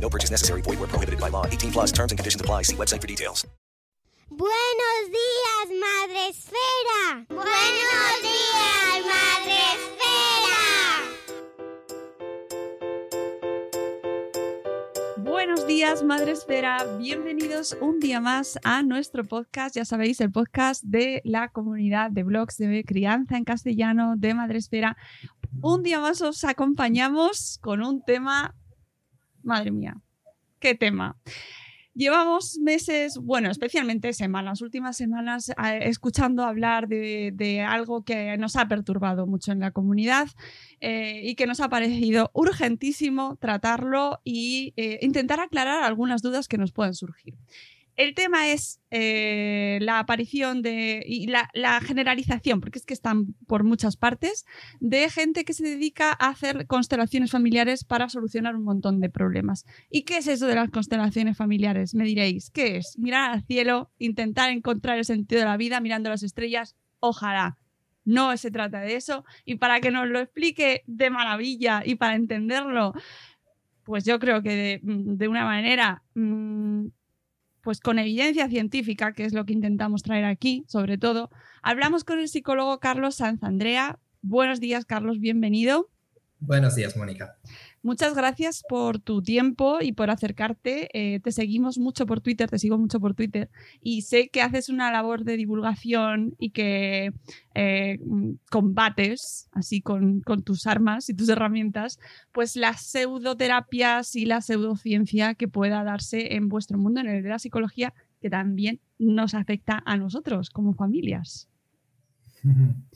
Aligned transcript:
No 0.00 0.08
purchase 0.08 0.30
necessary. 0.30 0.62
Void 0.62 0.78
where 0.78 0.88
prohibited 0.88 1.18
by 1.20 1.28
law. 1.28 1.46
18 1.46 1.72
plus 1.72 1.92
terms 1.92 2.12
and 2.12 2.18
conditions 2.18 2.40
apply. 2.40 2.62
See 2.62 2.76
website 2.76 3.00
for 3.00 3.08
details. 3.08 3.46
Buenos 4.28 5.08
días, 5.08 5.70
Madre 5.80 6.28
Esfera. 6.28 7.24
Buenos 7.28 8.22
días, 8.22 9.06
Madre 9.06 9.56
Esfera. 9.72 10.56
Buenos 15.16 15.66
días, 15.66 16.02
Madre 16.02 16.32
Esfera. 16.32 16.84
Bienvenidos 16.98 17.76
un 17.80 18.00
día 18.00 18.20
más 18.20 18.58
a 18.64 18.82
nuestro 18.82 19.24
podcast. 19.24 19.76
Ya 19.76 19.84
sabéis, 19.84 20.20
el 20.20 20.32
podcast 20.32 20.82
de 20.82 21.22
la 21.24 21.48
comunidad 21.48 22.10
de 22.10 22.24
blogs 22.24 22.56
de 22.58 22.84
crianza 22.84 23.36
en 23.36 23.44
castellano 23.44 24.16
de 24.16 24.34
Madre 24.34 24.58
Esfera. 24.58 24.96
Un 25.62 25.84
día 25.84 26.00
más 26.00 26.20
os 26.20 26.42
acompañamos 26.42 27.58
con 27.62 27.80
un 27.80 28.02
tema. 28.02 28.54
Madre 29.46 29.70
mía, 29.70 29.96
qué 30.58 30.74
tema. 30.74 31.16
Llevamos 31.94 32.58
meses, 32.58 33.16
bueno, 33.16 33.48
especialmente 33.50 34.12
semanas, 34.12 34.60
últimas 34.60 34.96
semanas, 34.96 35.48
eh, 35.50 35.54
escuchando 35.82 36.42
hablar 36.42 36.88
de, 36.88 37.64
algo 37.66 38.04
que 38.04 38.36
nos 38.38 38.56
ha 38.56 38.66
perturbado 38.68 39.26
mucho 39.26 39.52
en 39.52 39.60
la 39.60 39.70
comunidad 39.70 40.28
eh, 40.80 41.22
y 41.22 41.36
que 41.36 41.46
nos 41.46 41.60
ha 41.60 41.68
parecido 41.68 42.30
urgentísimo 42.34 43.36
tratarlo 43.36 44.20
e 44.26 44.98
intentar 45.00 45.40
aclarar 45.40 45.84
algunas 45.84 46.22
dudas 46.22 46.48
que 46.48 46.58
nos 46.58 46.72
puedan 46.72 46.94
surgir. 46.94 47.34
El 47.96 48.14
tema 48.14 48.48
es 48.48 48.78
eh, 48.90 49.78
la 49.80 49.98
aparición 49.98 50.60
de 50.60 51.02
y 51.06 51.28
la, 51.28 51.48
generalización, 51.80 52.60
porque 52.60 52.78
es 52.78 52.84
que 52.84 52.92
están 52.92 53.34
por 53.46 53.64
muchas 53.64 53.96
partes, 53.96 54.44
de 54.80 55.08
gente 55.08 55.46
que 55.46 55.54
se 55.54 55.64
dedica 55.64 56.10
a 56.10 56.28
hacer 56.28 56.66
constelaciones 56.66 57.30
familiares 57.30 57.84
para 57.84 58.10
solucionar 58.10 58.54
un 58.54 58.64
montón 58.64 59.00
de 59.00 59.08
problemas. 59.08 59.64
¿Y 59.90 60.02
qué 60.02 60.18
es 60.18 60.26
eso 60.26 60.46
de 60.46 60.56
las 60.56 60.70
constelaciones 60.70 61.38
familiares? 61.38 61.94
Me 61.94 62.04
diréis, 62.04 62.50
¿qué 62.50 62.76
es? 62.76 62.98
Mirar 62.98 63.30
al 63.30 63.44
cielo, 63.44 63.90
intentar 63.98 64.50
encontrar 64.50 64.98
el 64.98 65.06
sentido 65.06 65.40
de 65.40 65.46
la 65.46 65.56
vida 65.56 65.80
mirando 65.80 66.10
las 66.10 66.22
estrellas, 66.22 66.76
ojalá. 67.00 67.56
No 68.04 68.36
se 68.36 68.50
trata 68.50 68.80
de 68.80 68.94
eso. 68.94 69.24
Y 69.44 69.56
para 69.56 69.80
que 69.80 69.90
nos 69.90 70.06
lo 70.06 70.20
explique 70.20 70.84
de 70.86 71.10
maravilla 71.10 71.82
y 71.84 71.96
para 71.96 72.14
entenderlo, 72.14 72.92
pues 73.84 74.04
yo 74.04 74.18
creo 74.18 74.42
que 74.42 74.50
de, 74.50 74.80
de 74.82 75.28
una 75.28 75.44
manera 75.44 76.04
mmm, 76.14 76.86
pues 77.66 77.80
con 77.80 77.98
evidencia 77.98 78.48
científica, 78.48 79.12
que 79.12 79.24
es 79.24 79.32
lo 79.32 79.44
que 79.44 79.52
intentamos 79.52 80.04
traer 80.04 80.24
aquí, 80.24 80.64
sobre 80.68 80.98
todo, 80.98 81.30
hablamos 81.62 82.04
con 82.04 82.20
el 82.20 82.28
psicólogo 82.28 82.78
Carlos 82.78 83.16
Sanz 83.16 83.42
Andrea. 83.42 83.98
Buenos 84.22 84.60
días, 84.60 84.84
Carlos, 84.84 85.18
bienvenido. 85.18 85.90
Buenos 86.38 86.76
días, 86.76 86.96
Mónica. 86.96 87.38
Muchas 87.86 88.16
gracias 88.16 88.64
por 88.68 88.98
tu 88.98 89.22
tiempo 89.22 89.78
y 89.80 89.92
por 89.92 90.10
acercarte. 90.10 90.88
Eh, 90.92 91.20
te 91.20 91.30
seguimos 91.30 91.78
mucho 91.78 92.04
por 92.04 92.20
Twitter, 92.20 92.50
te 92.50 92.58
sigo 92.58 92.78
mucho 92.78 92.98
por 92.98 93.14
Twitter 93.14 93.48
y 93.80 94.02
sé 94.02 94.28
que 94.28 94.42
haces 94.42 94.68
una 94.68 94.90
labor 94.90 95.22
de 95.22 95.36
divulgación 95.36 96.34
y 96.36 96.50
que 96.50 97.12
eh, 97.54 98.00
combates, 98.50 99.48
así 99.52 99.82
con, 99.82 100.20
con, 100.22 100.42
tus 100.42 100.66
armas 100.66 101.08
y 101.10 101.14
tus 101.14 101.28
herramientas, 101.28 102.00
pues 102.32 102.56
las 102.56 102.82
pseudoterapias 102.82 104.16
y 104.16 104.24
la 104.24 104.40
pseudociencia 104.40 105.36
que 105.36 105.46
pueda 105.46 105.84
darse 105.84 106.34
en 106.34 106.48
vuestro 106.48 106.78
mundo, 106.78 106.98
en 106.98 107.06
el 107.06 107.22
de 107.22 107.28
la 107.28 107.38
psicología, 107.38 107.94
que 108.20 108.30
también 108.30 108.80
nos 108.98 109.32
afecta 109.34 109.80
a 109.86 109.96
nosotros 109.96 110.50
como 110.50 110.74
familias. 110.74 111.48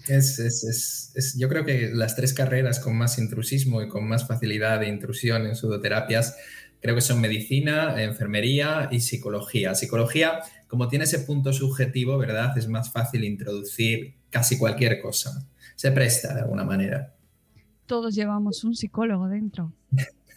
Es, 0.06 0.38
es, 0.38 0.64
es, 0.64 1.12
es, 1.14 1.36
yo 1.38 1.48
creo 1.48 1.64
que 1.64 1.90
las 1.92 2.16
tres 2.16 2.32
carreras 2.32 2.78
con 2.78 2.96
más 2.96 3.18
intrusismo 3.18 3.82
y 3.82 3.88
con 3.88 4.06
más 4.06 4.26
facilidad 4.26 4.80
de 4.80 4.88
intrusión 4.88 5.46
en 5.46 5.56
pseudoterapias, 5.56 6.36
creo 6.80 6.94
que 6.94 7.00
son 7.00 7.20
medicina, 7.20 8.00
enfermería 8.02 8.88
y 8.90 9.00
psicología. 9.00 9.74
Psicología, 9.74 10.40
como 10.68 10.88
tiene 10.88 11.04
ese 11.04 11.20
punto 11.20 11.52
subjetivo, 11.52 12.16
¿verdad? 12.18 12.56
Es 12.56 12.68
más 12.68 12.92
fácil 12.92 13.24
introducir 13.24 14.14
casi 14.30 14.58
cualquier 14.58 15.00
cosa. 15.00 15.46
Se 15.74 15.90
presta 15.92 16.34
de 16.34 16.40
alguna 16.42 16.64
manera. 16.64 17.14
Todos 17.86 18.14
llevamos 18.14 18.62
un 18.62 18.76
psicólogo 18.76 19.28
dentro. 19.28 19.72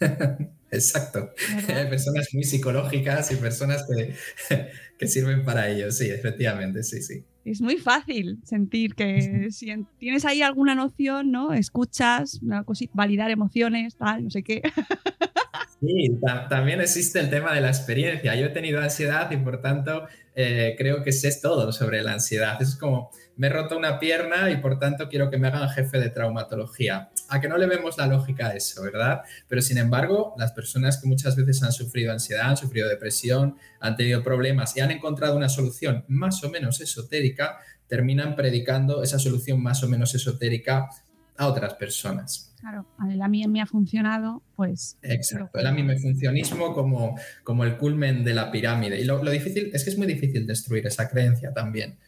Exacto. 0.70 1.30
Hay 1.68 1.88
personas 1.88 2.26
muy 2.32 2.42
psicológicas 2.42 3.30
y 3.30 3.36
personas 3.36 3.86
que, 3.86 4.14
que 4.98 5.06
sirven 5.06 5.44
para 5.44 5.68
ello. 5.68 5.92
Sí, 5.92 6.10
efectivamente, 6.10 6.82
sí, 6.82 7.00
sí 7.00 7.24
es 7.44 7.60
muy 7.60 7.76
fácil 7.76 8.38
sentir 8.44 8.94
que 8.94 9.48
si 9.50 9.72
tienes 9.98 10.24
ahí 10.24 10.42
alguna 10.42 10.74
noción, 10.74 11.30
¿no? 11.30 11.52
Escuchas, 11.52 12.40
una 12.42 12.64
cosita, 12.64 12.92
validar 12.94 13.30
emociones, 13.30 13.96
tal, 13.96 14.24
no 14.24 14.30
sé 14.30 14.42
qué. 14.42 14.62
Sí, 15.80 16.18
también 16.48 16.80
existe 16.80 17.20
el 17.20 17.28
tema 17.28 17.52
de 17.52 17.60
la 17.60 17.68
experiencia. 17.68 18.34
Yo 18.34 18.46
he 18.46 18.50
tenido 18.50 18.80
ansiedad 18.80 19.30
y 19.30 19.36
por 19.36 19.60
tanto 19.60 20.06
eh, 20.34 20.74
creo 20.78 21.02
que 21.02 21.12
sé 21.12 21.30
todo 21.42 21.72
sobre 21.72 22.02
la 22.02 22.14
ansiedad. 22.14 22.60
Es 22.62 22.76
como, 22.76 23.10
me 23.36 23.48
he 23.48 23.50
roto 23.50 23.76
una 23.76 23.98
pierna 23.98 24.50
y 24.50 24.58
por 24.58 24.78
tanto 24.78 25.08
quiero 25.08 25.30
que 25.30 25.38
me 25.38 25.48
hagan 25.48 25.68
jefe 25.68 25.98
de 25.98 26.10
traumatología. 26.10 27.10
A 27.28 27.40
que 27.40 27.48
no 27.48 27.56
le 27.56 27.66
vemos 27.66 27.98
la 27.98 28.06
lógica 28.06 28.48
a 28.48 28.54
eso, 28.54 28.82
¿verdad? 28.82 29.22
Pero 29.48 29.62
sin 29.62 29.78
embargo, 29.78 30.34
las 30.38 30.52
personas 30.52 30.98
que 30.98 31.08
muchas 31.08 31.36
veces 31.36 31.62
han 31.62 31.72
sufrido 31.72 32.12
ansiedad, 32.12 32.48
han 32.48 32.56
sufrido 32.56 32.88
depresión, 32.88 33.56
han 33.80 33.96
tenido 33.96 34.22
problemas 34.22 34.76
y 34.76 34.80
han 34.80 34.90
encontrado 34.90 35.36
una 35.36 35.48
solución 35.48 36.04
más 36.08 36.44
o 36.44 36.50
menos 36.50 36.80
esotérica, 36.80 37.58
terminan 37.86 38.36
predicando 38.36 39.02
esa 39.02 39.18
solución 39.18 39.62
más 39.62 39.82
o 39.82 39.88
menos 39.88 40.14
esotérica 40.14 40.88
a 41.36 41.48
otras 41.48 41.74
personas. 41.74 42.54
Claro, 42.60 42.86
a 42.98 43.28
mí 43.28 43.46
me 43.46 43.60
ha 43.60 43.66
funcionado, 43.66 44.42
pues... 44.56 44.96
Exacto, 45.02 45.58
el 45.58 45.66
a 45.66 45.72
mí 45.72 45.82
me 45.82 45.98
funcionismo 45.98 46.72
como, 46.72 47.16
como 47.42 47.64
el 47.64 47.76
culmen 47.76 48.24
de 48.24 48.32
la 48.32 48.50
pirámide. 48.50 48.98
Y 49.00 49.04
lo, 49.04 49.22
lo, 49.22 49.30
difícil 49.30 49.70
es 49.74 49.84
que 49.84 49.90
es 49.90 49.98
muy 49.98 50.06
difícil 50.06 50.46
destruir 50.46 50.86
esa 50.86 51.08
creencia 51.08 51.52
también. 51.52 51.98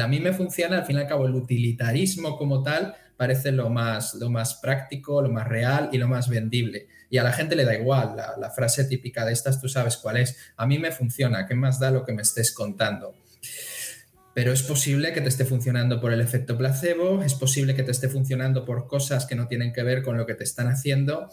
A 0.00 0.06
mí 0.08 0.20
me 0.20 0.32
funciona, 0.32 0.78
al 0.78 0.84
fin 0.84 0.96
y 0.96 1.00
al 1.00 1.06
cabo, 1.06 1.26
el 1.26 1.34
utilitarismo 1.34 2.36
como 2.36 2.62
tal 2.62 2.94
parece 3.16 3.52
lo 3.52 3.70
más, 3.70 4.14
lo 4.14 4.30
más 4.30 4.54
práctico, 4.56 5.22
lo 5.22 5.30
más 5.30 5.46
real 5.48 5.88
y 5.92 5.98
lo 5.98 6.08
más 6.08 6.28
vendible. 6.28 6.88
Y 7.08 7.18
a 7.18 7.22
la 7.22 7.32
gente 7.32 7.56
le 7.56 7.64
da 7.64 7.74
igual, 7.74 8.16
la, 8.16 8.50
frase 8.50 8.84
típica 8.84 9.24
de 9.24 9.32
estas 9.32 9.60
tú 9.60 9.68
sabes 9.68 9.96
cuál 9.96 10.18
es, 10.18 10.36
a 10.56 10.66
mí 10.66 10.78
me 10.78 10.90
funciona, 10.90 11.46
¿qué 11.46 11.54
más 11.54 11.78
da 11.78 11.90
lo 11.90 12.04
que 12.04 12.12
me 12.12 12.22
estés 12.22 12.52
contando? 12.52 13.14
pero 14.34 14.52
es 14.52 14.62
posible 14.62 15.14
que 15.14 15.22
te 15.22 15.30
esté 15.30 15.46
funcionando 15.46 15.98
por 15.98 16.12
el 16.12 16.20
efecto 16.20 16.58
placebo, 16.58 17.22
es 17.22 17.32
posible 17.32 17.74
que 17.74 17.82
te 17.82 17.90
esté 17.90 18.10
funcionando 18.10 18.66
por 18.66 18.86
cosas 18.86 19.24
que 19.24 19.34
no 19.34 19.48
tienen 19.48 19.72
que 19.72 19.82
ver 19.82 20.02
con 20.02 20.18
lo 20.18 20.26
que 20.26 20.34
te 20.34 20.44
están 20.44 20.68
haciendo. 20.68 21.30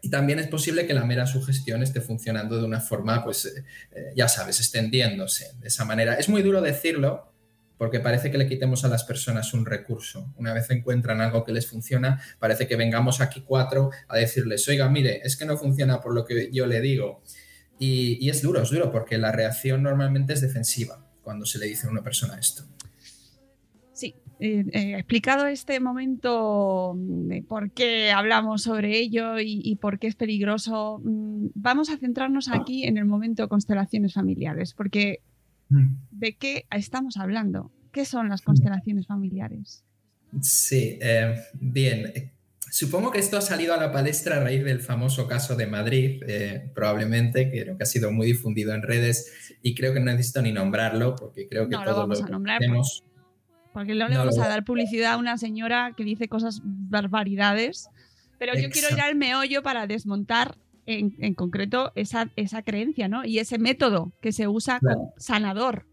Y 0.00 0.10
también 0.10 0.38
es 0.38 0.46
posible 0.46 0.86
que 0.86 0.94
la 0.94 1.04
mera 1.04 1.26
sugestión 1.26 1.82
esté 1.82 2.00
funcionando 2.00 2.56
de 2.56 2.64
una 2.64 2.78
forma, 2.78 3.24
pues, 3.24 3.46
eh, 3.46 3.64
ya 4.14 4.28
sabes, 4.28 4.60
extendiéndose 4.60 5.54
de 5.60 5.66
esa 5.66 5.84
manera. 5.84 6.14
Es 6.14 6.28
muy 6.28 6.42
duro 6.42 6.60
decirlo 6.60 7.32
porque 7.78 8.00
parece 8.00 8.30
que 8.30 8.38
le 8.38 8.48
quitemos 8.48 8.84
a 8.84 8.88
las 8.88 9.04
personas 9.04 9.52
un 9.54 9.66
recurso. 9.66 10.32
Una 10.36 10.52
vez 10.52 10.70
encuentran 10.70 11.20
algo 11.20 11.44
que 11.44 11.52
les 11.52 11.66
funciona, 11.66 12.20
parece 12.38 12.66
que 12.66 12.76
vengamos 12.76 13.20
aquí 13.20 13.42
cuatro 13.42 13.90
a 14.08 14.16
decirles, 14.16 14.66
oiga, 14.68 14.88
mire, 14.88 15.20
es 15.24 15.36
que 15.36 15.44
no 15.44 15.56
funciona 15.56 16.00
por 16.00 16.14
lo 16.14 16.24
que 16.24 16.50
yo 16.52 16.66
le 16.66 16.80
digo. 16.80 17.22
Y, 17.78 18.24
y 18.24 18.30
es 18.30 18.40
duro, 18.40 18.62
es 18.62 18.70
duro, 18.70 18.90
porque 18.90 19.18
la 19.18 19.32
reacción 19.32 19.82
normalmente 19.82 20.32
es 20.32 20.40
defensiva 20.40 21.06
cuando 21.22 21.44
se 21.44 21.58
le 21.58 21.66
dice 21.66 21.86
a 21.86 21.90
una 21.90 22.02
persona 22.02 22.38
esto. 22.38 22.64
Sí, 23.92 24.14
eh, 24.40 24.64
eh, 24.72 24.94
explicado 24.96 25.46
este 25.46 25.80
momento 25.80 26.94
de 26.96 27.42
por 27.42 27.72
qué 27.72 28.12
hablamos 28.12 28.62
sobre 28.62 28.98
ello 28.98 29.38
y, 29.38 29.60
y, 29.62 29.76
por 29.76 29.98
qué 29.98 30.06
es 30.06 30.14
peligroso, 30.14 31.00
vamos 31.02 31.90
a 31.90 31.98
centrarnos 31.98 32.48
aquí 32.48 32.84
en 32.84 32.96
el 32.96 33.04
momento 33.04 33.48
constelaciones 33.48 34.14
familiares, 34.14 34.72
porque 34.72 35.20
Mm. 35.68 35.96
¿De 36.18 36.36
qué 36.36 36.66
estamos 36.70 37.16
hablando? 37.16 37.70
¿Qué 37.92 38.04
son 38.04 38.28
las 38.28 38.42
constelaciones 38.42 39.06
familiares? 39.06 39.84
Sí, 40.40 40.98
eh, 41.00 41.34
bien. 41.54 42.32
Supongo 42.70 43.10
que 43.10 43.18
esto 43.20 43.38
ha 43.38 43.40
salido 43.40 43.72
a 43.74 43.76
la 43.78 43.92
palestra 43.92 44.36
a 44.36 44.40
raíz 44.40 44.64
del 44.64 44.80
famoso 44.80 45.26
caso 45.28 45.56
de 45.56 45.66
Madrid, 45.66 46.20
eh, 46.26 46.70
probablemente, 46.74 47.50
que 47.50 47.62
creo 47.62 47.76
que 47.78 47.82
ha 47.84 47.86
sido 47.86 48.10
muy 48.12 48.26
difundido 48.26 48.74
en 48.74 48.82
redes 48.82 49.56
y 49.62 49.74
creo 49.74 49.94
que 49.94 50.00
no 50.00 50.06
necesito 50.06 50.42
ni 50.42 50.52
nombrarlo 50.52 51.16
porque 51.16 51.48
creo 51.48 51.68
que 51.68 51.76
No 51.76 51.84
lo 51.84 51.90
todos 51.92 51.98
vamos 52.02 52.20
lo 52.20 52.26
a 52.26 52.28
nombrar 52.28 52.58
conocemos. 52.58 53.04
Porque 53.72 53.94
no 53.94 54.08
le 54.08 54.14
No, 54.14 54.20
vamos 54.20 54.36
lo- 54.36 54.42
a 54.42 54.48
dar 54.48 54.64
publicidad 54.64 55.12
a 55.14 55.16
una 55.16 55.38
señora 55.38 55.92
que 55.96 56.04
dice 56.04 56.28
cosas 56.28 56.60
barbaridades. 56.64 57.88
Pero 58.38 58.54
yo 58.54 58.68
quiero 58.70 58.88
ir 58.90 59.00
al 59.00 59.14
meollo 59.14 59.62
para 59.62 59.86
desmontar 59.86 60.56
en, 60.86 61.14
en 61.18 61.34
concreto 61.34 61.92
esa, 61.94 62.30
esa 62.36 62.62
creencia, 62.62 63.08
¿no? 63.08 63.24
Y 63.24 63.38
ese 63.38 63.58
método 63.58 64.12
que 64.20 64.32
se 64.32 64.48
usa 64.48 64.80
Claro. 64.80 64.96
como 64.98 65.14
sanador. 65.18 65.86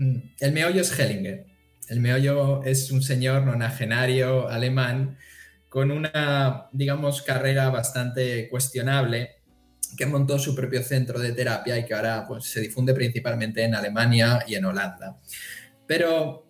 Mm, 0.00 0.32
El 0.40 0.52
meollo 0.52 0.80
es 0.80 0.98
Hellinger. 0.98 1.46
El 1.88 2.00
meollo 2.00 2.62
es 2.64 2.90
un 2.90 3.02
señor 3.02 3.44
nonagenario 3.44 4.48
alemán 4.48 5.18
con 5.68 5.90
una, 5.90 6.68
digamos, 6.72 7.22
carrera 7.22 7.68
bastante 7.68 8.48
cuestionable 8.48 9.36
que 9.98 10.06
montó 10.06 10.38
su 10.38 10.54
propio 10.54 10.82
centro 10.82 11.18
de 11.18 11.32
terapia 11.32 11.76
y 11.78 11.84
que 11.84 11.94
ahora 11.94 12.24
pues, 12.26 12.44
se 12.44 12.60
difunde 12.60 12.94
principalmente 12.94 13.62
en 13.62 13.74
Alemania 13.74 14.42
y 14.46 14.54
en 14.54 14.64
Holanda. 14.64 15.18
Pero 15.86 16.49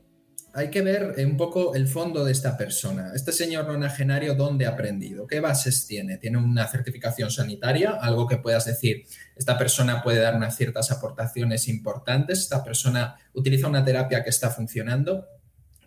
hay 0.52 0.70
que 0.70 0.82
ver 0.82 1.14
un 1.25 1.37
poco 1.37 1.75
el 1.75 1.87
fondo 1.87 2.25
de 2.25 2.32
esta 2.32 2.56
persona. 2.56 3.12
Este 3.14 3.32
señor 3.32 3.67
nonagenario, 3.67 4.35
¿dónde 4.35 4.67
ha 4.67 4.70
aprendido? 4.70 5.26
¿Qué 5.26 5.41
bases 5.41 5.87
tiene? 5.87 6.17
¿Tiene 6.19 6.38
una 6.38 6.67
certificación 6.67 7.31
sanitaria? 7.31 7.99
Algo 8.00 8.26
que 8.26 8.38
puedas 8.38 8.64
decir, 8.64 9.05
esta 9.37 9.56
persona 9.56 10.02
puede 10.02 10.20
dar 10.20 10.35
unas 10.35 10.56
ciertas 10.56 10.91
aportaciones 10.91 11.69
importantes, 11.69 12.41
esta 12.41 12.64
persona 12.64 13.17
utiliza 13.35 13.69
una 13.69 13.85
terapia 13.85 14.25
que 14.25 14.31
está 14.31 14.50
funcionando. 14.50 15.26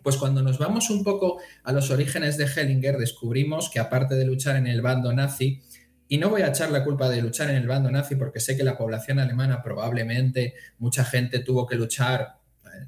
Pues 0.02 0.16
cuando 0.16 0.42
nos 0.42 0.58
vamos 0.58 0.90
un 0.90 1.02
poco 1.02 1.40
a 1.62 1.72
los 1.72 1.90
orígenes 1.90 2.36
de 2.36 2.46
Hellinger, 2.46 2.98
descubrimos 2.98 3.70
que 3.70 3.80
aparte 3.80 4.14
de 4.14 4.26
luchar 4.26 4.56
en 4.56 4.66
el 4.66 4.82
bando 4.82 5.12
nazi, 5.12 5.62
y 6.08 6.18
no 6.18 6.28
voy 6.28 6.42
a 6.42 6.48
echar 6.48 6.70
la 6.70 6.84
culpa 6.84 7.08
de 7.08 7.22
luchar 7.22 7.50
en 7.50 7.56
el 7.56 7.66
bando 7.66 7.90
nazi 7.90 8.14
porque 8.16 8.38
sé 8.38 8.56
que 8.56 8.62
la 8.62 8.76
población 8.76 9.18
alemana 9.18 9.62
probablemente 9.62 10.54
mucha 10.78 11.04
gente 11.04 11.38
tuvo 11.38 11.66
que 11.66 11.76
luchar, 11.76 12.34
eh, 12.34 12.43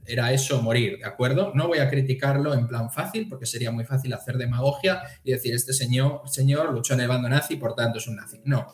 era 0.06 0.32
eso 0.32 0.60
morir, 0.62 0.98
¿de 0.98 1.04
acuerdo? 1.04 1.52
No 1.54 1.68
voy 1.68 1.78
a 1.78 1.88
criticarlo 1.88 2.54
en 2.54 2.66
plan 2.66 2.90
fácil 2.90 3.28
porque 3.28 3.46
sería 3.46 3.70
muy 3.70 3.84
fácil 3.84 4.12
hacer 4.12 4.36
demagogia 4.36 5.02
y 5.24 5.32
decir, 5.32 5.54
este 5.54 5.72
señor, 5.72 6.22
señor 6.26 6.72
luchó 6.72 6.94
en 6.94 7.00
el 7.00 7.08
bando 7.08 7.28
nazi, 7.28 7.56
por 7.56 7.74
tanto 7.74 7.98
es 7.98 8.06
un 8.06 8.16
nazi. 8.16 8.40
No. 8.44 8.66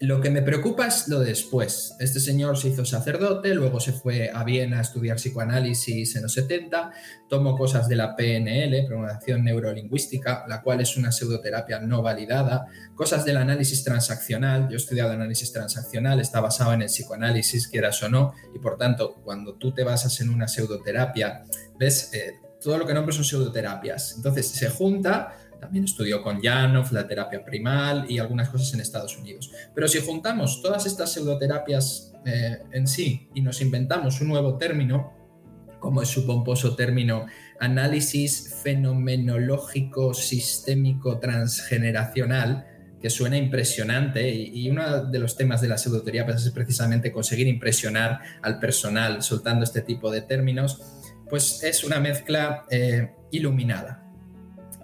Lo 0.00 0.20
que 0.20 0.28
me 0.28 0.42
preocupa 0.42 0.88
es 0.88 1.06
lo 1.08 1.20
de 1.20 1.28
después. 1.28 1.94
Este 2.00 2.18
señor 2.18 2.56
se 2.56 2.68
hizo 2.68 2.84
sacerdote, 2.84 3.54
luego 3.54 3.78
se 3.78 3.92
fue 3.92 4.30
a 4.32 4.42
Viena 4.42 4.78
a 4.78 4.82
estudiar 4.82 5.16
psicoanálisis 5.16 6.16
en 6.16 6.22
los 6.22 6.32
70, 6.32 6.92
tomó 7.28 7.56
cosas 7.56 7.88
de 7.88 7.96
la 7.96 8.16
PNL, 8.16 8.86
programación 8.86 9.44
neurolingüística, 9.44 10.44
la 10.48 10.62
cual 10.62 10.80
es 10.80 10.96
una 10.96 11.12
pseudoterapia 11.12 11.78
no 11.78 12.02
validada, 12.02 12.66
cosas 12.94 13.24
del 13.24 13.36
análisis 13.36 13.84
transaccional. 13.84 14.68
Yo 14.68 14.74
he 14.74 14.76
estudiado 14.76 15.12
análisis 15.12 15.52
transaccional, 15.52 16.20
está 16.20 16.40
basado 16.40 16.72
en 16.72 16.82
el 16.82 16.88
psicoanálisis, 16.88 17.68
quieras 17.68 18.02
o 18.02 18.08
no, 18.08 18.34
y 18.54 18.58
por 18.58 18.76
tanto, 18.76 19.14
cuando 19.22 19.54
tú 19.54 19.72
te 19.72 19.84
basas 19.84 20.20
en 20.20 20.28
una 20.28 20.48
pseudoterapia, 20.48 21.44
ves, 21.78 22.12
eh, 22.14 22.40
todo 22.64 22.78
lo 22.78 22.86
que 22.86 22.94
nombro 22.94 23.12
son 23.12 23.24
pseudoterapias. 23.24 24.14
Entonces 24.16 24.48
se 24.48 24.70
junta, 24.70 25.36
también 25.64 25.86
estudió 25.86 26.22
con 26.22 26.42
Janov, 26.42 26.92
la 26.92 27.08
terapia 27.08 27.42
primal 27.42 28.04
y 28.06 28.18
algunas 28.18 28.50
cosas 28.50 28.74
en 28.74 28.80
Estados 28.80 29.16
Unidos. 29.16 29.50
Pero 29.74 29.88
si 29.88 29.98
juntamos 29.98 30.60
todas 30.60 30.84
estas 30.84 31.10
pseudoterapias 31.12 32.12
eh, 32.26 32.58
en 32.70 32.86
sí 32.86 33.30
y 33.34 33.40
nos 33.40 33.62
inventamos 33.62 34.20
un 34.20 34.28
nuevo 34.28 34.58
término, 34.58 35.14
como 35.80 36.02
es 36.02 36.08
su 36.08 36.26
pomposo 36.26 36.76
término 36.76 37.24
análisis 37.58 38.60
fenomenológico 38.62 40.12
sistémico 40.12 41.18
transgeneracional, 41.18 42.66
que 43.00 43.08
suena 43.08 43.38
impresionante 43.38 44.30
y, 44.30 44.68
uno 44.68 45.06
de 45.06 45.18
los 45.18 45.34
temas 45.34 45.62
de 45.62 45.68
la 45.68 45.78
pseudoterapia 45.78 46.34
es 46.34 46.50
precisamente 46.50 47.10
conseguir 47.10 47.48
impresionar 47.48 48.20
al 48.42 48.58
personal 48.58 49.22
soltando 49.22 49.64
este 49.64 49.80
tipo 49.80 50.10
de 50.10 50.20
términos, 50.20 50.82
pues 51.30 51.62
es 51.62 51.84
una 51.84 52.00
mezcla 52.00 52.64
eh, 52.70 53.12
iluminada. 53.30 54.03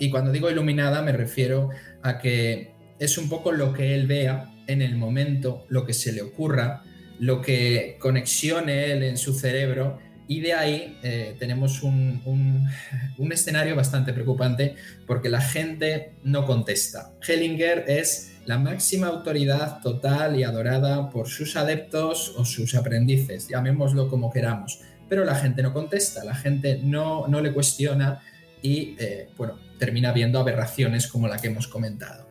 Y 0.00 0.10
cuando 0.10 0.32
digo 0.32 0.50
iluminada 0.50 1.02
me 1.02 1.12
refiero 1.12 1.68
a 2.02 2.18
que 2.18 2.72
es 2.98 3.18
un 3.18 3.28
poco 3.28 3.52
lo 3.52 3.72
que 3.72 3.94
él 3.94 4.06
vea 4.06 4.52
en 4.66 4.82
el 4.82 4.96
momento, 4.96 5.66
lo 5.68 5.84
que 5.84 5.92
se 5.92 6.12
le 6.12 6.22
ocurra, 6.22 6.82
lo 7.18 7.42
que 7.42 7.96
conexione 8.00 8.92
él 8.92 9.02
en 9.02 9.18
su 9.18 9.34
cerebro 9.34 9.98
y 10.26 10.40
de 10.40 10.54
ahí 10.54 10.98
eh, 11.02 11.36
tenemos 11.38 11.82
un, 11.82 12.22
un, 12.24 12.66
un, 13.18 13.32
escenario 13.32 13.76
bastante 13.76 14.12
preocupante 14.12 14.74
porque 15.06 15.28
la 15.28 15.40
gente 15.40 16.14
no 16.22 16.46
contesta. 16.46 17.12
Hellinger 17.26 17.84
es 17.88 18.38
la 18.46 18.56
máxima 18.56 19.08
autoridad 19.08 19.82
total 19.82 20.38
y 20.38 20.44
adorada 20.44 21.10
por 21.10 21.28
sus 21.28 21.56
adeptos 21.56 22.32
o 22.38 22.44
sus 22.46 22.74
aprendices, 22.74 23.48
llamémoslo 23.48 24.08
como 24.08 24.30
queramos, 24.30 24.80
pero 25.10 25.24
la 25.24 25.34
gente 25.34 25.62
no 25.62 25.74
contesta, 25.74 26.24
la 26.24 26.34
gente 26.34 26.80
no, 26.82 27.26
no 27.28 27.42
le 27.42 27.52
cuestiona 27.52 28.22
y 28.62 28.96
eh, 28.98 29.28
bueno, 29.36 29.58
termina 29.78 30.12
viendo 30.12 30.38
aberraciones 30.38 31.06
como 31.06 31.28
la 31.28 31.38
que 31.38 31.48
hemos 31.48 31.66
comentado. 31.66 32.28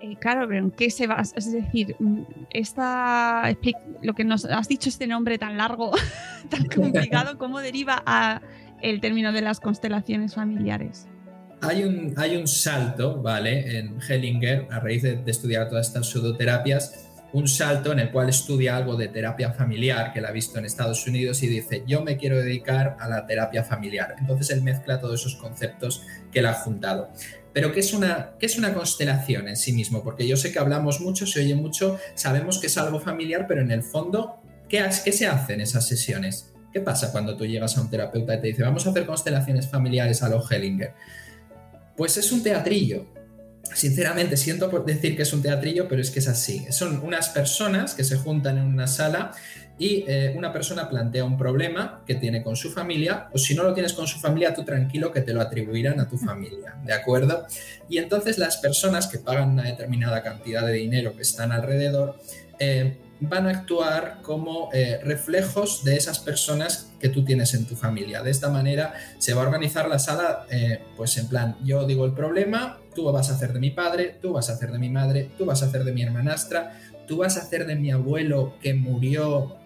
Eh, 0.00 0.16
claro, 0.20 0.46
pero 0.46 0.60
¿en 0.60 0.70
qué 0.70 0.90
se 0.90 1.06
basa? 1.06 1.34
Es 1.36 1.50
decir, 1.50 1.96
esta, 2.50 3.50
lo 4.02 4.14
que 4.14 4.24
nos 4.24 4.44
has 4.44 4.68
dicho 4.68 4.88
este 4.88 5.06
nombre 5.06 5.38
tan 5.38 5.56
largo, 5.56 5.90
tan 6.50 6.66
complicado, 6.66 7.36
¿cómo 7.38 7.60
deriva 7.60 8.02
a 8.06 8.40
el 8.80 9.00
término 9.00 9.32
de 9.32 9.42
las 9.42 9.58
constelaciones 9.58 10.34
familiares? 10.34 11.08
Hay 11.62 11.82
un, 11.82 12.14
hay 12.16 12.36
un 12.36 12.46
salto, 12.46 13.20
¿vale? 13.20 13.78
En 13.78 13.98
Hellinger, 14.00 14.68
a 14.70 14.78
raíz 14.78 15.02
de, 15.02 15.16
de 15.16 15.30
estudiar 15.32 15.68
todas 15.68 15.88
estas 15.88 16.08
pseudoterapias, 16.08 17.07
un 17.32 17.46
salto 17.46 17.92
en 17.92 17.98
el 17.98 18.10
cual 18.10 18.28
estudia 18.28 18.76
algo 18.76 18.96
de 18.96 19.08
terapia 19.08 19.52
familiar 19.52 20.12
que 20.12 20.20
él 20.20 20.26
ha 20.26 20.30
visto 20.30 20.58
en 20.58 20.64
Estados 20.64 21.06
Unidos 21.06 21.42
y 21.42 21.46
dice, 21.46 21.84
yo 21.86 22.02
me 22.02 22.16
quiero 22.16 22.38
dedicar 22.38 22.96
a 22.98 23.08
la 23.08 23.26
terapia 23.26 23.64
familiar. 23.64 24.16
Entonces 24.18 24.50
él 24.50 24.62
mezcla 24.62 25.00
todos 25.00 25.20
esos 25.20 25.36
conceptos 25.36 26.02
que 26.32 26.38
él 26.38 26.46
ha 26.46 26.54
juntado. 26.54 27.10
Pero 27.52 27.72
¿qué 27.72 27.80
es, 27.80 27.92
una, 27.92 28.32
¿qué 28.38 28.46
es 28.46 28.56
una 28.56 28.72
constelación 28.72 29.48
en 29.48 29.56
sí 29.56 29.72
mismo? 29.72 30.02
Porque 30.02 30.26
yo 30.26 30.36
sé 30.36 30.52
que 30.52 30.58
hablamos 30.58 31.00
mucho, 31.00 31.26
se 31.26 31.40
oye 31.40 31.54
mucho, 31.54 31.98
sabemos 32.14 32.58
que 32.58 32.68
es 32.68 32.78
algo 32.78 33.00
familiar, 33.00 33.46
pero 33.46 33.60
en 33.60 33.70
el 33.70 33.82
fondo, 33.82 34.40
¿qué, 34.68 34.88
qué 35.04 35.12
se 35.12 35.26
hace 35.26 35.54
en 35.54 35.60
esas 35.60 35.86
sesiones? 35.86 36.52
¿Qué 36.72 36.80
pasa 36.80 37.10
cuando 37.10 37.36
tú 37.36 37.46
llegas 37.46 37.76
a 37.76 37.80
un 37.80 37.90
terapeuta 37.90 38.34
y 38.34 38.40
te 38.40 38.46
dice, 38.48 38.62
vamos 38.62 38.86
a 38.86 38.90
hacer 38.90 39.06
constelaciones 39.06 39.68
familiares 39.68 40.22
a 40.22 40.28
lo 40.28 40.42
Hellinger? 40.48 40.94
Pues 41.96 42.16
es 42.16 42.30
un 42.30 42.42
teatrillo. 42.42 43.06
Sinceramente, 43.74 44.36
siento 44.36 44.70
por 44.70 44.84
decir 44.84 45.16
que 45.16 45.22
es 45.22 45.32
un 45.32 45.42
teatrillo, 45.42 45.88
pero 45.88 46.00
es 46.02 46.10
que 46.10 46.18
es 46.18 46.28
así. 46.28 46.66
Son 46.70 47.00
unas 47.02 47.28
personas 47.28 47.94
que 47.94 48.04
se 48.04 48.16
juntan 48.16 48.58
en 48.58 48.64
una 48.64 48.86
sala 48.86 49.32
y 49.78 50.04
eh, 50.08 50.34
una 50.36 50.52
persona 50.52 50.88
plantea 50.88 51.24
un 51.24 51.38
problema 51.38 52.02
que 52.04 52.16
tiene 52.16 52.42
con 52.42 52.56
su 52.56 52.70
familia, 52.72 53.28
o 53.32 53.38
si 53.38 53.54
no 53.54 53.62
lo 53.62 53.72
tienes 53.72 53.92
con 53.92 54.06
su 54.06 54.18
familia, 54.18 54.52
tú 54.52 54.64
tranquilo 54.64 55.12
que 55.12 55.20
te 55.20 55.32
lo 55.32 55.40
atribuirán 55.40 56.00
a 56.00 56.08
tu 56.08 56.18
familia, 56.18 56.76
¿de 56.84 56.92
acuerdo? 56.92 57.46
Y 57.88 57.98
entonces 57.98 58.38
las 58.38 58.56
personas 58.56 59.06
que 59.06 59.18
pagan 59.18 59.50
una 59.50 59.64
determinada 59.64 60.22
cantidad 60.22 60.66
de 60.66 60.72
dinero 60.72 61.14
que 61.14 61.22
están 61.22 61.52
alrededor, 61.52 62.18
eh, 62.58 62.98
van 63.20 63.46
a 63.48 63.50
actuar 63.50 64.18
como 64.22 64.70
eh, 64.72 65.00
reflejos 65.02 65.82
de 65.82 65.96
esas 65.96 66.20
personas 66.20 66.92
que 67.00 67.08
tú 67.08 67.24
tienes 67.24 67.52
en 67.54 67.66
tu 67.66 67.74
familia. 67.74 68.22
De 68.22 68.30
esta 68.30 68.48
manera 68.48 68.94
se 69.18 69.34
va 69.34 69.42
a 69.42 69.46
organizar 69.46 69.88
la 69.88 69.98
sala, 69.98 70.46
pues 70.96 71.16
en 71.18 71.26
plan, 71.26 71.56
yo 71.64 71.84
digo 71.84 72.04
el 72.04 72.12
problema, 72.12 72.78
tú 72.98 73.04
vas 73.12 73.30
a 73.30 73.34
hacer 73.34 73.52
de 73.52 73.60
mi 73.60 73.70
padre, 73.70 74.16
tú 74.20 74.32
vas 74.32 74.50
a 74.50 74.54
hacer 74.54 74.72
de 74.72 74.78
mi 74.80 74.90
madre, 74.90 75.30
tú 75.38 75.44
vas 75.44 75.62
a 75.62 75.66
hacer 75.66 75.84
de 75.84 75.92
mi 75.92 76.02
hermanastra, 76.02 76.80
tú 77.06 77.18
vas 77.18 77.36
a 77.36 77.42
hacer 77.42 77.64
de 77.64 77.76
mi 77.76 77.92
abuelo 77.92 78.54
que 78.60 78.74
murió 78.74 79.56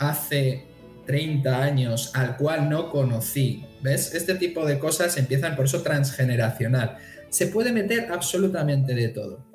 hace 0.00 0.64
30 1.06 1.62
años, 1.62 2.10
al 2.12 2.36
cual 2.36 2.68
no 2.68 2.90
conocí. 2.90 3.64
¿Ves? 3.82 4.16
Este 4.16 4.34
tipo 4.34 4.66
de 4.66 4.80
cosas 4.80 5.16
empiezan 5.16 5.54
por 5.54 5.66
eso 5.66 5.82
transgeneracional. 5.82 6.96
Se 7.28 7.46
puede 7.46 7.70
meter 7.70 8.10
absolutamente 8.10 8.96
de 8.96 9.08
todo. 9.10 9.51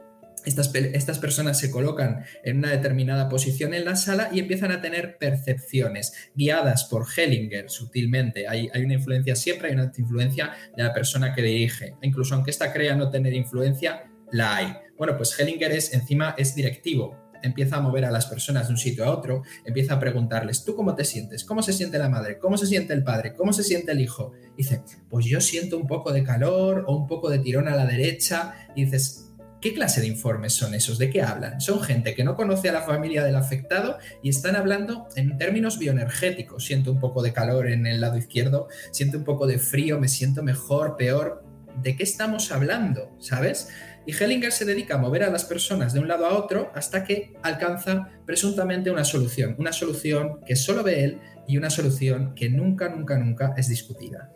Estas, 0.47 0.73
estas, 0.73 1.19
personas 1.19 1.59
se 1.59 1.69
colocan 1.69 2.23
en 2.41 2.59
una 2.59 2.71
determinada 2.71 3.27
posición 3.27 3.73
en 3.73 3.83
la 3.83 3.97
sala 3.97 4.29
y 4.31 4.39
empiezan 4.39 4.71
a 4.71 4.81
tener 4.81 5.17
percepciones 5.17 6.13
guiadas 6.35 6.85
por 6.85 7.05
Hellinger 7.05 7.69
sutilmente. 7.69 8.47
Hay, 8.47 8.69
hay, 8.73 8.83
una 8.85 8.93
influencia, 8.93 9.35
siempre 9.35 9.67
hay 9.67 9.73
una 9.73 9.91
influencia 9.97 10.53
de 10.75 10.83
la 10.83 10.93
persona 10.93 11.35
que 11.35 11.41
dirige. 11.41 11.95
Incluso 12.01 12.33
aunque 12.33 12.51
ésta 12.51 12.71
crea 12.71 12.95
no 12.95 13.09
tener 13.09 13.33
influencia, 13.33 14.09
la 14.31 14.55
hay. 14.55 14.73
Bueno, 14.97 15.17
pues 15.17 15.37
Hellinger 15.37 15.73
es, 15.73 15.93
encima 15.93 16.33
es 16.37 16.55
directivo. 16.55 17.27
Empieza 17.43 17.75
a 17.75 17.81
mover 17.81 18.05
a 18.05 18.11
las 18.11 18.25
personas 18.25 18.67
de 18.67 18.73
un 18.73 18.77
sitio 18.79 19.03
a 19.03 19.11
otro, 19.11 19.43
empieza 19.65 19.95
a 19.95 19.99
preguntarles, 19.99 20.63
¿tú 20.63 20.75
cómo 20.75 20.95
te 20.95 21.03
sientes? 21.03 21.43
¿Cómo 21.43 21.61
se 21.61 21.73
siente 21.73 21.99
la 21.99 22.07
madre? 22.07 22.39
¿Cómo 22.39 22.57
se 22.57 22.65
siente 22.67 22.93
el 22.93 23.03
padre? 23.03 23.35
¿Cómo 23.35 23.51
se 23.51 23.63
siente 23.63 23.91
el 23.91 23.99
hijo? 23.99 24.31
Dice, 24.55 24.81
pues 25.09 25.25
yo 25.25 25.41
siento 25.41 25.77
un 25.77 25.87
poco 25.87 26.13
de 26.13 26.23
calor 26.23 26.85
o 26.87 26.95
un 26.95 27.05
poco 27.05 27.29
de 27.29 27.39
tirón 27.39 27.67
a 27.67 27.75
la 27.75 27.85
derecha. 27.85 28.55
Dices, 28.75 29.26
¿Qué 29.61 29.73
clase 29.73 30.01
de 30.01 30.07
informes 30.07 30.53
son 30.53 30.75
esos? 30.75 30.99
¿De 30.99 31.09
qué 31.09 31.23
hablan? 31.23 31.59
Son 31.61 31.81
gente 31.81 32.13
que 32.13 32.23
no 32.23 32.35
conoce 32.35 32.69
a 32.69 32.73
la 32.73 32.83
familia 32.83 33.23
del 33.23 33.35
afectado 33.35 33.97
y 34.21 34.29
están 34.29 34.55
hablando 34.55 35.07
en 35.15 35.37
términos 35.37 35.79
bioenergéticos. 35.79 36.63
Siento 36.63 36.91
un 36.91 36.99
poco 36.99 37.23
de 37.23 37.33
calor 37.33 37.67
en 37.67 37.87
el 37.87 37.99
lado 37.99 38.17
izquierdo, 38.17 38.67
siento 38.91 39.17
un 39.17 39.23
poco 39.23 39.47
de 39.47 39.57
frío, 39.57 39.99
me 39.99 40.09
siento 40.09 40.43
mejor, 40.43 40.95
peor. 40.95 41.43
¿De 41.81 41.95
qué 41.95 42.03
estamos 42.03 42.51
hablando? 42.51 43.15
¿Sabes? 43.19 43.69
Y 44.05 44.13
Hellinger 44.13 44.51
se 44.51 44.65
dedica 44.65 44.95
a 44.95 44.97
mover 44.99 45.23
a 45.23 45.31
las 45.31 45.43
personas 45.43 45.93
de 45.93 45.99
un 45.99 46.07
lado 46.07 46.27
a 46.27 46.37
otro 46.37 46.71
hasta 46.75 47.03
que 47.03 47.33
alcanza 47.41 48.09
presuntamente 48.25 48.91
una 48.91 49.03
solución, 49.03 49.55
una 49.57 49.73
solución 49.73 50.39
que 50.45 50.55
solo 50.55 50.83
ve 50.83 51.03
él 51.03 51.19
y 51.47 51.57
una 51.57 51.69
solución 51.71 52.35
que 52.35 52.49
nunca, 52.49 52.89
nunca, 52.89 53.17
nunca 53.17 53.53
es 53.57 53.67
discutida. 53.69 54.31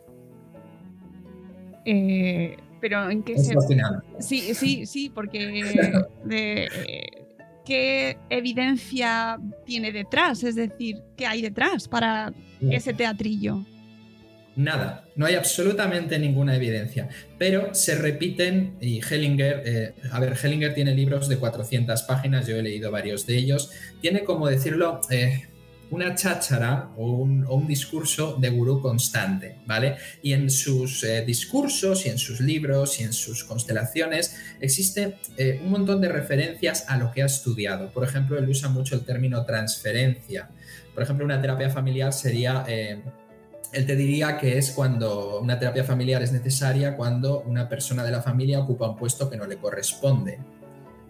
Eh, 1.85 2.57
pero 2.81 3.09
en 3.09 3.23
qué 3.23 3.38
se... 3.38 3.55
Sí, 4.19 4.53
sí, 4.53 4.85
sí, 4.85 5.09
porque 5.09 5.39
de, 6.25 6.67
qué 7.65 8.17
evidencia 8.29 9.38
tiene 9.65 9.91
detrás, 9.91 10.43
es 10.43 10.55
decir, 10.55 10.97
qué 11.15 11.25
hay 11.25 11.41
detrás 11.41 11.88
para 11.88 12.33
ese 12.59 12.93
teatrillo. 12.93 13.63
Nada, 14.55 15.05
no 15.15 15.25
hay 15.25 15.35
absolutamente 15.35 16.19
ninguna 16.19 16.55
evidencia, 16.57 17.07
pero 17.38 17.73
se 17.73 17.95
repiten 17.95 18.75
y 18.81 19.00
Hellinger, 19.00 19.63
eh, 19.65 19.93
a 20.11 20.19
ver, 20.19 20.35
Hellinger 20.41 20.73
tiene 20.73 20.93
libros 20.93 21.29
de 21.29 21.38
400 21.38 22.03
páginas, 22.03 22.47
yo 22.47 22.57
he 22.57 22.61
leído 22.61 22.91
varios 22.91 23.25
de 23.25 23.38
ellos, 23.38 23.71
tiene 24.01 24.25
como 24.25 24.50
decirlo, 24.50 25.00
eh, 25.09 25.47
una 25.91 26.15
cháchara 26.15 26.89
o 26.98 27.12
un, 27.12 27.67
discurso 27.67 28.38
de 28.39 28.50
gurú 28.50 28.81
constante, 28.81 29.57
¿vale? 29.65 29.98
Y 30.24 30.33
en 30.33 30.50
sus 30.50 31.03
eh, 31.03 31.24
discursos 31.25 32.05
y 32.05 32.10
en 32.10 32.17
sus 32.17 32.39
libros 32.39 33.00
y 33.00 33.03
en 33.03 33.13
sus 33.13 33.43
constelaciones 33.43 34.36
existe 34.60 35.17
un 35.62 35.69
montón 35.69 36.01
de 36.01 36.10
referencias 36.10 36.86
a 36.89 36.98
lo 36.98 37.12
que 37.12 37.21
ha 37.21 37.25
estudiado. 37.25 37.91
Por 37.91 38.03
ejemplo, 38.03 38.38
él 38.38 38.50
usa 38.50 38.69
mucho 38.69 38.95
el 38.95 39.05
término 39.05 39.45
transferencia. 39.45 40.50
Por 40.93 41.03
ejemplo, 41.03 41.25
una 41.25 41.39
terapia 41.39 41.69
familiar 41.69 42.12
sería 42.13 42.65
él 43.71 43.86
te 43.86 43.95
diría 43.95 44.38
que 44.38 44.57
es 44.57 44.71
cuando 44.71 45.39
una 45.39 45.57
terapia 45.57 45.83
familiar 45.83 46.21
es 46.21 46.31
necesaria 46.31 46.98
cuando 46.98 47.41
una 47.41 47.69
persona 47.69 48.03
de 48.03 48.12
la 48.12 48.21
familia 48.21 48.60
ocupa 48.60 48.89
un 48.89 48.98
puesto 48.98 49.29
que 49.29 49.38
no 49.38 49.45
le 49.45 49.57
corresponde. 49.57 50.39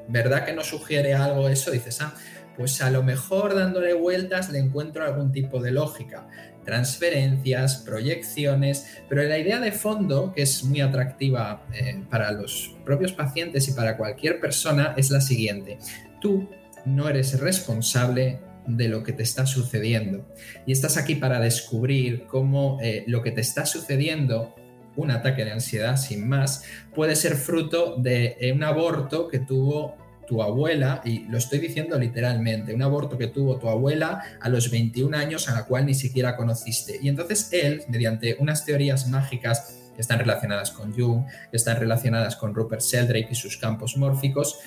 ¿Verdad 0.07 0.45
que 0.45 0.53
no 0.53 0.63
sugiere 0.63 1.13
algo 1.13 1.47
eso? 1.49 1.71
Dices, 1.71 2.01
ah, 2.01 2.13
pues 2.57 2.81
a 2.81 2.91
lo 2.91 3.03
mejor 3.03 3.55
dándole 3.55 3.93
vueltas 3.93 4.49
le 4.49 4.59
encuentro 4.59 5.03
algún 5.03 5.31
tipo 5.31 5.61
de 5.61 5.71
lógica. 5.71 6.27
Transferencias, 6.65 7.77
proyecciones, 7.77 8.85
pero 9.09 9.23
la 9.23 9.37
idea 9.37 9.59
de 9.59 9.71
fondo, 9.71 10.31
que 10.33 10.43
es 10.43 10.63
muy 10.63 10.81
atractiva 10.81 11.65
eh, 11.73 12.03
para 12.09 12.31
los 12.31 12.75
propios 12.85 13.13
pacientes 13.13 13.67
y 13.67 13.73
para 13.73 13.97
cualquier 13.97 14.39
persona, 14.39 14.93
es 14.95 15.09
la 15.09 15.21
siguiente. 15.21 15.79
Tú 16.19 16.47
no 16.85 17.09
eres 17.09 17.39
responsable 17.39 18.39
de 18.67 18.87
lo 18.87 19.03
que 19.03 19.13
te 19.13 19.23
está 19.23 19.45
sucediendo. 19.45 20.27
Y 20.65 20.71
estás 20.71 20.97
aquí 20.97 21.15
para 21.15 21.39
descubrir 21.39 22.25
cómo 22.27 22.77
eh, 22.81 23.03
lo 23.07 23.23
que 23.23 23.31
te 23.31 23.41
está 23.41 23.65
sucediendo, 23.65 24.55
un 24.95 25.09
ataque 25.09 25.45
de 25.45 25.51
ansiedad 25.51 25.97
sin 25.97 26.27
más, 26.27 26.63
puede 26.93 27.15
ser 27.15 27.35
fruto 27.35 27.95
de 27.97 28.51
un 28.53 28.63
aborto 28.63 29.27
que 29.27 29.39
tuvo 29.39 29.95
tu 30.31 30.41
abuela, 30.41 31.01
y 31.03 31.25
lo 31.27 31.37
estoy 31.37 31.59
diciendo 31.59 31.99
literalmente, 31.99 32.73
un 32.73 32.81
aborto 32.81 33.17
que 33.17 33.27
tuvo 33.27 33.57
tu 33.57 33.67
abuela 33.67 34.23
a 34.39 34.47
los 34.47 34.71
21 34.71 35.17
años 35.17 35.49
a 35.49 35.53
la 35.53 35.65
cual 35.65 35.85
ni 35.85 35.93
siquiera 35.93 36.37
conociste. 36.37 36.97
Y 37.01 37.09
entonces 37.09 37.49
él, 37.51 37.83
mediante 37.89 38.37
unas 38.39 38.63
teorías 38.63 39.09
mágicas 39.09 39.75
que 39.93 39.99
están 39.99 40.19
relacionadas 40.19 40.71
con 40.71 40.93
Jung, 40.93 41.25
que 41.25 41.57
están 41.57 41.81
relacionadas 41.81 42.37
con 42.37 42.55
Rupert 42.55 42.81
Sheldrake 42.81 43.27
y 43.29 43.35
sus 43.35 43.57
campos 43.57 43.97
mórficos, 43.97 44.59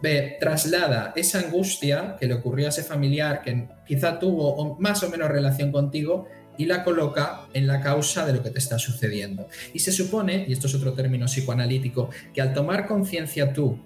B, 0.00 0.38
traslada 0.40 1.12
esa 1.14 1.40
angustia 1.40 2.16
que 2.18 2.26
le 2.26 2.32
ocurrió 2.32 2.64
a 2.64 2.68
ese 2.70 2.82
familiar 2.82 3.42
que 3.42 3.68
quizá 3.86 4.18
tuvo 4.18 4.78
más 4.80 5.02
o 5.02 5.10
menos 5.10 5.28
relación 5.28 5.70
contigo 5.72 6.26
y 6.56 6.64
la 6.64 6.84
coloca 6.84 7.42
en 7.52 7.66
la 7.66 7.82
causa 7.82 8.24
de 8.24 8.32
lo 8.32 8.42
que 8.42 8.48
te 8.48 8.60
está 8.60 8.78
sucediendo. 8.78 9.46
Y 9.74 9.80
se 9.80 9.92
supone, 9.92 10.46
y 10.48 10.54
esto 10.54 10.68
es 10.68 10.74
otro 10.74 10.94
término 10.94 11.26
psicoanalítico, 11.26 12.08
que 12.32 12.40
al 12.40 12.54
tomar 12.54 12.86
conciencia 12.86 13.52
tú 13.52 13.78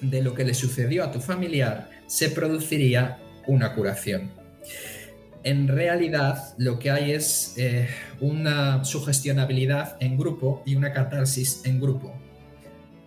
de 0.00 0.22
lo 0.22 0.34
que 0.34 0.44
le 0.44 0.54
sucedió 0.54 1.04
a 1.04 1.12
tu 1.12 1.20
familiar, 1.20 1.90
se 2.06 2.30
produciría 2.30 3.18
una 3.46 3.74
curación. 3.74 4.30
En 5.44 5.68
realidad 5.68 6.54
lo 6.58 6.78
que 6.78 6.90
hay 6.90 7.12
es 7.12 7.54
eh, 7.56 7.88
una 8.20 8.84
sugestionabilidad 8.84 9.96
en 10.00 10.18
grupo 10.18 10.62
y 10.66 10.76
una 10.76 10.92
catarsis 10.92 11.62
en 11.64 11.80
grupo. 11.80 12.12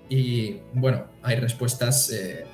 Y 0.10 0.58
bueno, 0.74 1.06
hay 1.22 1.38
respuestas 1.38 2.12
eh, 2.12 2.46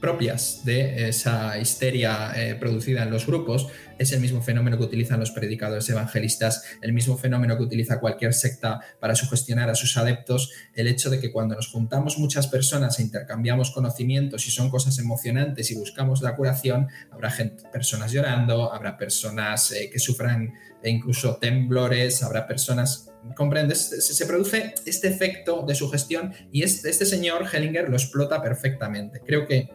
propias 0.00 0.64
de 0.64 1.08
esa 1.08 1.58
histeria 1.58 2.32
eh, 2.36 2.54
producida 2.54 3.02
en 3.02 3.10
los 3.10 3.26
grupos. 3.26 3.68
Es 3.98 4.12
el 4.12 4.20
mismo 4.20 4.42
fenómeno 4.42 4.78
que 4.78 4.84
utilizan 4.84 5.18
los 5.18 5.32
predicadores 5.32 5.88
evangelistas, 5.90 6.62
el 6.82 6.92
mismo 6.92 7.18
fenómeno 7.18 7.56
que 7.56 7.64
utiliza 7.64 7.98
cualquier 7.98 8.32
secta 8.32 8.80
para 9.00 9.14
sugestionar 9.14 9.70
a 9.70 9.74
sus 9.74 9.96
adeptos. 9.96 10.52
El 10.74 10.86
hecho 10.86 11.10
de 11.10 11.20
que 11.20 11.32
cuando 11.32 11.56
nos 11.56 11.68
juntamos 11.68 12.18
muchas 12.18 12.46
personas 12.46 12.98
e 12.98 13.02
intercambiamos 13.02 13.70
conocimientos 13.72 14.46
y 14.46 14.50
son 14.50 14.70
cosas 14.70 14.98
emocionantes 14.98 15.70
y 15.70 15.74
buscamos 15.74 16.22
la 16.22 16.36
curación, 16.36 16.88
habrá 17.10 17.30
gente, 17.30 17.64
personas 17.72 18.12
llorando, 18.12 18.72
habrá 18.72 18.96
personas 18.96 19.72
eh, 19.72 19.90
que 19.90 19.98
sufran 19.98 20.52
incluso 20.84 21.36
temblores, 21.36 22.22
habrá 22.22 22.46
personas 22.46 23.08
¿Comprendes? 23.34 23.88
Se, 24.16 24.26
produce 24.26 24.74
este 24.86 25.08
efecto 25.08 25.64
de 25.66 25.74
sugestión 25.74 26.32
y 26.52 26.62
este, 26.62 26.88
este, 26.88 27.04
señor 27.04 27.44
Hellinger 27.52 27.88
lo 27.88 27.96
explota 27.96 28.40
perfectamente. 28.40 29.20
Creo 29.20 29.46
que, 29.46 29.68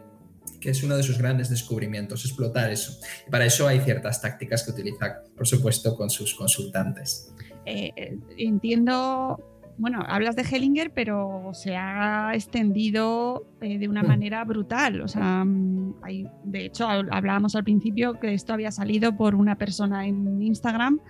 que, 0.64 0.70
es 0.70 0.82
uno 0.82 0.96
de 0.96 1.02
sus 1.02 1.18
grandes 1.18 1.50
descubrimientos, 1.50 2.24
explotar 2.24 2.70
eso. 2.70 2.98
Y 3.26 3.30
para 3.30 3.44
eso 3.44 3.68
hay 3.68 3.80
ciertas 3.80 4.20
tácticas 4.20 4.64
que 4.64 4.72
utiliza, 4.72 5.22
por 5.36 5.46
supuesto, 5.46 5.96
con 5.96 6.10
sus 6.10 6.34
consultantes. 6.34 7.32
Eh, 7.66 7.92
eh, 7.96 8.18
entiendo, 8.38 9.38
bueno, 9.78 10.02
hablas 10.06 10.36
de 10.36 10.42
Hellinger, 10.42 10.92
pero 10.92 11.50
se 11.52 11.76
ha 11.76 12.32
extendido 12.34 13.46
eh, 13.60 13.78
de 13.78 13.88
una 13.88 14.02
hmm. 14.02 14.06
manera 14.06 14.44
brutal. 14.44 15.00
O 15.02 15.08
sea, 15.08 15.44
mm, 15.44 15.96
hay, 16.02 16.26
de 16.44 16.66
hecho, 16.66 16.88
hablábamos 16.88 17.54
al 17.54 17.64
principio 17.64 18.18
que 18.18 18.34
esto 18.34 18.52
había 18.52 18.70
salido 18.70 19.16
por 19.16 19.34
una 19.34 19.56
persona 19.56 20.06
en 20.06 20.42
Instagram 20.42 21.00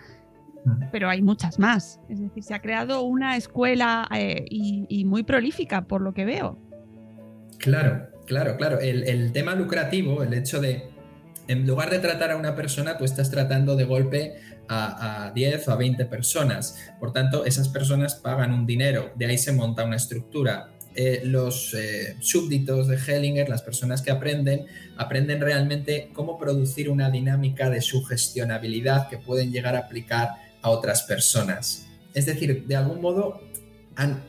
pero 0.91 1.09
hay 1.09 1.23
muchas 1.23 1.59
más. 1.59 2.01
Es 2.09 2.21
decir, 2.21 2.43
se 2.43 2.55
ha 2.55 2.61
creado 2.61 3.03
una 3.03 3.37
escuela 3.37 4.09
eh, 4.15 4.45
y, 4.49 5.05
muy 5.05 5.23
prolífica, 5.23 5.83
por 5.83 6.01
lo 6.01 6.15
que 6.15 6.25
veo. 6.25 6.59
Claro, 7.59 8.09
claro, 8.27 8.57
claro. 8.57 8.81
El, 8.81 9.33
tema 9.33 9.55
lucrativo, 9.55 10.23
el 10.23 10.35
hecho 10.35 10.61
de, 10.61 10.85
en 11.49 11.67
lugar 11.67 11.91
de 11.91 11.99
tratar 11.99 12.31
a 12.31 12.37
una 12.37 12.55
persona, 12.55 12.97
tú 12.97 13.05
estás 13.05 13.31
tratando 13.31 13.77
de 13.77 13.85
golpe 13.85 14.35
a, 14.69 15.33
10 15.35 15.69
o 15.69 15.73
a 15.73 15.77
20 15.77 16.05
personas. 16.07 16.77
Por 16.99 17.13
tanto, 17.13 17.45
esas 17.45 17.69
personas 17.69 18.15
pagan 18.15 18.53
un 18.53 18.67
dinero, 18.67 19.13
de 19.17 19.27
ahí 19.27 19.39
se 19.39 19.53
monta 19.53 19.85
una 19.85 19.97
estructura. 19.97 20.71
Eh, 20.97 21.23
los 21.25 21.75
eh, 21.75 22.17
súbditos 22.21 22.87
de 22.87 22.97
Hellinger, 22.97 23.49
las 23.49 23.63
personas 23.63 24.01
que 24.01 24.13
aprenden, 24.13 24.67
aprenden 24.97 25.41
realmente 25.41 26.11
cómo 26.13 26.39
producir 26.39 26.89
una 26.89 27.11
dinámica 27.11 27.69
de 27.69 27.81
sugestionabilidad 27.81 29.09
que 29.09 29.19
pueden 29.19 29.51
llegar 29.51 29.75
a 29.75 29.81
aplicar 29.81 30.29
a 30.63 30.71
otras 30.71 31.03
personas. 31.03 31.89
Es 32.15 32.27
decir, 32.27 32.65
de 32.67 32.77
algún 32.77 33.01
modo 33.01 33.43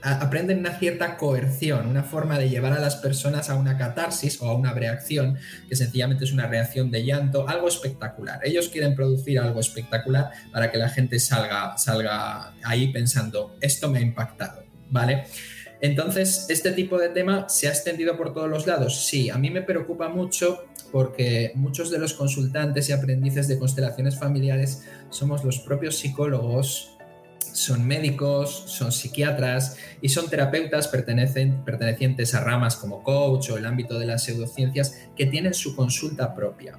aprenden 0.01 0.59
una 0.59 0.77
cierta 0.77 1.17
coerción, 1.17 1.87
una 1.87 2.03
forma 2.03 2.37
de 2.37 2.49
llevar 2.49 2.73
a 2.73 2.79
las 2.79 2.97
personas 2.97 3.49
a 3.49 3.55
una 3.55 3.77
catarsis 3.77 4.41
o 4.41 4.47
a 4.47 4.55
una 4.55 4.73
reacción, 4.73 5.37
que 5.67 5.75
sencillamente 5.75 6.25
es 6.25 6.31
una 6.31 6.47
reacción 6.47 6.91
de 6.91 7.03
llanto, 7.03 7.47
algo 7.47 7.67
espectacular. 7.67 8.39
Ellos 8.43 8.69
quieren 8.69 8.95
producir 8.95 9.39
algo 9.39 9.59
espectacular 9.59 10.31
para 10.51 10.71
que 10.71 10.77
la 10.77 10.89
gente 10.89 11.19
salga, 11.19 11.77
salga 11.77 12.53
ahí 12.63 12.91
pensando, 12.91 13.55
esto 13.59 13.89
me 13.89 13.99
ha 13.99 14.01
impactado, 14.01 14.63
¿vale? 14.89 15.25
Entonces, 15.81 16.47
este 16.49 16.71
tipo 16.71 16.97
de 16.97 17.09
tema 17.09 17.49
se 17.49 17.67
ha 17.67 17.71
extendido 17.71 18.17
por 18.17 18.33
todos 18.33 18.49
los 18.49 18.65
lados. 18.65 19.05
Sí, 19.05 19.29
a 19.29 19.37
mí 19.37 19.49
me 19.51 19.61
preocupa 19.61 20.07
mucho 20.09 20.65
porque 20.91 21.51
muchos 21.55 21.91
de 21.91 21.99
los 21.99 22.13
consultantes 22.13 22.89
y 22.89 22.93
aprendices 22.93 23.47
de 23.47 23.59
constelaciones 23.59 24.17
familiares 24.17 24.83
somos 25.09 25.43
los 25.43 25.59
propios 25.59 25.97
psicólogos, 25.97 26.94
son 27.55 27.87
médicos, 27.87 28.65
son 28.67 28.91
psiquiatras 28.91 29.77
y 30.01 30.09
son 30.09 30.29
terapeutas 30.29 30.87
pertenecientes 30.87 32.35
a 32.35 32.41
ramas 32.41 32.75
como 32.75 33.01
coach 33.01 33.49
o 33.49 33.57
el 33.57 33.65
ámbito 33.65 33.97
de 33.97 34.05
las 34.05 34.23
pseudociencias 34.23 35.07
que 35.15 35.25
tienen 35.25 35.53
su 35.53 35.75
consulta 35.75 36.35
propia 36.35 36.77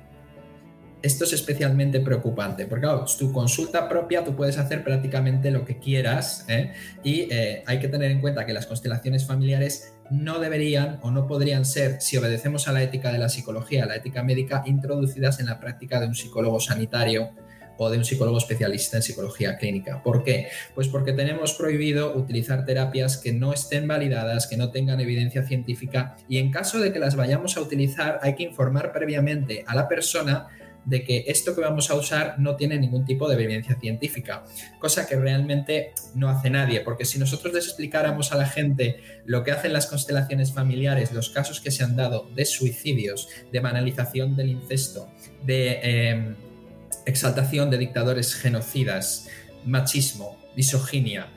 esto 1.07 1.25
es 1.25 1.33
especialmente 1.33 2.01
preocupante, 2.01 2.67
porque 2.67 2.83
claro, 2.83 3.05
tu 3.19 3.33
consulta 3.33 3.89
propia 3.89 4.25
tú 4.25 4.35
puedes 4.35 4.59
hacer 4.59 4.83
prácticamente 4.83 5.51
lo 5.51 5.65
que 5.65 5.79
quieras 5.79 6.45
¿eh? 6.49 6.73
y 7.05 7.33
eh, 7.33 7.63
hay 7.67 7.79
que 7.79 7.89
tener 7.89 8.11
en 8.11 8.21
cuenta 8.21 8.45
que 8.45 8.53
las 8.53 8.67
constelaciones 8.67 9.25
familiares 9.25 9.95
no 10.11 10.41
deberían 10.41 10.99
o 11.03 11.11
no 11.11 11.27
podrían 11.27 11.65
ser, 11.65 12.01
si 12.01 12.17
obedecemos 12.17 12.67
a 12.67 12.73
la 12.73 12.83
ética 12.83 13.13
de 13.13 13.19
la 13.19 13.29
psicología, 13.29 13.87
la 13.87 13.97
ética 13.97 14.23
médica, 14.23 14.63
introducidas 14.67 15.39
en 15.39 15.47
la 15.47 15.61
práctica 15.61 16.01
de 16.01 16.07
un 16.07 16.15
psicólogo 16.15 16.59
sanitario 16.61 17.31
o 17.77 17.91
de 17.91 17.99
un 17.99 18.05
psicólogo 18.05 18.39
especialista 18.39 18.97
en 18.97 19.03
psicología 19.03 19.57
clínica. 19.57 20.03
¿Por 20.03 20.23
qué? 20.23 20.49
Pues 20.75 20.89
porque 20.89 21.13
tenemos 21.13 21.55
prohibido 21.55 22.15
utilizar 22.15 22.65
terapias 22.65 23.17
que 23.17 23.33
no 23.33 23.53
estén 23.53 23.87
validadas, 23.87 24.47
que 24.47 24.57
no 24.57 24.71
tengan 24.71 25.01
evidencia 25.01 25.43
científica 25.45 26.17
y 26.29 26.39
en 26.39 26.51
caso 26.51 26.79
de 26.79 26.93
que 26.93 26.99
las 26.99 27.17
vayamos 27.17 27.57
a 27.57 27.61
utilizar 27.61 28.19
hay 28.23 28.35
que 28.35 28.43
informar 28.43 28.93
previamente 28.93 29.65
a 29.67 29.75
la 29.75 29.89
persona 29.89 30.49
de 30.87 31.05
que 31.05 31.25
esto 31.27 31.55
que 31.55 31.61
vamos 31.61 31.91
a 31.91 31.95
usar 31.95 32.39
no 32.39 32.57
tiene 32.57 32.79
ningún 32.79 33.05
tipo 33.05 33.29
de 33.29 33.35
evidencia 33.35 33.79
científica, 33.79 34.45
cosa 34.79 35.07
que 35.07 35.17
realmente 35.17 35.93
no 36.15 36.31
hace 36.31 36.49
nadie, 36.49 36.81
porque 36.81 37.05
si 37.05 37.19
nosotros 37.19 37.53
les 37.53 37.67
explicáramos 37.67 38.33
a 38.33 38.37
la 38.37 38.47
gente 38.47 39.01
lo 39.25 39.43
que 39.43 39.51
hacen 39.51 39.73
las 39.73 39.87
constelaciones 39.87 40.53
familiares, 40.53 41.13
los 41.13 41.31
casos 41.31 41.61
que 41.61 41.73
se 41.73 41.83
han 41.83 41.97
dado 41.97 42.31
de 42.35 42.45
suicidios, 42.45 43.29
de 43.53 43.61
banalización 43.61 44.37
del 44.37 44.51
incesto, 44.51 45.09
de 45.45 45.81
em, 45.83 46.37
exaltación 47.07 47.71
de 47.71 47.79
dictadores 47.79 48.35
genocidas, 48.35 49.29
machismo, 49.65 50.37
misoginia, 50.57 51.29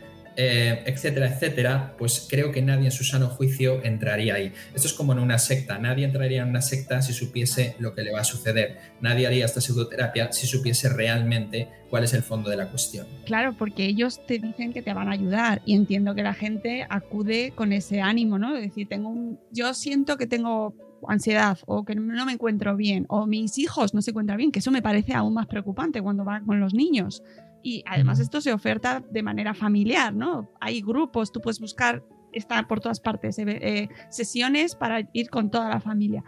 eh, 0.41 0.83
etcétera, 0.85 1.27
etcétera, 1.27 1.95
pues 1.97 2.25
creo 2.29 2.53
que 2.53 2.61
nadie 2.61 2.85
en 2.85 2.91
su 2.91 3.03
sano 3.03 3.27
juicio 3.27 3.83
entraría 3.83 4.35
ahí. 4.35 4.53
Esto 4.73 4.87
es 4.87 4.93
como 4.93 5.11
en 5.11 5.19
una 5.19 5.37
secta, 5.37 5.77
nadie 5.79 6.05
entraría 6.05 6.43
en 6.43 6.47
una 6.47 6.61
secta 6.61 7.01
si 7.01 7.11
supiese 7.11 7.75
lo 7.79 7.93
que 7.93 8.03
le 8.03 8.13
va 8.13 8.21
a 8.21 8.23
suceder, 8.23 8.77
nadie 9.01 9.27
haría 9.27 9.43
esta 9.43 9.59
pseudoterapia 9.59 10.31
si 10.31 10.47
supiese 10.47 10.87
realmente 10.87 11.67
cuál 11.89 12.05
es 12.05 12.13
el 12.13 12.23
fondo 12.23 12.49
de 12.49 12.55
la 12.55 12.69
cuestión. 12.69 13.05
Claro, 13.25 13.53
porque 13.57 13.85
ellos 13.85 14.25
te 14.25 14.39
dicen 14.39 14.71
que 14.71 14.81
te 14.81 14.93
van 14.93 15.09
a 15.09 15.11
ayudar 15.11 15.61
y 15.65 15.75
entiendo 15.75 16.15
que 16.15 16.23
la 16.23 16.33
gente 16.33 16.87
acude 16.89 17.51
con 17.53 17.73
ese 17.73 17.99
ánimo, 17.99 18.39
¿no? 18.39 18.55
Es 18.55 18.61
decir, 18.61 18.87
tengo 18.87 19.09
un, 19.09 19.41
yo 19.51 19.73
siento 19.73 20.15
que 20.15 20.25
tengo 20.25 20.73
ansiedad 21.07 21.57
o 21.65 21.85
que 21.85 21.95
no 21.95 22.25
me 22.25 22.33
encuentro 22.33 22.75
bien 22.75 23.05
o 23.09 23.25
mis 23.25 23.57
hijos 23.57 23.93
no 23.93 24.01
se 24.01 24.11
encuentran 24.11 24.37
bien, 24.37 24.51
que 24.51 24.59
eso 24.59 24.71
me 24.71 24.81
parece 24.81 25.13
aún 25.13 25.33
más 25.33 25.47
preocupante 25.47 26.01
cuando 26.01 26.25
va 26.25 26.41
con 26.41 26.59
los 26.59 26.73
niños. 26.73 27.23
Y 27.61 27.83
además 27.85 28.19
esto 28.19 28.39
se 28.39 28.53
oferta 28.53 29.03
de 29.11 29.21
manera 29.21 29.53
familiar, 29.53 30.13
¿no? 30.13 30.49
Hay 30.61 30.81
grupos, 30.81 31.31
tú 31.31 31.41
puedes 31.41 31.59
buscar, 31.59 32.03
está 32.31 32.65
por 32.67 32.79
todas 32.79 32.99
partes, 32.99 33.37
eh, 33.37 33.45
eh, 33.47 33.89
sesiones 34.09 34.75
para 34.75 35.09
ir 35.13 35.29
con 35.29 35.51
toda 35.51 35.69
la 35.69 35.81
familia. 35.81 36.23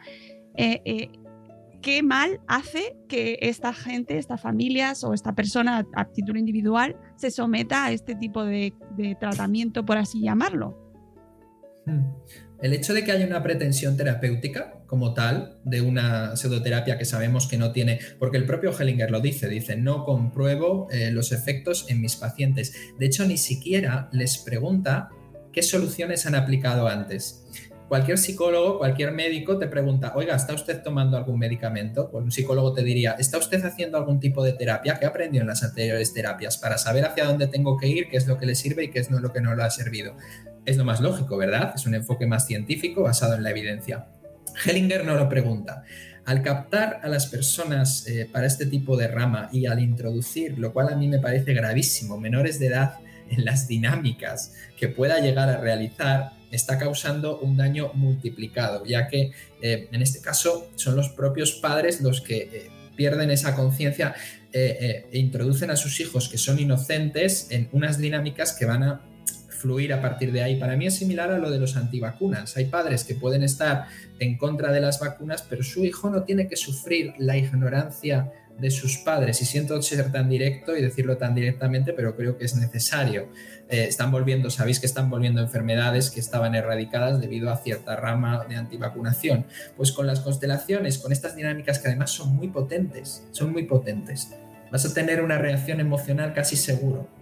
Eh, 0.56 1.10
¿Qué 1.82 2.04
mal 2.04 2.42
hace 2.48 2.96
que 3.08 3.40
esta 3.42 3.74
gente, 3.74 4.18
estas 4.18 4.40
familias 4.42 5.04
o 5.04 5.14
esta 5.14 5.34
persona 5.34 5.86
a 5.96 6.06
título 6.06 6.38
individual 6.38 6.96
se 7.16 7.32
someta 7.32 7.86
a 7.86 7.92
este 7.92 8.14
tipo 8.14 8.44
de, 8.44 8.74
de 8.98 9.16
tratamiento, 9.16 9.84
por 9.84 9.98
así 9.98 10.22
llamarlo? 10.22 10.78
El 12.62 12.74
hecho 12.74 12.94
de 12.94 13.04
que 13.04 13.12
haya 13.12 13.26
una 13.26 13.42
pretensión 13.42 13.98
terapéutica 13.98 14.76
como 14.86 15.16
tal 15.16 15.58
de 15.64 15.82
una 15.82 16.36
pseudoterapia 16.36 16.98
que 17.00 17.06
sabemos 17.06 17.48
que 17.48 17.58
no 17.58 17.72
tiene, 17.72 18.00
porque 18.20 18.38
el 18.38 18.46
propio 18.46 18.72
Hellinger 18.78 19.10
lo 19.10 19.20
dice, 19.20 19.50
dice, 19.50 19.76
no 19.76 20.04
compruebo 20.04 20.88
eh, 20.92 21.10
los 21.10 21.32
efectos 21.32 21.88
en 21.90 22.02
mis 22.02 22.16
pacientes. 22.16 22.76
De 23.00 23.08
hecho, 23.08 23.26
ni 23.26 23.38
siquiera 23.38 24.10
les 24.12 24.38
pregunta 24.38 25.10
qué 25.52 25.64
soluciones 25.64 26.28
han 26.28 26.36
aplicado 26.36 26.88
antes. 26.88 27.48
Cualquier 27.88 28.20
psicólogo, 28.20 28.78
cualquier 28.78 29.12
médico 29.12 29.58
te 29.58 29.68
pregunta, 29.68 30.14
oiga, 30.16 30.36
¿está 30.36 30.54
usted 30.54 30.84
tomando 30.84 31.18
algún 31.18 31.40
medicamento? 31.40 32.10
Pues 32.12 32.24
un 32.24 32.32
psicólogo 32.32 32.74
te 32.74 32.84
diría, 32.84 33.14
¿está 33.18 33.38
usted 33.40 33.66
haciendo 33.66 33.98
algún 33.98 34.20
tipo 34.20 34.44
de 34.44 34.54
terapia? 34.54 34.98
¿Qué 35.00 35.08
aprendió 35.08 35.42
en 35.42 35.48
las 35.48 35.64
anteriores 35.64 36.14
terapias? 36.14 36.58
Para 36.58 36.78
saber 36.78 37.06
hacia 37.06 37.26
dónde 37.26 37.48
tengo 37.48 37.76
que 37.78 37.88
ir, 37.88 38.08
qué 38.08 38.18
es 38.18 38.28
lo 38.28 38.38
que 38.38 38.46
le 38.46 38.56
sirve 38.56 38.86
y 38.86 38.92
qué 38.92 39.00
es 39.00 39.10
lo 39.10 39.34
que 39.34 39.42
no 39.42 39.56
le 39.56 39.64
ha 39.64 39.70
servido 39.72 40.16
es 40.66 40.78
lo 40.78 40.86
más 40.86 41.00
lógico, 41.00 41.38
¿verdad? 41.38 41.74
Es 41.76 41.86
un 41.86 41.96
enfoque 41.96 42.28
más 42.28 42.48
científico 42.48 43.04
basado 43.04 43.36
en 43.36 43.44
la 43.44 43.50
evidencia. 43.50 44.08
Hellinger 44.66 45.06
no 45.06 45.16
lo 45.16 45.30
pregunta. 45.30 45.84
Al 46.26 46.44
captar 46.44 47.00
a 47.04 47.08
las 47.08 47.26
personas 47.26 48.08
eh, 48.08 48.30
para 48.32 48.46
este 48.46 48.68
tipo 48.68 48.96
de 48.96 49.08
rama 49.08 49.50
y 49.52 49.66
al 49.66 49.80
introducir, 49.80 50.58
lo 50.60 50.72
cual 50.72 50.90
a 50.90 50.96
mí 50.96 51.08
me 51.08 51.20
parece 51.20 51.54
gravísimo, 51.54 52.20
menores 52.20 52.60
de 52.60 52.68
edad 52.68 52.96
en 53.30 53.44
las 53.44 53.68
dinámicas 53.68 54.54
que 54.78 54.88
pueda 54.88 55.20
llegar 55.20 55.50
a 55.50 55.58
realizar, 55.58 56.34
está 56.52 56.78
causando 56.78 57.40
un 57.40 57.58
daño 57.58 57.92
multiplicado, 57.94 58.86
ya 58.86 59.08
que 59.08 59.32
eh, 59.62 59.88
en 59.92 60.02
este 60.02 60.22
caso 60.22 60.70
son 60.76 60.96
los 60.96 61.10
propios 61.10 61.54
padres 61.54 62.02
los 62.02 62.22
que 62.22 62.38
eh, 62.38 62.70
pierden 62.96 63.32
esa 63.32 63.56
conciencia 63.56 64.14
e 64.54 65.08
introducen 65.14 65.72
a 65.72 65.78
sus 65.78 66.02
hijos 66.02 66.28
que 66.28 66.38
son 66.38 66.60
inocentes 66.60 67.48
en 67.52 67.70
unas 67.72 67.98
dinámicas 67.98 68.52
que 68.52 68.66
van 68.66 68.84
a 68.84 69.02
fluir 69.62 69.94
a 69.94 70.02
partir 70.02 70.32
de 70.32 70.42
ahí. 70.42 70.60
Para 70.60 70.76
mí 70.76 70.88
es 70.88 70.96
similar 70.96 71.32
a 71.32 71.38
lo 71.38 71.52
de 71.52 71.60
los 71.60 71.78
antivacunas. 71.78 72.58
Hay 72.58 72.66
padres 72.66 73.04
que 73.04 73.16
pueden 73.16 73.44
estar 73.44 73.86
en 74.20 74.38
contra 74.38 74.72
de 74.72 74.82
las 74.82 75.00
vacunas, 75.00 75.46
pero 75.48 75.64
su 75.64 75.86
hijo 75.86 76.10
no 76.10 76.24
tiene 76.24 76.48
que 76.48 76.56
sufrir 76.56 77.14
la 77.20 77.38
ignorancia 77.38 78.32
de 78.60 78.72
sus 78.72 78.98
padres. 78.98 79.42
Y 79.42 79.46
siento 79.46 79.82
ser 79.82 80.12
tan 80.12 80.30
directo 80.30 80.76
y 80.76 80.82
decirlo 80.82 81.18
tan 81.18 81.34
directamente, 81.34 81.94
pero 81.94 82.16
creo 82.16 82.38
que 82.38 82.46
es 82.46 82.56
necesario. 82.56 83.30
Eh, 83.70 83.86
están 83.88 84.12
volviendo, 84.12 84.50
sabéis 84.50 84.80
que 84.80 84.86
están 84.86 85.10
volviendo 85.10 85.42
enfermedades 85.42 86.10
que 86.10 86.20
estaban 86.20 86.54
erradicadas 86.56 87.22
debido 87.22 87.52
a 87.52 87.58
cierta 87.58 87.96
rama 87.96 88.46
de 88.50 88.56
antivacunación. 88.56 89.46
Pues 89.78 89.92
con 89.92 90.08
las 90.08 90.20
constelaciones, 90.20 90.98
con 90.98 91.12
estas 91.12 91.36
dinámicas 91.36 91.80
que 91.80 91.88
además 91.88 92.12
son 92.12 92.36
muy 92.36 92.50
potentes, 92.50 93.24
son 93.32 93.52
muy 93.52 93.64
potentes, 93.64 94.30
vas 94.72 94.86
a 94.86 94.94
tener 94.94 95.22
una 95.22 95.38
reacción 95.38 95.80
emocional 95.80 96.34
casi 96.34 96.56
seguro 96.56 97.21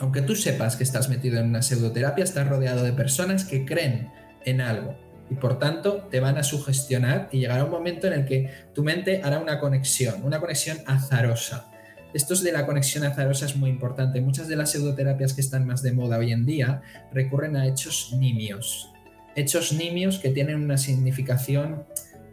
aunque 0.00 0.22
tú 0.22 0.36
sepas 0.36 0.76
que 0.76 0.84
estás 0.84 1.08
metido 1.08 1.40
en 1.40 1.46
una 1.46 1.62
pseudoterapia, 1.62 2.24
estás 2.24 2.48
rodeado 2.48 2.84
de 2.84 2.92
personas 2.92 3.44
que 3.44 3.64
creen 3.64 4.10
en 4.44 4.60
algo 4.60 4.96
y 5.30 5.34
por 5.34 5.58
tanto 5.58 6.08
te 6.10 6.20
van 6.20 6.38
a 6.38 6.42
sugestionar 6.42 7.28
y 7.32 7.40
llegará 7.40 7.64
un 7.64 7.70
momento 7.70 8.06
en 8.06 8.12
el 8.14 8.24
que 8.24 8.50
tu 8.74 8.82
mente 8.82 9.20
hará 9.22 9.38
una 9.38 9.60
conexión, 9.60 10.24
una 10.24 10.40
conexión 10.40 10.78
azarosa. 10.86 11.70
Esto 12.14 12.34
de 12.36 12.52
la 12.52 12.64
conexión 12.64 13.04
azarosa 13.04 13.44
es 13.44 13.56
muy 13.56 13.68
importante. 13.68 14.22
Muchas 14.22 14.48
de 14.48 14.56
las 14.56 14.70
pseudoterapias 14.70 15.34
que 15.34 15.42
están 15.42 15.66
más 15.66 15.82
de 15.82 15.92
moda 15.92 16.16
hoy 16.16 16.32
en 16.32 16.46
día 16.46 16.80
recurren 17.12 17.56
a 17.56 17.66
hechos 17.66 18.14
nimios. 18.18 18.90
Hechos 19.36 19.74
nimios 19.74 20.18
que 20.18 20.30
tienen 20.30 20.56
una 20.56 20.78
significación 20.78 21.84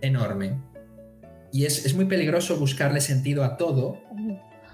enorme. 0.02 0.62
Y 1.52 1.66
es, 1.66 1.86
es 1.86 1.94
muy 1.94 2.06
peligroso 2.06 2.58
buscarle 2.58 3.02
sentido 3.02 3.44
a 3.44 3.58
todo 3.58 4.02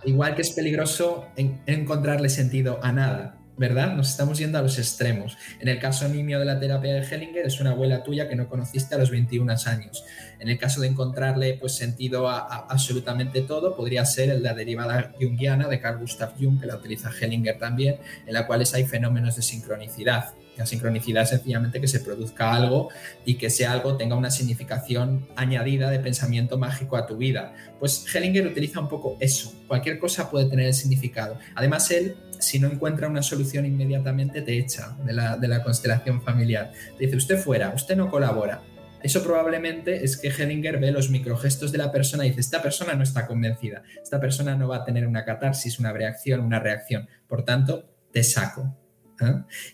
igual 0.06 0.36
que 0.36 0.42
es 0.42 0.52
peligroso 0.52 1.28
encontrarle 1.66 2.30
sentido 2.30 2.80
a 2.84 2.92
nada, 2.92 3.38
¿verdad? 3.58 3.96
Nos 3.96 4.10
estamos 4.10 4.40
yendo 4.40 4.58
a 4.58 4.62
los 4.62 4.80
extremos. 4.80 5.38
En 5.60 5.68
el 5.68 5.80
caso 5.80 6.08
nimio 6.08 6.40
de 6.40 6.46
la 6.46 6.60
terapia 6.60 6.94
de 6.94 7.02
Hellinger 7.02 7.46
es 7.46 7.60
una 7.62 7.72
abuela 7.72 8.04
tuya 8.04 8.28
que 8.28 8.36
no 8.36 8.48
conociste 8.48 8.96
a 8.96 8.98
los 8.98 9.12
21 9.12 9.54
años. 9.68 10.04
En 10.40 10.50
el 10.50 10.58
caso 10.58 10.82
de 10.82 10.88
encontrarle 10.88 11.58
pues, 11.60 11.76
sentido 11.76 12.28
a, 12.28 12.40
absolutamente 12.40 13.42
todo, 13.42 13.76
podría 13.76 14.06
ser 14.06 14.42
la 14.42 14.54
derivada 14.54 15.12
junguiana 15.20 15.68
de 15.68 15.80
Carl 15.80 16.00
Gustav 16.00 16.34
Jung, 16.40 16.60
que 16.60 16.66
la 16.66 16.76
utiliza 16.76 17.12
Hellinger 17.12 17.60
también, 17.60 17.98
en 18.26 18.34
la 18.34 18.48
cual 18.48 18.64
hay 18.74 18.86
fenómenos 18.86 19.36
de 19.36 19.42
sincronicidad. 19.44 20.34
La 20.62 20.68
sincronicidad 20.68 21.24
es 21.24 21.30
sencillamente 21.30 21.82
que 21.82 21.88
se 21.88 22.02
produzca 22.02 22.54
algo 22.54 22.90
y 23.26 23.34
que 23.34 23.48
ese 23.48 23.66
algo 23.66 23.98
tenga 23.98 24.16
una 24.16 24.30
significación 24.30 25.28
añadida 25.36 25.90
de 25.90 25.98
pensamiento 25.98 26.60
mágico 26.60 26.98
a 26.98 27.08
tu 27.08 27.18
vida. 27.18 27.56
Pues 27.80 28.06
Hellinger 28.14 28.46
utiliza 28.46 28.80
un 28.80 28.88
poco 28.88 29.18
eso. 29.20 29.56
Cualquier 29.68 29.98
cosa 29.98 30.30
puede 30.30 30.46
tener 30.46 30.68
el 30.68 30.76
significado. 30.76 31.40
Además, 31.56 31.90
él, 31.90 32.16
si 32.38 32.60
no 32.60 32.72
encuentra 32.72 33.08
una 33.08 33.24
solución 33.24 33.66
inmediatamente, 33.66 34.44
te 34.44 34.56
echa 34.60 34.96
de 35.04 35.14
la, 35.14 35.36
de 35.36 35.48
la 35.48 35.64
constelación 35.64 36.22
familiar. 36.22 36.72
Dice, 37.00 37.16
usted 37.16 37.40
fuera, 37.40 37.74
usted 37.74 37.96
no 37.96 38.12
colabora. 38.12 38.62
Eso 39.02 39.24
probablemente 39.24 40.06
es 40.06 40.16
que 40.16 40.28
Hellinger 40.28 40.80
ve 40.80 40.92
los 40.92 41.10
microgestos 41.10 41.72
de 41.72 41.80
la 41.80 41.92
persona 41.92 42.24
y 42.24 42.30
dice, 42.30 42.42
esta 42.42 42.62
persona 42.62 42.94
no 42.94 43.02
está 43.02 43.26
convencida, 43.26 43.82
esta 44.00 44.20
persona 44.20 44.56
no 44.56 44.68
va 44.68 44.78
a 44.78 44.86
tener 44.86 45.08
una 45.08 45.26
catarsis, 45.26 45.80
una 45.80 45.92
reacción, 45.92 46.42
una 46.42 46.60
reacción. 46.60 47.10
Por 47.28 47.44
tanto, 47.44 47.90
te 48.12 48.22
saco. 48.24 48.78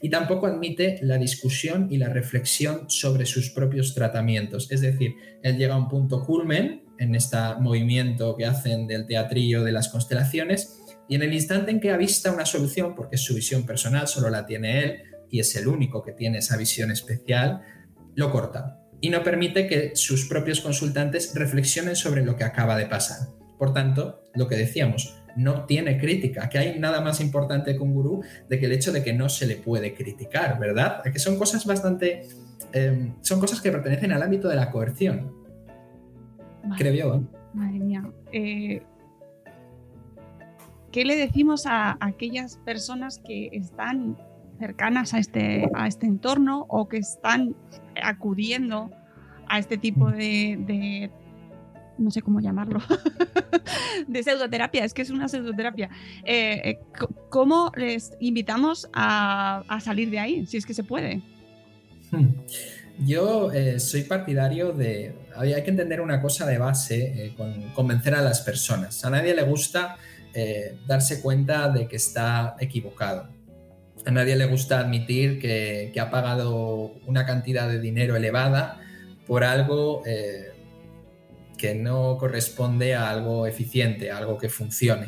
Y 0.01 0.09
tampoco 0.09 0.47
admite 0.47 0.99
la 1.01 1.17
discusión 1.17 1.87
y 1.89 1.97
la 1.97 2.09
reflexión 2.09 2.89
sobre 2.89 3.25
sus 3.25 3.49
propios 3.49 3.93
tratamientos. 3.93 4.71
Es 4.71 4.81
decir, 4.81 5.15
él 5.43 5.57
llega 5.57 5.75
a 5.75 5.77
un 5.77 5.87
punto 5.87 6.25
culmen 6.25 6.83
en 6.99 7.15
este 7.15 7.37
movimiento 7.59 8.35
que 8.35 8.45
hacen 8.45 8.87
del 8.87 9.05
teatrillo 9.05 9.63
de 9.63 9.71
las 9.71 9.89
constelaciones 9.89 10.79
y 11.07 11.15
en 11.15 11.23
el 11.23 11.33
instante 11.33 11.71
en 11.71 11.79
que 11.79 11.91
avista 11.91 12.31
una 12.31 12.45
solución, 12.45 12.95
porque 12.95 13.15
es 13.15 13.23
su 13.23 13.33
visión 13.33 13.65
personal, 13.65 14.07
solo 14.07 14.29
la 14.29 14.45
tiene 14.45 14.83
él 14.83 15.01
y 15.29 15.39
es 15.39 15.55
el 15.55 15.67
único 15.67 16.03
que 16.03 16.11
tiene 16.11 16.39
esa 16.39 16.57
visión 16.57 16.91
especial, 16.91 17.61
lo 18.15 18.31
corta 18.31 18.81
y 18.99 19.09
no 19.09 19.23
permite 19.23 19.67
que 19.67 19.91
sus 19.95 20.27
propios 20.27 20.61
consultantes 20.61 21.33
reflexionen 21.35 21.95
sobre 21.95 22.25
lo 22.25 22.35
que 22.35 22.43
acaba 22.43 22.77
de 22.77 22.87
pasar. 22.87 23.36
Por 23.57 23.73
tanto, 23.73 24.23
lo 24.35 24.47
que 24.47 24.55
decíamos, 24.55 25.17
no 25.35 25.65
tiene 25.65 25.97
crítica, 25.99 26.49
que 26.49 26.57
hay 26.57 26.79
nada 26.79 26.99
más 27.01 27.21
importante 27.21 27.75
que 27.75 27.79
un 27.79 27.93
gurú 27.93 28.23
de 28.49 28.59
que 28.59 28.65
el 28.65 28.71
hecho 28.71 28.91
de 28.91 29.03
que 29.03 29.13
no 29.13 29.29
se 29.29 29.45
le 29.45 29.55
puede 29.55 29.93
criticar, 29.93 30.59
¿verdad? 30.59 31.03
Que 31.03 31.19
son 31.19 31.37
cosas 31.37 31.65
bastante... 31.65 32.27
Em, 32.73 33.13
son 33.21 33.39
cosas 33.39 33.61
que 33.61 33.71
pertenecen 33.71 34.11
al 34.11 34.23
ámbito 34.23 34.49
de 34.49 34.55
la 34.55 34.71
coerción. 34.71 35.31
creo 36.77 36.93
yo. 36.93 37.23
Madre 37.53 37.79
mía. 37.79 38.11
Eh, 38.31 38.81
¿Qué 40.91 41.05
le 41.05 41.15
decimos 41.15 41.65
a 41.65 41.97
aquellas 41.99 42.57
personas 42.57 43.19
que 43.19 43.49
están 43.53 44.17
cercanas 44.59 45.13
a 45.13 45.19
este, 45.19 45.69
a 45.75 45.87
este 45.87 46.07
entorno 46.07 46.65
o 46.67 46.87
que 46.87 46.97
están 46.97 47.55
acudiendo 48.01 48.89
a 49.47 49.59
este 49.59 49.77
tipo 49.77 50.09
de 50.09 51.11
no 51.97 52.11
sé 52.11 52.21
cómo 52.21 52.39
llamarlo, 52.39 52.81
de 54.07 54.23
pseudoterapia, 54.23 54.85
es 54.85 54.93
que 54.93 55.01
es 55.01 55.09
una 55.09 55.27
pseudoterapia. 55.27 55.89
Eh, 56.23 56.61
eh, 56.63 56.79
¿Cómo 57.29 57.71
les 57.75 58.13
invitamos 58.19 58.89
a, 58.93 59.63
salir 59.83 60.09
de 60.09 60.19
ahí, 60.19 60.45
si 60.45 60.57
es 60.57 60.65
que 60.65 60.73
se 60.73 60.83
puede? 60.83 61.21
Yo 62.99 63.51
eh, 63.51 63.79
soy 63.79 64.03
partidario 64.03 64.71
de... 64.71 65.13
Hay 65.35 65.61
que 65.63 65.69
entender 65.69 66.01
una 66.01 66.19
cosa 66.19 66.47
de 66.47 66.57
base, 66.57 67.33
con 67.37 67.69
convencer 67.73 68.15
a 68.15 68.21
las 68.21 68.41
personas. 68.41 69.05
A 69.05 69.11
nadie 69.11 69.35
le 69.35 69.43
gusta 69.43 69.97
darse 70.85 71.19
cuenta 71.21 71.69
de 71.69 71.87
que 71.87 71.95
está 71.95 72.55
equivocado. 72.59 73.27
A 74.05 74.11
nadie 74.11 74.35
le 74.35 74.45
gusta 74.45 74.79
admitir 74.79 75.39
que 75.39 75.93
ha 75.99 76.09
pagado 76.09 76.93
una 77.05 77.25
cantidad 77.25 77.67
de 77.67 77.79
dinero 77.79 78.15
elevada 78.15 78.79
por 79.27 79.43
algo 79.43 80.03
que 81.57 81.75
no 81.75 82.17
corresponde 82.17 82.95
a 82.95 83.09
algo 83.09 83.47
eficiente, 83.47 84.11
a 84.11 84.17
algo 84.17 84.37
que 84.37 84.49
funcione. 84.49 85.07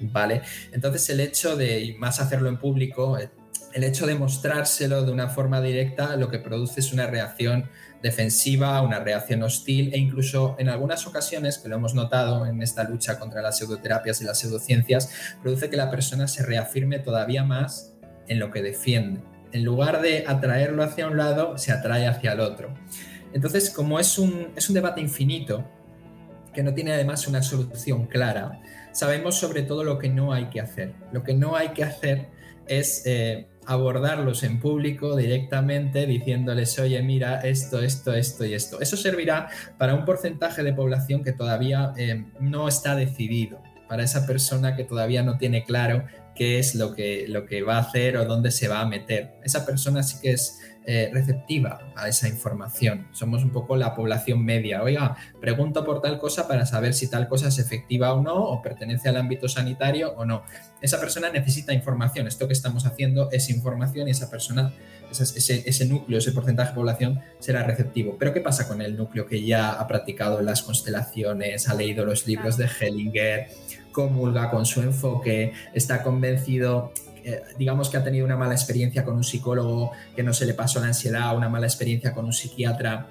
¿Vale? 0.00 0.42
Entonces 0.72 1.08
el 1.10 1.18
hecho 1.18 1.56
de, 1.56 1.96
más 1.98 2.20
hacerlo 2.20 2.48
en 2.48 2.58
público, 2.58 3.18
el 3.74 3.84
hecho 3.84 4.06
de 4.06 4.14
mostrárselo 4.14 5.04
de 5.04 5.12
una 5.12 5.28
forma 5.28 5.60
directa 5.60 6.16
lo 6.16 6.30
que 6.30 6.38
produce 6.38 6.80
es 6.80 6.92
una 6.92 7.06
reacción 7.06 7.68
defensiva, 8.02 8.80
una 8.82 9.00
reacción 9.00 9.42
hostil 9.42 9.92
e 9.92 9.98
incluso 9.98 10.56
en 10.58 10.68
algunas 10.68 11.06
ocasiones, 11.06 11.58
que 11.58 11.68
lo 11.68 11.76
hemos 11.76 11.94
notado 11.94 12.46
en 12.46 12.62
esta 12.62 12.84
lucha 12.84 13.18
contra 13.18 13.42
las 13.42 13.58
pseudoterapias 13.58 14.20
y 14.20 14.24
las 14.24 14.38
pseudociencias, 14.38 15.10
produce 15.42 15.68
que 15.68 15.76
la 15.76 15.90
persona 15.90 16.28
se 16.28 16.44
reafirme 16.44 16.98
todavía 17.00 17.44
más 17.44 17.94
en 18.28 18.38
lo 18.38 18.50
que 18.50 18.62
defiende. 18.62 19.20
En 19.52 19.64
lugar 19.64 20.00
de 20.00 20.24
atraerlo 20.26 20.82
hacia 20.82 21.08
un 21.08 21.16
lado, 21.16 21.58
se 21.58 21.72
atrae 21.72 22.06
hacia 22.06 22.32
el 22.32 22.40
otro. 22.40 22.74
Entonces, 23.32 23.70
como 23.70 23.98
es 23.98 24.18
un, 24.18 24.48
es 24.54 24.68
un 24.68 24.74
debate 24.74 25.00
infinito, 25.00 25.64
que 26.58 26.64
no 26.64 26.74
tiene 26.74 26.92
además 26.92 27.28
una 27.28 27.40
solución 27.40 28.06
clara. 28.06 28.60
Sabemos 28.90 29.38
sobre 29.38 29.62
todo 29.62 29.84
lo 29.84 29.96
que 29.96 30.08
no 30.08 30.32
hay 30.32 30.46
que 30.46 30.60
hacer. 30.60 30.92
Lo 31.12 31.22
que 31.22 31.32
no 31.32 31.54
hay 31.54 31.68
que 31.68 31.84
hacer 31.84 32.30
es 32.66 33.04
eh, 33.06 33.46
abordarlos 33.64 34.42
en 34.42 34.58
público 34.58 35.14
directamente 35.14 36.04
diciéndoles, 36.04 36.76
oye, 36.80 37.00
mira, 37.00 37.42
esto, 37.42 37.80
esto, 37.80 38.12
esto 38.12 38.44
y 38.44 38.54
esto. 38.54 38.80
Eso 38.80 38.96
servirá 38.96 39.48
para 39.78 39.94
un 39.94 40.04
porcentaje 40.04 40.64
de 40.64 40.72
población 40.72 41.22
que 41.22 41.32
todavía 41.32 41.92
eh, 41.96 42.24
no 42.40 42.66
está 42.66 42.96
decidido, 42.96 43.62
para 43.88 44.02
esa 44.02 44.26
persona 44.26 44.74
que 44.74 44.82
todavía 44.82 45.22
no 45.22 45.38
tiene 45.38 45.62
claro 45.62 46.06
qué 46.34 46.58
es 46.58 46.74
lo 46.74 46.92
que, 46.92 47.26
lo 47.28 47.46
que 47.46 47.62
va 47.62 47.76
a 47.76 47.82
hacer 47.82 48.16
o 48.16 48.24
dónde 48.24 48.50
se 48.50 48.66
va 48.66 48.80
a 48.80 48.86
meter. 48.86 49.34
Esa 49.44 49.64
persona 49.64 50.02
sí 50.02 50.16
que 50.20 50.32
es 50.32 50.58
eh, 50.90 51.10
receptiva 51.12 51.92
a 51.94 52.08
esa 52.08 52.28
información. 52.28 53.08
Somos 53.12 53.44
un 53.44 53.50
poco 53.50 53.76
la 53.76 53.94
población 53.94 54.42
media. 54.42 54.82
Oiga, 54.82 55.18
pregunto 55.38 55.84
por 55.84 56.00
tal 56.00 56.18
cosa 56.18 56.48
para 56.48 56.64
saber 56.64 56.94
si 56.94 57.10
tal 57.10 57.28
cosa 57.28 57.48
es 57.48 57.58
efectiva 57.58 58.14
o 58.14 58.22
no, 58.22 58.36
o 58.36 58.62
pertenece 58.62 59.10
al 59.10 59.18
ámbito 59.18 59.50
sanitario 59.50 60.14
o 60.16 60.24
no. 60.24 60.44
Esa 60.80 60.98
persona 60.98 61.28
necesita 61.28 61.74
información. 61.74 62.26
Esto 62.26 62.46
que 62.46 62.54
estamos 62.54 62.86
haciendo 62.86 63.30
es 63.30 63.50
información 63.50 64.08
y 64.08 64.12
esa 64.12 64.30
persona, 64.30 64.72
ese, 65.10 65.84
núcleo, 65.84 66.20
ese 66.20 66.32
porcentaje 66.32 66.70
de 66.70 66.76
población 66.76 67.20
será 67.38 67.64
receptivo. 67.64 68.16
Pero 68.18 68.32
¿qué 68.32 68.40
pasa 68.40 68.66
con 68.66 68.80
el 68.80 68.96
núcleo 68.96 69.26
que 69.26 69.44
ya 69.44 69.72
ha 69.72 69.86
practicado 69.86 70.40
las 70.40 70.62
constelaciones, 70.62 71.68
ha 71.68 71.74
leído 71.74 72.06
los 72.06 72.26
libros 72.26 72.56
de 72.56 72.66
Hellinger, 72.66 73.48
comulga 73.92 74.50
con 74.50 74.64
su 74.64 74.80
enfoque, 74.80 75.52
está 75.74 76.02
convencido 76.02 76.92
eh, 77.28 77.42
digamos 77.58 77.90
que 77.90 77.98
ha 77.98 78.02
tenido 78.02 78.24
una 78.24 78.38
mala 78.38 78.54
experiencia 78.54 79.04
con 79.04 79.14
un 79.14 79.22
psicólogo 79.22 79.92
que 80.16 80.22
no 80.22 80.32
se 80.32 80.46
le 80.46 80.54
pasó 80.54 80.80
la 80.80 80.86
ansiedad, 80.86 81.36
una 81.36 81.50
mala 81.50 81.66
experiencia 81.66 82.14
con 82.14 82.24
un 82.24 82.32
psiquiatra 82.32 83.06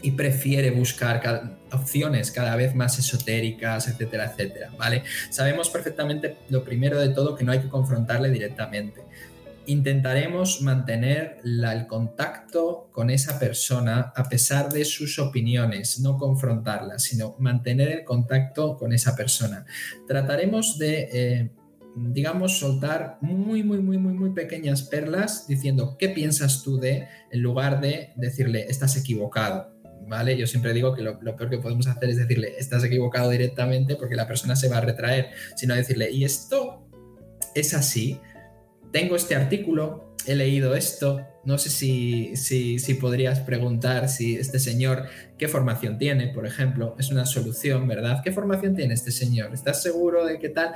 y 0.00 0.12
prefiere 0.12 0.70
buscar 0.70 1.58
opciones 1.70 2.30
cada 2.30 2.56
vez 2.56 2.74
más 2.74 2.98
esotéricas, 2.98 3.86
etcétera, 3.86 4.32
etcétera, 4.32 4.70
¿vale? 4.78 5.02
Sabemos 5.28 5.68
perfectamente 5.68 6.38
lo 6.48 6.64
primero 6.64 6.98
de 6.98 7.10
todo 7.10 7.36
que 7.36 7.44
no 7.44 7.52
hay 7.52 7.58
que 7.58 7.68
confrontarle 7.68 8.30
directamente. 8.30 9.02
Intentaremos 9.66 10.62
mantener 10.62 11.36
el 11.44 11.86
contacto 11.86 12.88
con 12.92 13.10
esa 13.10 13.38
persona 13.38 14.10
a 14.16 14.26
pesar 14.26 14.72
de 14.72 14.86
sus 14.86 15.18
opiniones, 15.18 16.00
no 16.00 16.16
confrontarla, 16.16 16.98
sino 16.98 17.36
mantener 17.38 17.88
el 17.88 18.04
contacto 18.04 18.78
con 18.78 18.94
esa 18.94 19.14
persona. 19.14 19.66
Trataremos 20.08 20.78
de 20.78 21.08
eh, 21.12 21.50
digamos, 21.96 22.58
soltar 22.58 23.18
muy, 23.20 23.62
muy, 23.62 23.78
muy, 23.78 23.98
muy, 23.98 24.12
muy 24.12 24.30
pequeñas 24.30 24.82
perlas 24.82 25.46
diciendo 25.46 25.96
qué 25.98 26.08
piensas 26.08 26.62
tú 26.62 26.78
de, 26.78 27.08
en 27.30 27.42
lugar 27.42 27.80
de 27.80 28.10
decirle 28.16 28.66
estás 28.68 28.96
equivocado. 28.96 29.78
¿Vale? 30.08 30.36
Yo 30.36 30.46
siempre 30.46 30.72
digo 30.72 30.92
que 30.94 31.02
lo, 31.02 31.20
peor 31.20 31.50
que 31.50 31.58
podemos 31.58 31.86
hacer 31.86 32.10
es 32.10 32.16
decirle 32.16 32.54
estás 32.58 32.82
equivocado 32.82 33.30
directamente 33.30 33.94
porque 33.94 34.16
la 34.16 34.26
persona 34.26 34.56
se 34.56 34.68
va 34.68 34.78
a 34.78 34.80
retraer, 34.80 35.30
sino 35.54 35.74
decirle, 35.74 36.10
y 36.10 36.24
esto 36.24 36.88
es 37.54 37.74
así, 37.74 38.18
tengo 38.92 39.14
este 39.14 39.36
artículo, 39.36 40.16
he 40.26 40.34
leído 40.34 40.74
esto, 40.74 41.20
no 41.44 41.58
sé 41.58 41.70
si, 41.70 42.34
si, 42.34 42.80
si, 42.80 42.94
podrías 42.94 43.40
preguntar 43.40 44.08
si 44.08 44.34
este 44.34 44.58
señor, 44.58 45.06
qué 45.38 45.46
formación 45.46 45.96
tiene, 45.96 46.28
por 46.28 46.44
ejemplo, 46.44 46.96
es 46.98 47.10
una 47.12 47.24
solución, 47.24 47.86
¿verdad? 47.86 48.20
¿Qué 48.24 48.32
formación 48.32 48.74
tiene 48.74 48.94
este 48.94 49.12
señor? 49.12 49.54
¿Estás 49.54 49.80
seguro 49.80 50.26
de 50.26 50.40
qué 50.40 50.48
tal? 50.48 50.74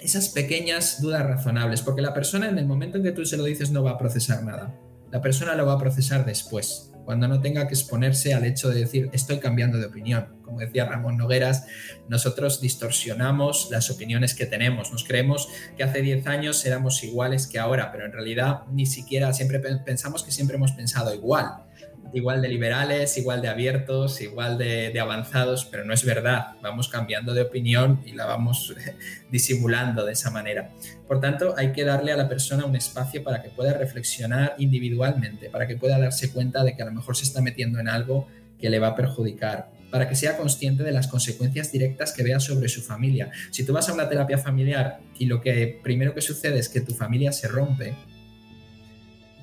Esas 0.00 0.28
pequeñas 0.28 1.00
dudas 1.00 1.26
razonables, 1.26 1.82
porque 1.82 2.02
la 2.02 2.14
persona 2.14 2.48
en 2.48 2.58
el 2.58 2.66
momento 2.66 2.98
en 2.98 3.04
que 3.04 3.12
tú 3.12 3.24
se 3.24 3.36
lo 3.36 3.44
dices 3.44 3.70
no 3.70 3.82
va 3.82 3.92
a 3.92 3.98
procesar 3.98 4.42
nada. 4.42 4.74
La 5.10 5.22
persona 5.22 5.54
lo 5.54 5.66
va 5.66 5.74
a 5.74 5.78
procesar 5.78 6.26
después, 6.26 6.92
cuando 7.04 7.28
no 7.28 7.40
tenga 7.40 7.66
que 7.66 7.74
exponerse 7.74 8.34
al 8.34 8.44
hecho 8.44 8.68
de 8.68 8.80
decir 8.80 9.08
estoy 9.12 9.38
cambiando 9.38 9.78
de 9.78 9.86
opinión. 9.86 10.36
Como 10.42 10.60
decía 10.60 10.84
Ramón 10.84 11.16
Nogueras, 11.16 11.66
nosotros 12.08 12.60
distorsionamos 12.60 13.68
las 13.70 13.90
opiniones 13.90 14.34
que 14.34 14.44
tenemos. 14.44 14.92
Nos 14.92 15.04
creemos 15.04 15.48
que 15.76 15.84
hace 15.84 16.02
10 16.02 16.26
años 16.26 16.64
éramos 16.66 17.02
iguales 17.02 17.46
que 17.46 17.58
ahora, 17.58 17.90
pero 17.92 18.04
en 18.04 18.12
realidad 18.12 18.62
ni 18.70 18.84
siquiera 18.84 19.32
siempre 19.32 19.58
pensamos 19.58 20.22
que 20.22 20.32
siempre 20.32 20.56
hemos 20.56 20.72
pensado 20.72 21.14
igual 21.14 21.67
igual 22.12 22.42
de 22.42 22.48
liberales, 22.48 23.16
igual 23.18 23.42
de 23.42 23.48
abiertos, 23.48 24.20
igual 24.20 24.58
de, 24.58 24.98
avanzados, 24.98 25.64
pero 25.64 25.84
no 25.84 25.92
es 25.92 26.04
verdad. 26.04 26.52
Vamos 26.62 26.88
cambiando 26.88 27.34
de 27.34 27.42
opinión 27.42 28.00
y 28.04 28.12
la 28.12 28.26
vamos 28.26 28.74
disimulando 29.30 30.04
de 30.04 30.12
esa 30.12 30.30
manera. 30.30 30.70
Por 31.06 31.20
tanto, 31.20 31.54
hay 31.56 31.72
que 31.72 31.84
darle 31.84 32.12
a 32.12 32.16
la 32.16 32.28
persona 32.28 32.64
un 32.64 32.76
espacio 32.76 33.22
para 33.22 33.42
que 33.42 33.50
pueda 33.50 33.72
reflexionar 33.72 34.54
individualmente, 34.58 35.50
para 35.50 35.66
que 35.66 35.76
pueda 35.76 35.98
darse 35.98 36.32
cuenta 36.32 36.64
de 36.64 36.76
que 36.76 36.82
a 36.82 36.86
lo 36.86 36.92
mejor 36.92 37.16
se 37.16 37.24
está 37.24 37.40
metiendo 37.40 37.78
en 37.78 37.88
algo 37.88 38.26
que 38.58 38.70
le 38.70 38.78
va 38.78 38.88
a 38.88 38.96
perjudicar, 38.96 39.70
para 39.90 40.08
que 40.08 40.16
sea 40.16 40.36
consciente 40.36 40.82
de 40.82 40.92
las 40.92 41.06
consecuencias 41.06 41.70
directas 41.72 42.12
que 42.12 42.22
vea 42.22 42.40
sobre 42.40 42.68
su 42.68 42.82
familia. 42.82 43.30
Si 43.50 43.64
tú 43.64 43.72
vas 43.72 43.88
a 43.88 43.94
una 43.94 44.08
terapia 44.08 44.38
familiar 44.38 45.00
y 45.18 45.26
lo 45.26 45.40
que 45.40 45.80
primero 45.82 46.14
que 46.14 46.20
sucede 46.20 46.58
es 46.58 46.68
que 46.68 46.80
tu 46.80 46.92
familia 46.92 47.32
se 47.32 47.48
rompe, 47.48 47.94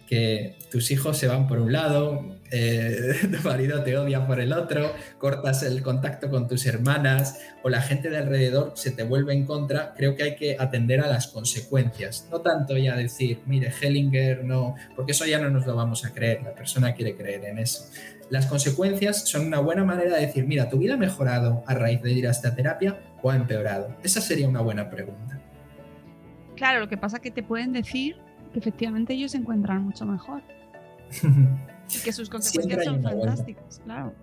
que 0.07 0.57
tus 0.71 0.91
hijos 0.91 1.17
se 1.17 1.27
van 1.27 1.47
por 1.47 1.59
un 1.59 1.71
lado, 1.71 2.35
eh, 2.51 3.13
tu 3.31 3.47
marido 3.47 3.83
te 3.83 3.97
odia 3.97 4.27
por 4.27 4.39
el 4.39 4.53
otro, 4.53 4.91
cortas 5.17 5.63
el 5.63 5.81
contacto 5.81 6.29
con 6.29 6.47
tus 6.47 6.65
hermanas 6.65 7.39
o 7.63 7.69
la 7.69 7.81
gente 7.81 8.09
de 8.09 8.17
alrededor 8.17 8.73
se 8.75 8.91
te 8.91 9.03
vuelve 9.03 9.33
en 9.33 9.45
contra, 9.45 9.93
creo 9.95 10.15
que 10.15 10.23
hay 10.23 10.35
que 10.35 10.57
atender 10.59 11.01
a 11.01 11.07
las 11.07 11.27
consecuencias. 11.27 12.27
No 12.31 12.41
tanto 12.41 12.77
ya 12.77 12.95
decir, 12.95 13.39
mire, 13.45 13.71
Hellinger 13.81 14.43
no, 14.43 14.75
porque 14.95 15.13
eso 15.13 15.25
ya 15.25 15.39
no 15.39 15.49
nos 15.49 15.65
lo 15.65 15.75
vamos 15.75 16.05
a 16.05 16.13
creer, 16.13 16.43
la 16.43 16.53
persona 16.53 16.93
quiere 16.93 17.15
creer 17.15 17.45
en 17.45 17.59
eso. 17.59 17.85
Las 18.29 18.47
consecuencias 18.47 19.27
son 19.27 19.45
una 19.45 19.59
buena 19.59 19.83
manera 19.83 20.15
de 20.15 20.25
decir, 20.25 20.47
mira, 20.47 20.69
¿tu 20.69 20.79
vida 20.79 20.95
ha 20.95 20.97
mejorado 20.97 21.63
a 21.67 21.75
raíz 21.75 22.01
de 22.01 22.11
ir 22.11 22.27
a 22.27 22.31
esta 22.31 22.55
terapia 22.55 22.99
o 23.21 23.29
ha 23.29 23.35
empeorado? 23.35 23.95
Esa 24.03 24.19
sería 24.19 24.47
una 24.47 24.61
buena 24.61 24.89
pregunta. 24.89 25.39
Claro, 26.55 26.79
lo 26.79 26.89
que 26.89 26.97
pasa 26.97 27.17
es 27.17 27.23
que 27.23 27.31
te 27.31 27.43
pueden 27.43 27.73
decir 27.73 28.15
efectivamente 28.59 29.13
ellos 29.13 29.31
se 29.31 29.37
encuentran 29.37 29.83
mucho 29.83 30.05
mejor. 30.05 30.41
y 31.93 31.99
que 31.99 32.11
sus 32.11 32.29
consecuencias 32.31 32.85
son 32.85 33.01
fantásticas, 33.01 33.81
claro. 33.83 34.13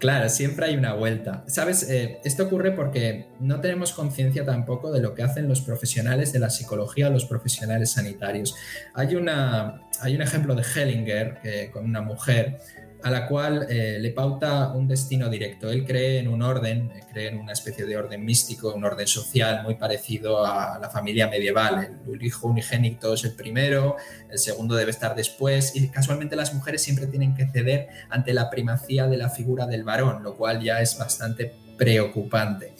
Claro, 0.00 0.28
siempre 0.28 0.66
hay 0.66 0.76
una 0.76 0.94
vuelta. 0.94 1.44
Sabes, 1.46 1.88
eh, 1.88 2.18
esto 2.24 2.44
ocurre 2.44 2.72
porque 2.72 3.28
no 3.38 3.60
tenemos 3.60 3.92
conciencia 3.92 4.44
tampoco 4.44 4.90
de 4.90 5.00
lo 5.00 5.14
que 5.14 5.22
hacen 5.22 5.48
los 5.48 5.60
profesionales 5.60 6.32
de 6.32 6.40
la 6.40 6.50
psicología, 6.50 7.10
los 7.10 7.26
profesionales 7.26 7.92
sanitarios. 7.92 8.56
Hay, 8.94 9.14
una, 9.14 9.82
hay 10.00 10.16
un 10.16 10.22
ejemplo 10.22 10.54
de 10.54 10.62
Hellinger 10.62 11.70
con 11.70 11.84
una 11.84 12.00
mujer 12.00 12.58
a 13.02 13.10
la 13.10 13.26
cual 13.26 13.66
eh, 13.68 13.98
le 14.00 14.10
pauta 14.10 14.72
un 14.72 14.86
destino 14.86 15.28
directo. 15.28 15.70
Él 15.70 15.84
cree 15.84 16.18
en 16.18 16.28
un 16.28 16.42
orden, 16.42 16.90
eh, 16.94 17.00
cree 17.10 17.28
en 17.28 17.38
una 17.38 17.52
especie 17.52 17.86
de 17.86 17.96
orden 17.96 18.24
místico, 18.24 18.74
un 18.74 18.84
orden 18.84 19.06
social 19.06 19.62
muy 19.62 19.76
parecido 19.76 20.44
a 20.44 20.78
la 20.78 20.90
familia 20.90 21.28
medieval. 21.28 22.00
El 22.06 22.22
hijo 22.22 22.48
unigénito 22.48 23.14
es 23.14 23.24
el 23.24 23.34
primero, 23.34 23.96
el 24.28 24.38
segundo 24.38 24.74
debe 24.74 24.90
estar 24.90 25.14
después 25.14 25.74
y 25.76 25.88
casualmente 25.88 26.36
las 26.36 26.52
mujeres 26.54 26.82
siempre 26.82 27.06
tienen 27.06 27.34
que 27.34 27.46
ceder 27.46 27.88
ante 28.10 28.34
la 28.34 28.50
primacía 28.50 29.06
de 29.06 29.16
la 29.16 29.30
figura 29.30 29.66
del 29.66 29.84
varón, 29.84 30.22
lo 30.22 30.36
cual 30.36 30.60
ya 30.60 30.80
es 30.80 30.98
bastante 30.98 31.54
preocupante. 31.78 32.74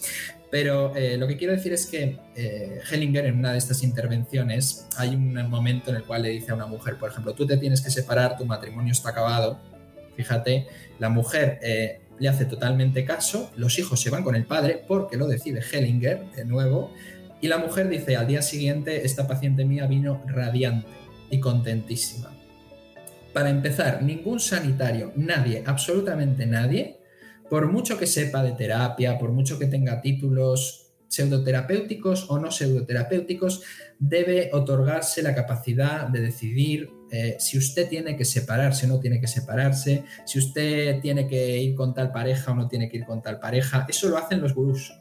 Pero 0.50 0.96
eh, 0.96 1.16
lo 1.16 1.28
que 1.28 1.37
quiero 1.37 1.52
decir 1.52 1.72
es 1.72 1.87
que 1.87 2.18
Hellinger 2.90 3.26
en 3.26 3.38
una 3.38 3.52
de 3.52 3.59
estas 3.59 3.85
intervenciones 3.85 4.88
hay 4.96 5.14
un 5.14 5.33
momento 5.48 5.90
en 5.90 5.96
el 5.96 6.04
cual 6.04 6.22
le 6.22 6.30
dice 6.30 6.50
a 6.50 6.56
una 6.56 6.66
mujer, 6.66 6.96
por 6.98 7.09
ejemplo, 7.09 7.35
tú 7.35 7.46
te 7.46 7.56
tienes 7.56 7.80
que 7.80 7.90
separar, 7.90 8.37
tu 8.37 8.44
matrimonio 8.44 8.90
está 8.90 9.11
acabado, 9.11 9.61
Fíjate, 10.20 10.66
la 10.98 11.09
mujer 11.09 11.59
eh, 11.62 12.00
le 12.18 12.28
hace 12.28 12.44
totalmente 12.44 13.06
caso, 13.06 13.50
los 13.56 13.78
hijos 13.78 14.02
se 14.02 14.11
van 14.11 14.22
con 14.22 14.37
el 14.37 14.44
padre 14.44 14.85
porque 14.87 15.16
lo 15.16 15.26
decide 15.26 15.62
Hellinger 15.62 16.30
de 16.37 16.44
nuevo, 16.44 16.92
y 17.40 17.48
la 17.48 17.56
mujer 17.56 17.88
dice, 17.88 18.16
al 18.16 18.26
día 18.26 18.42
siguiente 18.42 19.06
esta 19.06 19.26
paciente 19.26 19.64
mía 19.64 19.87
vino 19.87 20.22
radiante 20.26 20.87
y 21.30 21.40
contentísima. 21.40 22.30
Para 23.33 23.48
empezar, 23.48 24.02
ningún 24.02 24.40
sanitario, 24.40 25.14
nadie, 25.16 25.62
absolutamente 25.64 26.44
nadie, 26.44 26.98
por 27.48 27.72
mucho 27.72 27.96
que 27.96 28.06
sepa 28.06 28.42
de 28.42 28.52
terapia, 28.52 29.18
por 29.18 29.33
mucho 29.33 29.59
que 29.59 29.68
tenga 29.68 30.02
títulos 30.02 30.92
pseudoterapéuticos 31.09 32.28
o 32.28 32.38
no 32.38 32.50
pseudoterapéuticos, 32.50 33.62
debe 33.98 34.50
otorgarse 34.52 35.22
la 35.22 35.35
capacidad 35.35 36.09
de 36.09 36.20
decidir 36.20 36.99
eh, 37.10 37.36
si 37.38 37.58
usted 37.58 37.88
tiene 37.88 38.16
que 38.16 38.24
separarse 38.24 38.86
o 38.86 38.88
no 38.88 39.00
tiene 39.00 39.20
que 39.20 39.26
separarse, 39.26 40.04
si 40.24 40.38
usted 40.38 41.00
tiene 41.00 41.26
que 41.26 41.58
ir 41.58 41.74
con 41.74 41.94
tal 41.94 42.12
pareja 42.12 42.52
o 42.52 42.54
no 42.54 42.68
tiene 42.68 42.88
que 42.88 42.98
ir 42.98 43.04
con 43.04 43.22
tal 43.22 43.38
pareja. 43.38 43.86
Eso 43.88 44.08
lo 44.08 44.18
hacen 44.18 44.40
los 44.40 44.54
gurús 44.54 44.92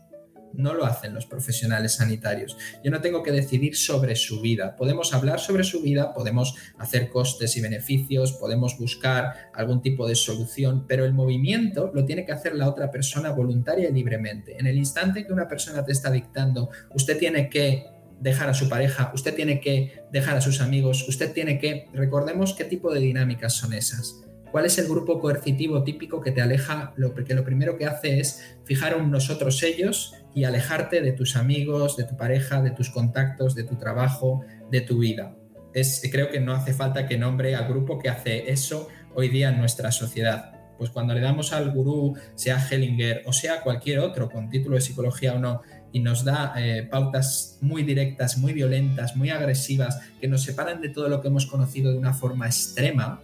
no 0.53 0.73
lo 0.73 0.85
hacen 0.85 1.13
los 1.13 1.25
profesionales 1.25 1.95
sanitarios. 1.95 2.57
Yo 2.83 2.91
no 2.91 3.01
tengo 3.01 3.23
que 3.23 3.31
decidir 3.31 3.75
sobre 3.75 4.15
su 4.15 4.41
vida. 4.41 4.75
Podemos 4.75 5.13
hablar 5.13 5.39
sobre 5.39 5.63
su 5.63 5.81
vida, 5.81 6.13
podemos 6.13 6.55
hacer 6.77 7.09
costes 7.09 7.55
y 7.57 7.61
beneficios, 7.61 8.33
podemos 8.33 8.77
buscar 8.77 9.51
algún 9.53 9.81
tipo 9.81 10.07
de 10.07 10.15
solución, 10.15 10.85
pero 10.87 11.05
el 11.05 11.13
movimiento 11.13 11.91
lo 11.93 12.05
tiene 12.05 12.25
que 12.25 12.31
hacer 12.31 12.55
la 12.55 12.69
otra 12.69 12.91
persona 12.91 13.31
voluntaria 13.31 13.89
y 13.89 13.93
libremente. 13.93 14.57
En 14.57 14.67
el 14.67 14.77
instante 14.77 15.25
que 15.25 15.33
una 15.33 15.47
persona 15.47 15.83
te 15.83 15.91
está 15.91 16.11
dictando, 16.11 16.69
usted 16.93 17.17
tiene 17.17 17.49
que 17.49 17.98
dejar 18.19 18.49
a 18.49 18.53
su 18.53 18.69
pareja, 18.69 19.11
usted 19.13 19.35
tiene 19.35 19.59
que 19.59 20.03
dejar 20.11 20.37
a 20.37 20.41
sus 20.41 20.61
amigos, 20.61 21.07
usted 21.07 21.31
tiene 21.33 21.59
que, 21.59 21.87
recordemos 21.93 22.53
qué 22.53 22.65
tipo 22.65 22.93
de 22.93 22.99
dinámicas 22.99 23.53
son 23.53 23.73
esas 23.73 24.21
¿Cuál 24.51 24.65
es 24.65 24.79
el 24.79 24.87
grupo 24.87 25.19
coercitivo 25.19 25.83
típico 25.83 26.21
que 26.21 26.31
te 26.31 26.41
aleja? 26.41 26.93
Lo, 26.95 27.13
que 27.13 27.33
lo 27.35 27.43
primero 27.43 27.77
que 27.77 27.85
hace 27.85 28.19
es 28.19 28.57
fijar 28.65 28.95
un 28.97 29.11
nosotros 29.11 29.61
ellos 29.61 30.15
y 30.33 30.43
alejarte 30.43 31.01
de 31.01 31.11
tus 31.11 31.35
amigos, 31.35 31.97
de 31.97 32.05
tu 32.05 32.17
pareja, 32.17 32.61
de 32.61 32.71
tus 32.71 32.89
contactos, 32.89 33.53
de 33.53 33.63
tu 33.63 33.75
trabajo, 33.75 34.41
de 34.71 34.81
tu 34.81 34.99
vida. 34.99 35.35
Es, 35.73 36.01
creo 36.11 36.31
que 36.31 36.39
no 36.39 36.53
hace 36.53 36.73
falta 36.73 37.05
que 37.05 37.17
nombre 37.17 37.55
al 37.55 37.67
grupo 37.67 37.99
que 37.99 38.09
hace 38.09 38.49
eso 38.51 38.87
hoy 39.13 39.29
día 39.29 39.49
en 39.49 39.59
nuestra 39.59 39.91
sociedad. 39.91 40.53
Pues 40.79 40.89
cuando 40.89 41.13
le 41.13 41.21
damos 41.21 41.53
al 41.53 41.71
gurú, 41.71 42.17
sea 42.33 42.57
Hellinger 42.57 43.23
o 43.25 43.33
sea 43.33 43.61
cualquier 43.61 43.99
otro 43.99 44.29
con 44.29 44.49
título 44.49 44.75
de 44.75 44.81
psicología 44.81 45.35
o 45.35 45.39
no, 45.39 45.61
y 45.91 45.99
nos 45.99 46.23
da 46.23 46.53
eh, 46.57 46.87
pautas 46.89 47.57
muy 47.61 47.83
directas, 47.83 48.37
muy 48.37 48.53
violentas, 48.53 49.15
muy 49.15 49.29
agresivas, 49.29 49.99
que 50.21 50.27
nos 50.27 50.43
separan 50.43 50.81
de 50.81 50.89
todo 50.89 51.09
lo 51.09 51.21
que 51.21 51.29
hemos 51.29 51.45
conocido 51.45 51.91
de 51.91 51.97
una 51.97 52.13
forma 52.13 52.45
extrema, 52.45 53.21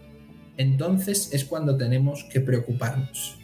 entonces 0.58 1.34
es 1.34 1.46
cuando 1.46 1.78
tenemos 1.78 2.24
que 2.26 2.40
preocuparnos. 2.40 3.38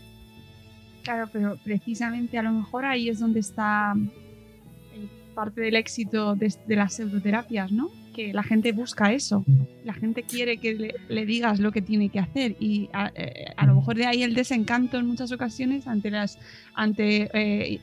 Claro, 1.03 1.29
pero 1.31 1.57
precisamente 1.63 2.37
a 2.37 2.43
lo 2.43 2.51
mejor 2.51 2.85
ahí 2.85 3.09
es 3.09 3.19
donde 3.19 3.39
está 3.39 3.95
parte 5.33 5.61
del 5.61 5.75
éxito 5.75 6.35
de, 6.35 6.53
las 6.67 6.93
pseudoterapias, 6.93 7.71
¿no? 7.71 7.89
Que 8.13 8.33
la 8.33 8.43
gente 8.43 8.71
busca 8.71 9.13
eso, 9.13 9.45
la 9.85 9.93
gente 9.93 10.23
quiere 10.23 10.57
que 10.57 10.93
le, 11.07 11.25
digas 11.25 11.59
lo 11.59 11.71
que 11.71 11.81
tiene 11.81 12.09
que 12.09 12.19
hacer 12.19 12.55
y 12.59 12.89
eh, 13.15 13.45
a, 13.55 13.65
lo 13.65 13.75
mejor 13.75 13.95
de 13.95 14.05
ahí 14.05 14.23
el 14.23 14.33
desencanto 14.33 14.97
en 14.97 15.05
muchas 15.05 15.31
ocasiones 15.31 15.87
ante 15.87 16.11
las 16.11 16.37
ante 16.75 17.29
eh, 17.33 17.79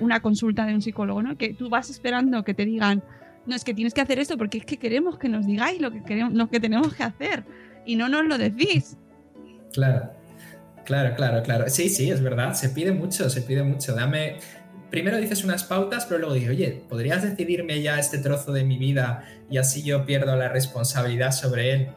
una 0.00 0.20
consulta 0.20 0.64
de 0.66 0.74
un 0.74 0.82
psicólogo, 0.82 1.22
¿no? 1.22 1.36
Que 1.36 1.52
tú 1.54 1.68
vas 1.68 1.90
esperando 1.90 2.44
que 2.44 2.54
te 2.54 2.64
digan, 2.64 3.02
no 3.46 3.54
es 3.54 3.64
que 3.64 3.74
tienes 3.74 3.94
que 3.94 4.00
hacer 4.00 4.18
esto 4.18 4.38
porque 4.38 4.58
es 4.58 4.64
que 4.64 4.76
queremos 4.76 5.18
que 5.18 5.28
nos 5.28 5.46
digáis 5.46 5.80
lo 5.80 5.90
que 5.90 6.02
queremos, 6.02 6.34
lo 6.34 6.48
que 6.48 6.60
tenemos 6.60 6.94
que 6.94 7.02
hacer 7.02 7.44
y 7.84 7.96
no 7.96 8.08
nos 8.08 8.24
lo 8.26 8.38
decís. 8.38 8.96
Claro, 9.72 10.10
claro, 10.84 11.14
claro, 11.16 11.42
claro. 11.42 11.64
Sí, 11.68 11.88
sí, 11.88 12.10
es 12.10 12.22
verdad, 12.22 12.54
se 12.54 12.68
pide 12.68 12.92
mucho, 12.92 13.28
se 13.30 13.42
pide 13.42 13.62
mucho. 13.62 13.94
Dame, 13.94 14.36
primero 14.90 15.18
dices 15.18 15.44
unas 15.44 15.64
pautas, 15.64 16.06
pero 16.06 16.18
luego 16.20 16.34
dices, 16.34 16.50
oye, 16.50 16.82
¿podrías 16.88 17.22
decidirme 17.22 17.82
ya 17.82 17.98
este 17.98 18.18
trozo 18.18 18.52
de 18.52 18.64
mi 18.64 18.78
vida 18.78 19.24
y 19.50 19.58
así 19.58 19.82
yo 19.82 20.04
pierdo 20.04 20.34
la 20.36 20.48
responsabilidad 20.48 21.32
sobre 21.32 21.72
él? 21.72 21.88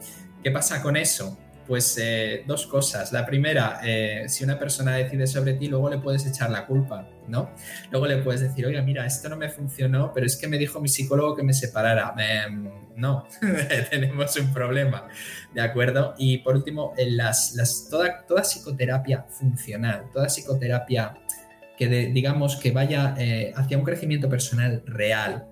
¿Qué 0.43 0.51
pasa 0.51 0.81
con 0.81 0.97
eso? 0.97 1.37
Pues 1.67 1.97
eh, 2.01 2.43
dos 2.47 2.67
cosas. 2.67 3.13
La 3.13 3.25
primera, 3.25 3.79
eh, 3.83 4.25
si 4.27 4.43
una 4.43 4.59
persona 4.59 4.95
decide 4.95 5.27
sobre 5.27 5.53
ti, 5.53 5.67
luego 5.67 5.89
le 5.89 5.99
puedes 5.99 6.25
echar 6.25 6.49
la 6.49 6.65
culpa, 6.65 7.07
¿no? 7.27 7.51
Luego 7.91 8.07
le 8.07 8.17
puedes 8.17 8.41
decir, 8.41 8.65
oiga, 8.65 8.81
mira, 8.81 9.05
esto 9.05 9.29
no 9.29 9.37
me 9.37 9.47
funcionó, 9.47 10.11
pero 10.13 10.25
es 10.25 10.35
que 10.35 10.47
me 10.47 10.57
dijo 10.57 10.81
mi 10.81 10.89
psicólogo 10.89 11.35
que 11.35 11.43
me 11.43 11.53
separara. 11.53 12.13
Em, 12.17 12.69
no, 12.95 13.25
tenemos 13.89 14.35
un 14.35 14.51
problema, 14.51 15.07
¿de 15.53 15.61
acuerdo? 15.61 16.15
Y 16.17 16.39
por 16.39 16.55
último, 16.55 16.93
en 16.97 17.15
las, 17.15 17.53
las, 17.55 17.87
toda, 17.89 18.25
toda 18.25 18.41
psicoterapia 18.41 19.23
funcional, 19.29 20.05
toda 20.11 20.27
psicoterapia 20.27 21.13
que 21.81 22.11
digamos 22.13 22.57
que 22.57 22.69
vaya 22.69 23.15
eh, 23.17 23.53
hacia 23.55 23.75
un 23.75 23.83
crecimiento 23.83 24.29
personal 24.29 24.83
real, 24.85 25.47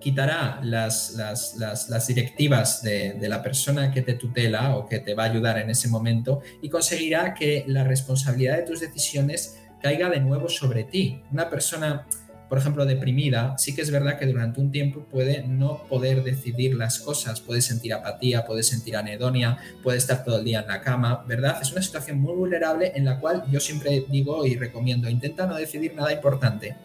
quitará 0.00 0.58
las, 0.60 1.12
las, 1.14 2.06
directivas 2.08 2.82
de, 2.82 3.16
la 3.20 3.44
persona 3.44 3.92
que 3.92 4.02
te 4.02 4.14
tutela 4.14 4.76
o 4.76 4.88
que 4.88 4.98
te 4.98 5.14
va 5.14 5.22
a 5.22 5.26
ayudar 5.30 5.58
en 5.58 5.70
ese 5.70 5.88
momento 5.88 6.40
y 6.60 6.68
conseguirá 6.68 7.32
que 7.32 7.62
la 7.68 7.84
responsabilidad 7.84 8.56
de 8.56 8.62
tus 8.64 8.80
decisiones 8.80 9.62
caiga 9.80 10.10
de 10.10 10.18
nuevo 10.18 10.48
sobre 10.48 10.82
ti. 10.82 11.22
Una 11.30 11.48
persona, 11.48 12.08
por 12.48 12.58
ejemplo, 12.58 12.86
deprimida, 12.86 13.58
sí 13.58 13.74
que 13.74 13.82
es 13.82 13.90
verdad 13.90 14.18
que 14.18 14.26
durante 14.26 14.60
un 14.60 14.70
tiempo 14.70 15.04
puede 15.10 15.46
no 15.46 15.82
poder 15.88 16.22
decidir 16.22 16.74
las 16.74 17.00
cosas, 17.00 17.40
puede 17.40 17.60
sentir 17.60 17.92
apatía, 17.92 18.44
puede 18.44 18.62
sentir 18.62 18.96
anedonia, 18.96 19.58
puede 19.82 19.98
estar 19.98 20.24
todo 20.24 20.38
el 20.38 20.44
día 20.44 20.60
en 20.60 20.68
la 20.68 20.80
cama, 20.80 21.24
¿verdad? 21.26 21.58
Es 21.60 21.72
una 21.72 21.82
situación 21.82 22.20
muy 22.20 22.34
vulnerable 22.34 22.92
en 22.94 23.04
la 23.04 23.18
cual 23.18 23.44
yo 23.50 23.58
siempre 23.58 24.04
digo 24.08 24.46
y 24.46 24.56
recomiendo, 24.56 25.08
intenta 25.08 25.46
no 25.46 25.56
decidir 25.56 25.94
nada 25.94 26.12
importante, 26.12 26.76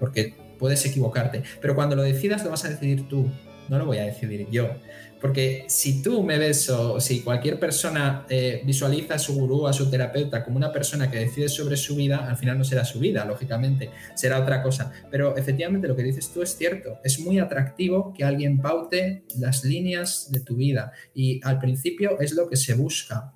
porque 0.00 0.36
puedes 0.58 0.84
equivocarte, 0.86 1.42
pero 1.60 1.74
cuando 1.74 1.94
lo 1.94 2.02
decidas 2.02 2.42
lo 2.44 2.50
vas 2.50 2.64
a 2.64 2.68
decidir 2.68 3.08
tú, 3.08 3.30
no 3.68 3.78
lo 3.78 3.86
voy 3.86 3.98
a 3.98 4.04
decidir 4.04 4.48
yo. 4.50 4.70
Porque 5.24 5.64
si 5.68 6.02
tú 6.02 6.22
me 6.22 6.36
ves 6.36 6.68
o 6.68 7.00
si 7.00 7.22
cualquier 7.22 7.58
persona 7.58 8.26
eh, 8.28 8.60
visualiza 8.66 9.14
a 9.14 9.18
su 9.18 9.32
gurú, 9.32 9.66
a 9.66 9.72
su 9.72 9.90
terapeuta 9.90 10.44
como 10.44 10.58
una 10.58 10.70
persona 10.70 11.10
que 11.10 11.18
decide 11.18 11.48
sobre 11.48 11.78
su 11.78 11.96
vida, 11.96 12.28
al 12.28 12.36
final 12.36 12.58
no 12.58 12.64
será 12.64 12.84
su 12.84 12.98
vida, 12.98 13.24
lógicamente, 13.24 13.88
será 14.14 14.38
otra 14.38 14.62
cosa. 14.62 14.92
Pero 15.10 15.34
efectivamente 15.34 15.88
lo 15.88 15.96
que 15.96 16.02
dices 16.02 16.30
tú 16.30 16.42
es 16.42 16.54
cierto, 16.54 16.98
es 17.02 17.18
muy 17.20 17.38
atractivo 17.38 18.12
que 18.12 18.22
alguien 18.22 18.60
paute 18.60 19.24
las 19.38 19.64
líneas 19.64 20.28
de 20.30 20.40
tu 20.40 20.56
vida 20.56 20.92
y 21.14 21.40
al 21.42 21.58
principio 21.58 22.20
es 22.20 22.34
lo 22.34 22.46
que 22.46 22.56
se 22.56 22.74
busca. 22.74 23.32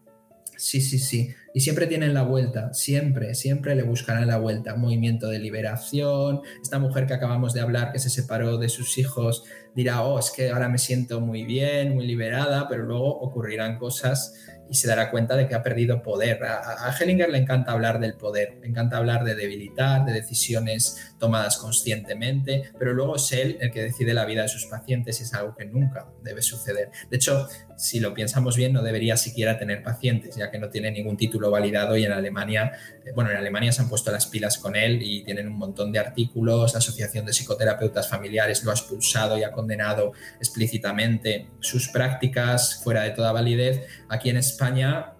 Sí, 0.58 0.80
sí, 0.80 0.98
sí. 0.98 1.32
Y 1.54 1.60
siempre 1.60 1.86
tienen 1.86 2.14
la 2.14 2.24
vuelta, 2.24 2.74
siempre, 2.74 3.36
siempre 3.36 3.76
le 3.76 3.84
buscarán 3.84 4.26
la 4.26 4.38
vuelta. 4.38 4.74
Movimiento 4.74 5.28
de 5.28 5.38
liberación. 5.38 6.40
Esta 6.60 6.80
mujer 6.80 7.06
que 7.06 7.14
acabamos 7.14 7.54
de 7.54 7.60
hablar, 7.60 7.92
que 7.92 8.00
se 8.00 8.10
separó 8.10 8.58
de 8.58 8.68
sus 8.68 8.98
hijos, 8.98 9.44
dirá, 9.76 10.02
oh, 10.02 10.18
es 10.18 10.32
que 10.32 10.50
ahora 10.50 10.68
me 10.68 10.78
siento 10.78 11.20
muy 11.20 11.44
bien, 11.44 11.94
muy 11.94 12.08
liberada, 12.08 12.68
pero 12.68 12.82
luego 12.82 13.20
ocurrirán 13.20 13.78
cosas 13.78 14.34
y 14.68 14.74
se 14.74 14.88
dará 14.88 15.10
cuenta 15.10 15.36
de 15.36 15.46
que 15.46 15.54
ha 15.54 15.62
perdido 15.62 16.02
poder. 16.02 16.42
A, 16.42 16.92
Hellinger 16.98 17.30
le 17.30 17.38
encanta 17.38 17.72
hablar 17.72 18.00
del 18.00 18.14
poder, 18.14 18.58
le 18.60 18.66
encanta 18.66 18.96
hablar 18.96 19.24
de 19.24 19.36
debilitar, 19.36 20.04
de 20.04 20.12
decisiones 20.12 21.14
tomadas 21.18 21.56
conscientemente, 21.56 22.70
pero 22.78 22.92
luego 22.92 23.16
es 23.16 23.30
él 23.32 23.58
el 23.60 23.70
que 23.70 23.82
decide 23.82 24.12
la 24.12 24.24
vida 24.24 24.42
de 24.42 24.48
sus 24.48 24.66
pacientes 24.66 25.20
y 25.20 25.22
es 25.22 25.32
algo 25.34 25.54
que 25.54 25.64
nunca 25.66 26.08
debe 26.22 26.42
suceder. 26.42 26.90
De 27.08 27.16
hecho, 27.16 27.46
si 27.78 28.00
lo 28.00 28.12
pensamos 28.12 28.56
bien, 28.56 28.72
no 28.72 28.82
debería 28.82 29.16
siquiera 29.16 29.56
tener 29.56 29.84
pacientes, 29.84 30.34
ya 30.34 30.50
que 30.50 30.58
no 30.58 30.68
tiene 30.68 30.90
ningún 30.90 31.16
título 31.16 31.50
validado 31.50 31.96
y 31.96 32.04
en 32.04 32.10
Alemania, 32.10 32.72
eh, 33.04 33.12
bueno, 33.14 33.30
en 33.30 33.36
Alemania 33.36 33.70
se 33.70 33.82
han 33.82 33.88
puesto 33.88 34.10
las 34.10 34.26
pilas 34.26 34.58
con 34.58 34.74
él 34.74 35.00
y 35.00 35.22
tienen 35.22 35.46
un 35.46 35.56
montón 35.56 35.92
de 35.92 36.00
artículos, 36.00 36.72
la 36.72 36.78
Asociación 36.78 37.24
de 37.24 37.32
Psicoterapeutas 37.32 38.08
Familiares 38.08 38.64
lo 38.64 38.72
ha 38.72 38.74
expulsado 38.74 39.38
y 39.38 39.44
ha 39.44 39.52
condenado 39.52 40.12
explícitamente 40.38 41.50
sus 41.60 41.88
prácticas 41.88 42.82
fuera 42.82 43.02
de 43.02 43.10
toda 43.10 43.30
validez. 43.30 43.86
Aquí 44.08 44.28
en 44.28 44.38
España 44.38 45.12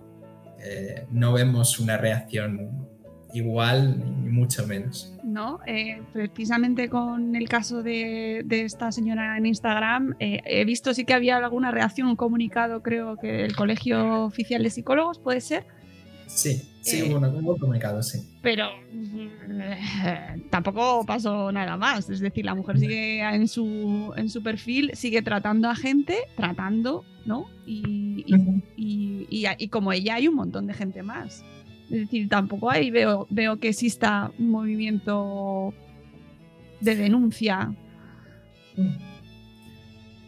eh, 0.59 1.07
no 1.13 1.33
vemos 1.33 1.79
una 1.79 1.97
reacción 1.97 2.89
igual 3.33 3.99
ni 4.25 4.31
mucho 4.31 4.67
menos. 4.67 5.15
No, 5.29 5.61
eh, 5.67 6.01
precisamente 6.15 6.89
con 6.89 7.37
el 7.37 7.51
caso 7.51 7.83
de, 7.83 8.47
esta 8.49 8.91
señora 8.93 9.37
en 9.37 9.45
Instagram, 9.45 10.17
eh, 10.21 10.41
he 10.47 10.65
visto 10.65 10.95
sí 10.95 11.05
que 11.05 11.13
había 11.13 11.37
alguna 11.37 11.71
reacción, 11.71 12.09
un 12.09 12.17
comunicado, 12.17 12.83
creo 12.83 13.17
que 13.19 13.45
el 13.45 13.55
Colegio 13.55 14.25
Oficial 14.25 14.63
de 14.63 14.71
Psicólogos, 14.71 15.19
¿puede 15.19 15.43
ser? 15.43 15.67
Sí, 16.27 16.63
sí, 16.81 17.03
hubo 17.03 17.19
un 17.19 17.59
comunicado, 17.59 18.03
sí. 18.03 18.21
Pero 18.41 18.69
tampoco 20.51 21.05
pasó 21.05 21.53
nada 21.53 21.77
más. 21.77 22.09
Es 22.09 22.21
decir, 22.21 22.47
la 22.47 22.55
mujer 22.55 22.79
sigue 22.79 23.21
en 23.21 23.49
su, 23.49 24.13
en 24.17 24.31
su 24.31 24.43
perfil, 24.43 24.93
sigue 24.95 25.21
tratando 25.21 25.69
a 25.69 25.75
gente, 25.75 26.17
tratando, 26.37 27.05
¿no? 27.27 27.47
Y, 27.67 28.25
y 28.77 29.69
como 29.69 29.93
ella 29.93 30.15
hay 30.15 30.29
un 30.29 30.37
montón 30.37 30.67
de 30.67 30.75
gente 30.75 31.03
más. 31.03 31.45
Es 31.91 32.01
decir, 32.01 32.29
tampoco 32.29 32.71
ahí 32.71 32.91
veo, 32.91 33.27
veo 33.31 33.59
que 33.59 33.69
exista 33.69 34.31
un 34.39 34.51
movimiento 34.51 35.73
de 36.81 36.97
denuncia. 36.97 37.75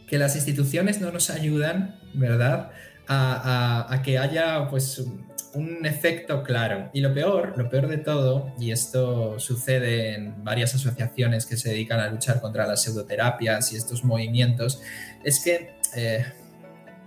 Que 0.06 0.18
las 0.18 0.34
instituciones 0.36 1.00
no 1.00 1.12
nos 1.12 1.30
ayudan, 1.30 1.96
¿verdad? 2.14 2.70
A, 3.08 4.02
que 4.04 4.18
haya 4.18 4.68
pues 4.68 5.04
un 5.54 5.84
efecto 5.84 6.42
claro. 6.42 6.90
Y 6.92 7.00
lo 7.00 7.12
peor, 7.12 7.54
lo 7.56 7.68
peor 7.68 7.88
de 7.88 7.98
todo, 7.98 8.54
y 8.58 8.70
esto 8.70 9.38
sucede 9.38 10.14
en 10.14 10.44
varias 10.44 10.74
asociaciones 10.74 11.44
que 11.44 11.56
se 11.56 11.70
dedican 11.70 12.00
a 12.00 12.08
luchar 12.08 12.40
contra 12.40 12.66
las 12.66 12.82
pseudoterapias 12.82 13.72
y 13.72 13.76
estos 13.76 14.04
movimientos, 14.04 14.80
es 15.24 15.42
que 15.44 15.74
eh, 15.96 16.24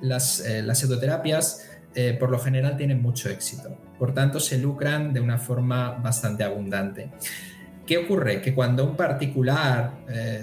las, 0.01 0.41
eh, 0.41 0.61
las, 0.61 0.79
pseudoterapias 0.79 1.69
eh, 1.95 2.17
por 2.19 2.29
lo 2.29 2.39
general 2.39 2.75
tienen 2.75 3.01
mucho 3.01 3.29
éxito. 3.29 3.77
Por 3.97 4.13
tanto, 4.13 4.39
se 4.39 4.58
lucran 4.58 5.13
de 5.13 5.19
una 5.19 5.38
forma 5.38 5.91
bastante 5.91 6.43
abundante. 6.43 7.12
¿Qué 7.86 7.97
ocurre? 7.97 8.41
Que 8.41 8.53
cuando 8.53 8.86
un 8.86 8.95
particular, 8.95 9.91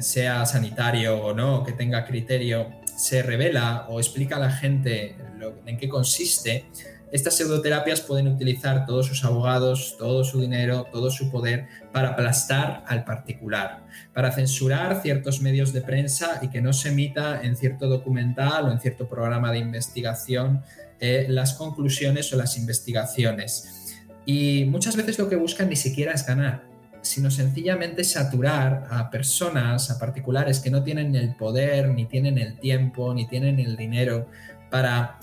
sea 0.00 0.44
sanitario 0.46 1.16
o 1.18 1.34
no, 1.34 1.64
que 1.64 1.72
tenga 1.72 2.04
criterio, 2.04 2.68
se 2.84 3.22
revela 3.22 3.86
o 3.88 3.98
explica 3.98 4.36
a 4.36 4.40
la 4.40 4.50
gente 4.50 5.16
en 5.64 5.78
qué 5.78 5.88
consiste, 5.88 6.66
estas 7.12 7.36
pseudoterapias 7.36 8.00
pueden 8.00 8.28
utilizar 8.28 8.86
todos 8.86 9.06
sus 9.06 9.24
abogados, 9.24 9.96
todo 9.98 10.22
su 10.24 10.40
dinero, 10.40 10.86
todo 10.92 11.10
su 11.10 11.30
poder 11.30 11.66
para 11.92 12.10
aplastar 12.10 12.84
al 12.86 13.04
particular, 13.04 13.84
para 14.14 14.30
censurar 14.30 15.02
ciertos 15.02 15.40
medios 15.40 15.72
de 15.72 15.80
prensa 15.80 16.38
y 16.42 16.48
que 16.48 16.60
no 16.60 16.72
se 16.72 16.90
emita 16.90 17.42
en 17.42 17.56
cierto 17.56 17.88
documental 17.88 18.66
o 18.66 18.72
en 18.72 18.80
cierto 18.80 19.08
programa 19.08 19.50
de 19.50 19.58
investigación 19.58 20.62
eh, 21.00 21.26
las 21.28 21.54
conclusiones 21.54 22.32
o 22.32 22.36
las 22.36 22.56
investigaciones. 22.56 23.96
Y 24.26 24.66
muchas 24.66 24.96
veces 24.96 25.18
lo 25.18 25.28
que 25.28 25.36
buscan 25.36 25.68
ni 25.68 25.76
siquiera 25.76 26.12
es 26.12 26.26
ganar, 26.26 26.62
sino 27.00 27.30
sencillamente 27.30 28.04
saturar 28.04 28.86
a 28.90 29.10
personas, 29.10 29.90
a 29.90 29.98
particulares 29.98 30.60
que 30.60 30.70
no 30.70 30.84
tienen 30.84 31.16
el 31.16 31.34
poder, 31.34 31.88
ni 31.88 32.04
tienen 32.04 32.38
el 32.38 32.58
tiempo, 32.58 33.14
ni 33.14 33.26
tienen 33.26 33.58
el 33.58 33.76
dinero 33.76 34.28
para 34.70 35.18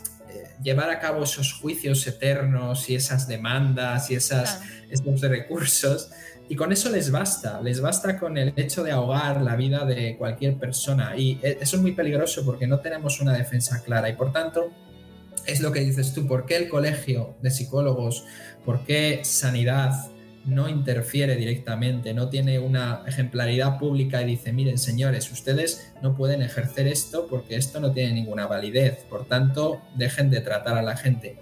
llevar 0.62 0.90
a 0.90 1.00
cabo 1.00 1.24
esos 1.24 1.54
juicios 1.54 2.06
eternos 2.08 2.90
y 2.90 2.96
esas 2.96 3.28
demandas 3.28 4.10
y 4.12 4.16
esas, 4.16 4.62
esos 4.90 5.22
recursos. 5.22 6.10
Y 6.50 6.56
con 6.56 6.72
eso 6.72 6.90
les 6.90 7.12
basta, 7.12 7.62
les 7.62 7.82
basta 7.82 8.18
con 8.18 8.38
el 8.38 8.54
hecho 8.56 8.84
de 8.84 8.92
ahogar 8.92 9.42
la 9.42 9.56
vida 9.56 9.86
de 9.86 10.16
cualquier 10.18 10.58
persona. 10.58 11.16
Y 11.18 11.40
e, 11.44 11.58
eso 11.62 11.76
es 11.76 11.82
muy 11.82 11.92
peligroso 11.92 12.46
porque 12.46 12.68
no 12.68 12.80
tenemos 12.80 13.20
una 13.20 13.34
defensa 13.34 13.82
clara. 13.84 14.10
Y 14.10 14.14
por 14.14 14.32
tanto, 14.32 14.72
es 15.46 15.60
lo 15.62 15.72
que 15.72 15.82
dices 15.82 16.14
tú, 16.14 16.28
¿por 16.28 16.46
qué 16.46 16.58
el 16.58 16.70
colegio 16.70 17.36
de 17.42 17.52
psicólogos, 17.52 18.26
por 18.66 18.86
qué 18.86 19.22
sanidad, 19.24 19.92
no 20.48 20.70
interfiere 20.70 21.36
directamente, 21.36 22.14
no 22.14 22.30
tiene 22.30 22.58
una 22.58 23.04
ejemplaridad 23.06 23.78
pública 23.78 24.22
y 24.22 24.26
dice, 24.26 24.54
miren 24.54 24.78
señores, 24.78 25.30
ustedes 25.32 25.94
no 26.02 26.16
pueden 26.16 26.42
ejercer 26.42 26.88
esto 26.88 27.28
porque 27.28 27.58
esto 27.58 27.80
no 27.80 27.92
tiene 27.92 28.14
ninguna 28.14 28.48
validez, 28.48 29.06
por 29.10 29.28
tanto, 29.28 29.82
dejen 29.96 30.30
de 30.30 30.42
tratar 30.42 30.78
a 30.78 30.82
la 30.82 30.96
gente. 30.96 31.38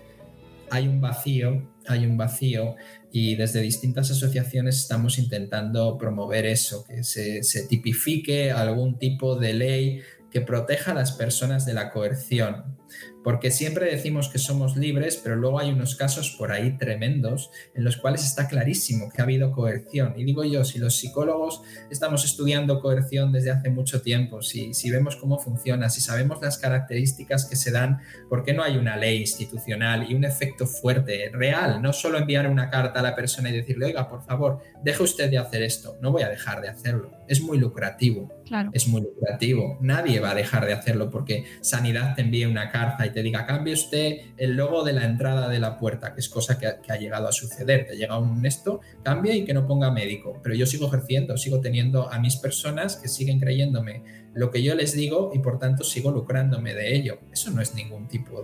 Hay 0.72 0.88
un 0.88 1.00
vacío, 1.00 1.72
hay 1.88 2.08
un 2.08 2.18
vacío 2.18 2.76
y 3.12 3.36
desde 3.36 3.62
distintas 3.62 4.10
asociaciones 4.10 4.78
estamos 4.78 5.20
intentando 5.20 5.98
promover 6.00 6.48
eso, 6.48 6.84
que 6.84 7.04
se, 7.04 7.44
se 7.44 7.68
tipifique 7.68 8.52
algún 8.52 8.98
tipo 8.98 9.36
de 9.36 9.54
ley 9.54 10.02
que 10.32 10.42
proteja 10.42 10.92
a 10.92 10.96
las 10.96 11.12
personas 11.12 11.66
de 11.66 11.74
la 11.74 11.92
coerción 11.92 12.76
porque 13.26 13.50
siempre 13.50 13.88
decimos 13.88 14.30
que 14.30 14.38
somos 14.38 14.78
libres, 14.78 15.20
pero 15.22 15.36
luego 15.36 15.58
hay 15.58 15.72
unos 15.72 15.96
casos 15.96 16.36
por 16.38 16.52
ahí 16.52 16.78
tremendos 16.78 17.50
en 17.74 17.84
los 17.84 17.98
cuales 17.98 18.24
está 18.24 18.48
clarísimo 18.48 19.10
que 19.12 19.20
ha 19.20 19.24
habido 19.24 19.52
coerción. 19.52 20.14
Y 20.16 20.24
digo 20.26 20.44
yo, 20.44 20.64
si 20.64 20.78
los 20.78 20.96
psicólogos 20.96 21.64
estamos 21.90 22.24
estudiando 22.24 22.80
coerción 22.82 23.32
desde 23.32 23.50
hace 23.50 23.72
mucho 23.72 24.04
tiempo, 24.04 24.44
si, 24.44 24.76
si 24.76 24.92
vemos 24.92 25.16
cómo 25.16 25.40
funciona, 25.40 25.90
si 25.90 26.02
sabemos 26.02 26.40
las 26.40 26.60
características 26.60 27.46
que 27.46 27.56
se 27.56 27.72
dan, 27.72 28.00
¿por 28.30 28.44
qué 28.44 28.54
no 28.54 28.62
hay 28.62 28.78
una 28.78 28.96
ley 28.96 29.22
institucional 29.22 30.06
y 30.08 30.14
un 30.14 30.24
efecto 30.24 30.68
fuerte, 30.68 31.32
real? 31.34 31.82
No 31.82 31.94
solo 31.94 32.20
enviar 32.20 32.48
una 32.48 32.70
carta 32.70 33.00
a 33.00 33.04
la 33.04 33.16
persona 33.16 33.50
y 33.50 33.54
decirle, 33.54 33.88
oiga, 33.88 34.08
por 34.08 34.24
favor, 34.24 34.62
deje 34.84 35.02
usted 35.02 35.32
de 35.32 35.40
hacer 35.40 35.64
esto. 35.64 35.98
No 36.00 36.12
voy 36.12 36.22
a 36.22 36.30
dejar 36.30 36.62
de 36.62 36.70
hacerlo. 36.70 37.12
Es 37.28 37.42
muy 37.42 37.58
lucrativo. 37.58 38.32
Claro. 38.46 38.70
Es 38.74 38.88
muy 38.88 39.02
lucrativo. 39.02 39.80
Nadie 39.82 40.20
va 40.20 40.30
a 40.30 40.36
dejar 40.36 40.68
de 40.68 40.74
hacerlo 40.74 41.10
porque 41.10 41.46
Sanidad 41.62 42.14
te 42.14 42.22
envíe 42.22 42.46
una 42.46 42.70
carta 42.70 42.85
y 43.06 43.10
te 43.10 43.22
diga, 43.22 43.46
cambie 43.46 43.74
usted 43.74 44.18
el 44.38 44.56
logo 44.56 44.84
de 44.84 44.94
la 44.94 45.06
entrada 45.06 45.50
de 45.50 45.60
la 45.60 45.78
puerta, 45.78 46.14
que 46.14 46.22
es 46.22 46.30
cosa 46.30 46.58
que 46.58 46.68
ha, 46.68 46.98
llegado 46.98 47.28
a 47.28 47.32
suceder. 47.32 47.88
Te 47.88 47.96
llega 47.96 48.18
un 48.18 48.46
esto, 48.46 48.82
cambia 49.04 49.36
y 49.36 49.46
que 49.46 49.54
no 49.54 49.68
ponga 49.68 49.92
médico. 49.92 50.40
Pero 50.44 50.56
yo 50.56 50.66
sigo 50.66 50.88
ejerciendo, 50.88 51.38
sigo 51.38 51.62
teniendo 51.62 52.12
a 52.12 52.20
mis 52.20 52.38
personas 52.38 52.98
que 52.98 53.08
siguen 53.08 53.40
creyéndome 53.40 54.04
lo 54.34 54.52
que 54.52 54.64
yo 54.64 54.76
les 54.76 54.94
digo 54.94 55.32
y 55.34 55.40
por 55.40 55.60
tanto 55.60 55.84
sigo 55.84 56.12
lucrándome 56.12 56.74
de 56.74 56.96
ello. 56.96 57.20
Eso 57.32 57.52
no 57.52 57.62
es 57.62 57.74
ningún 57.76 58.08
tipo 58.08 58.44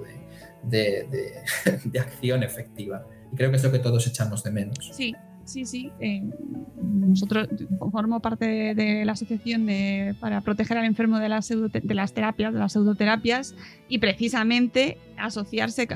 de, 0.63 1.07
de 1.83 1.99
acción 1.99 2.43
efectiva. 2.43 3.05
Y 3.31 3.35
creo 3.35 3.49
que 3.49 3.57
es 3.57 3.63
lo 3.63 3.71
que 3.71 3.79
todos 3.79 4.05
echamos 4.07 4.43
de 4.43 4.51
menos. 4.51 4.91
Sí, 4.93 5.15
Sí, 5.45 5.65
sí. 5.65 5.91
Eh, 5.99 6.23
nosotros 6.81 7.47
formo 7.91 8.19
parte 8.19 8.75
de, 8.75 9.05
la 9.05 9.13
asociación 9.13 9.67
para 10.19 10.41
proteger 10.41 10.77
al 10.77 10.85
enfermo 10.85 11.19
de 11.19 11.29
las, 11.29 11.51
las 11.83 12.13
terapias, 12.13 12.53
de 12.53 12.59
las 12.59 12.73
pseudoterapias, 12.73 13.55
y 13.87 13.99
precisamente 13.99 14.97
asociarse 15.17 15.87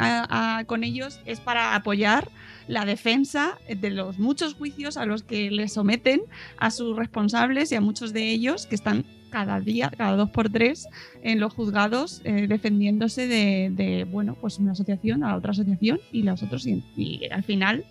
con 0.67 0.83
ellos 0.83 1.19
es 1.25 1.39
para 1.39 1.75
apoyar 1.75 2.29
la 2.67 2.85
defensa 2.85 3.57
de 3.67 3.89
los 3.91 4.19
muchos 4.19 4.55
juicios 4.55 4.97
a 4.97 5.05
los 5.05 5.23
que 5.23 5.51
les 5.51 5.73
someten 5.73 6.21
a 6.57 6.71
sus 6.71 6.95
responsables 6.97 7.71
y 7.71 7.75
a 7.75 7.81
muchos 7.81 8.13
de 8.13 8.31
ellos 8.31 8.65
que 8.65 8.75
están 8.75 9.05
cada 9.29 9.59
día, 9.59 9.91
cada 9.95 10.15
dos 10.15 10.29
por 10.29 10.49
tres, 10.49 10.87
en 11.21 11.39
los 11.39 11.53
juzgados 11.53 12.21
eh, 12.23 12.47
defendiéndose 12.47 13.27
de, 13.27 14.07
bueno, 14.09 14.37
pues 14.39 14.59
una 14.59 14.71
asociación 14.71 15.23
a 15.23 15.29
la 15.31 15.35
otra 15.35 15.51
asociación 15.51 15.99
y 16.11 16.23
los 16.23 16.41
otros. 16.41 16.65
y 16.65 17.21
al 17.29 17.43
final 17.43 17.85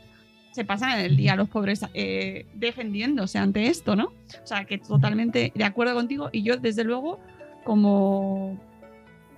se 0.55 0.65
pasan 0.65 1.01
el 1.01 1.17
día 1.17 1.35
los 1.35 1.49
pobres 1.49 1.85
eh, 1.95 2.47
defendiéndose 2.55 3.39
ante 3.39 3.67
esto, 3.67 3.97
¿no? 3.97 4.13
O 4.41 4.47
sea, 4.47 4.65
que 4.67 4.79
totalmente 4.79 5.51
de 5.53 5.65
acuerdo 5.65 5.95
contigo 5.95 6.29
y 6.31 6.45
yo, 6.45 6.57
desde 6.59 6.85
luego, 6.85 7.19
como 7.65 8.57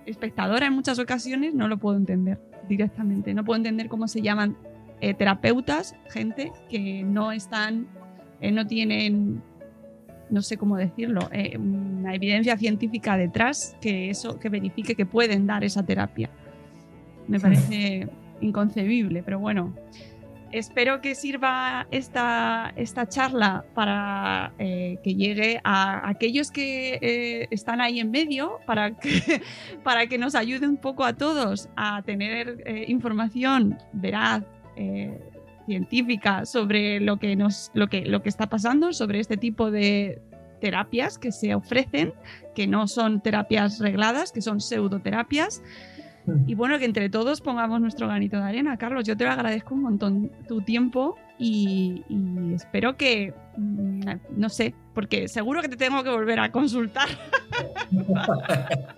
espectadora 0.05 0.67
en 0.67 0.73
muchas 0.73 0.99
ocasiones, 0.99 1.55
no 1.55 1.67
lo 1.67 1.79
puedo 1.79 1.97
entender 1.97 2.39
directamente. 2.69 3.33
No 3.33 3.43
puedo 3.43 3.57
entender 3.57 3.89
cómo 3.89 4.07
se 4.07 4.21
llaman 4.21 4.57
eh, 5.01 5.15
terapeutas, 5.15 5.95
gente 6.11 6.51
que 6.69 7.01
no 7.01 7.31
están, 7.31 7.87
eh, 8.39 8.51
no 8.51 8.67
tienen, 8.67 9.41
no 10.29 10.43
sé 10.43 10.57
cómo 10.57 10.77
decirlo, 10.77 11.31
una 11.57 12.13
evidencia 12.13 12.57
científica 12.57 13.17
detrás 13.17 13.75
que 13.81 14.11
eso, 14.11 14.37
que 14.37 14.49
verifique 14.49 14.93
que 14.93 15.07
pueden 15.07 15.47
dar 15.47 15.63
esa 15.63 15.83
terapia. 15.83 16.29
Me 17.27 17.39
parece 17.39 18.07
inconcebible, 18.39 19.23
pero 19.23 19.39
bueno 19.39 19.73
espero 20.51 21.01
que 21.01 21.15
sirva 21.15 21.87
esta, 21.91 22.73
esta 22.75 23.07
charla 23.07 23.65
para 23.73 24.53
eh, 24.59 24.97
que 25.03 25.15
llegue 25.15 25.59
a 25.63 26.07
aquellos 26.09 26.51
que 26.51 26.99
eh, 27.01 27.47
están 27.51 27.81
ahí 27.81 27.99
en 27.99 28.11
medio, 28.11 28.59
para 28.65 28.91
que, 28.91 29.41
para 29.83 30.07
que 30.07 30.17
nos 30.17 30.35
ayude 30.35 30.67
un 30.67 30.77
poco 30.77 31.03
a 31.03 31.13
todos 31.13 31.69
a 31.75 32.01
tener 32.03 32.63
eh, 32.65 32.85
información 32.87 33.77
veraz, 33.93 34.43
científica 35.65 36.45
sobre 36.45 36.99
lo 36.99 37.17
que, 37.17 37.35
nos, 37.35 37.71
lo, 37.73 37.87
que, 37.87 38.05
lo 38.05 38.21
que 38.21 38.29
está 38.29 38.47
pasando, 38.47 38.93
sobre 38.93 39.19
este 39.19 39.37
tipo 39.37 39.71
de 39.71 40.21
terapias 40.61 41.17
que 41.17 41.31
se 41.31 41.55
ofrecen, 41.55 42.13
que 42.55 42.67
no 42.67 42.87
son 42.87 43.21
terapias 43.21 43.79
regladas, 43.79 44.31
que 44.31 44.41
son 44.41 44.61
pseudoterapias. 44.61 45.63
Y 46.45 46.55
bueno, 46.55 46.77
que 46.79 46.85
entre 46.85 47.09
todos 47.09 47.41
pongamos 47.41 47.79
nuestro 47.79 48.07
granito 48.07 48.37
de 48.37 48.43
arena. 48.43 48.77
Carlos, 48.77 49.05
yo 49.05 49.15
te 49.15 49.25
agradezco 49.25 49.75
un 49.75 49.81
montón 49.81 50.31
tu 50.47 50.61
tiempo 50.61 51.17
y, 51.39 52.03
espero 52.55 52.97
que, 52.97 53.33
mm, 53.55 54.01
no 54.35 54.49
sé, 54.49 54.73
porque 54.93 55.27
seguro 55.27 55.61
que 55.61 55.69
te 55.69 55.77
tengo 55.77 56.03
que 56.03 56.09
volver 56.09 56.39
a 56.39 56.51
consultar. 56.51 57.07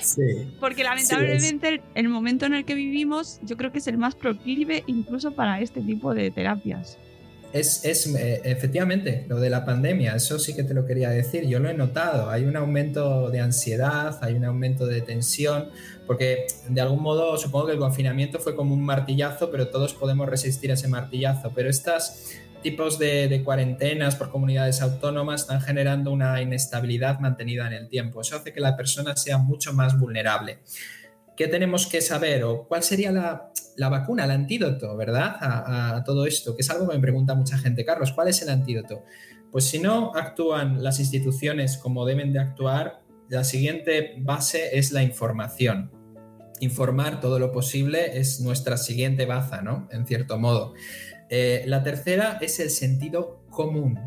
Sí, 0.00 0.56
porque 0.60 0.82
lamentablemente 0.82 1.82
el, 1.94 2.08
momento 2.08 2.46
en 2.46 2.54
el 2.54 2.64
que 2.64 2.74
vivimos 2.74 3.38
yo 3.42 3.58
creo 3.58 3.70
que 3.70 3.80
es 3.80 3.86
el 3.86 3.98
más 3.98 4.14
proclive 4.14 4.82
incluso 4.86 5.32
para 5.32 5.60
este 5.60 5.82
tipo 5.82 6.14
de 6.14 6.30
terapias. 6.30 6.96
Es, 7.52 7.84
es 7.84 8.06
eh, 8.06 8.40
efectivamente 8.44 9.26
lo 9.28 9.38
de 9.38 9.50
la 9.50 9.66
pandemia, 9.66 10.16
eso 10.16 10.38
sí 10.38 10.54
que 10.54 10.62
te 10.62 10.72
lo 10.72 10.86
quería 10.86 11.10
decir, 11.10 11.46
yo 11.46 11.58
lo 11.58 11.68
he 11.68 11.74
notado, 11.74 12.30
hay 12.30 12.44
un 12.44 12.56
aumento 12.56 13.28
de 13.28 13.40
ansiedad, 13.40 14.18
hay 14.22 14.34
un 14.34 14.46
aumento 14.46 14.86
de 14.86 15.02
tensión, 15.02 15.68
porque 16.12 16.46
de 16.68 16.78
algún 16.82 17.00
modo 17.00 17.38
supongo 17.38 17.68
que 17.68 17.72
el 17.72 17.78
confinamiento 17.78 18.38
fue 18.38 18.54
como 18.54 18.74
un 18.74 18.84
martillazo, 18.84 19.50
pero 19.50 19.68
todos 19.68 19.94
podemos 19.94 20.28
resistir 20.28 20.70
a 20.70 20.74
ese 20.74 20.86
martillazo. 20.86 21.52
Pero 21.54 21.70
estos 21.70 22.34
tipos 22.62 22.98
de, 22.98 23.40
cuarentenas 23.42 24.16
por 24.16 24.30
comunidades 24.30 24.82
autónomas 24.82 25.40
están 25.40 25.62
generando 25.62 26.10
una 26.10 26.42
inestabilidad 26.42 27.18
mantenida 27.18 27.66
en 27.66 27.72
el 27.72 27.88
tiempo. 27.88 28.20
Eso 28.20 28.36
hace 28.36 28.52
que 28.52 28.60
la 28.60 28.76
persona 28.76 29.16
sea 29.16 29.38
mucho 29.38 29.72
más 29.72 29.98
vulnerable. 29.98 30.58
¿Qué 31.34 31.48
tenemos 31.48 31.86
que 31.86 32.02
saber 32.02 32.44
o 32.44 32.68
cuál 32.68 32.82
sería 32.82 33.10
la, 33.10 33.88
vacuna, 33.88 34.26
el 34.26 34.32
antídoto, 34.32 34.94
verdad? 34.98 35.34
A, 35.40 35.96
a, 35.96 36.04
todo 36.04 36.26
esto, 36.26 36.54
que 36.54 36.60
es 36.60 36.68
algo 36.68 36.90
que 36.90 36.94
me 36.94 37.00
pregunta 37.00 37.34
mucha 37.34 37.56
gente. 37.56 37.86
Carlos, 37.86 38.12
¿cuál 38.12 38.28
es 38.28 38.42
el 38.42 38.50
antídoto? 38.50 39.02
Pues 39.50 39.64
si 39.64 39.78
no 39.78 40.12
actúan 40.14 40.84
las 40.84 41.00
instituciones 41.00 41.78
como 41.78 42.04
deben 42.04 42.34
de 42.34 42.40
actuar, 42.40 43.00
la 43.30 43.44
siguiente 43.44 44.16
base 44.18 44.76
es 44.76 44.92
la 44.92 45.02
información 45.02 46.01
informar 46.60 47.20
todo 47.20 47.38
lo 47.38 47.52
posible 47.52 48.18
es 48.18 48.40
nuestra 48.40 48.76
siguiente 48.76 49.26
baza, 49.26 49.62
¿no? 49.62 49.88
En 49.90 50.06
cierto 50.06 50.38
modo. 50.38 50.74
Eh, 51.28 51.64
la 51.66 51.82
tercera 51.82 52.38
es 52.40 52.60
el 52.60 52.70
sentido 52.70 53.42
común. 53.50 53.98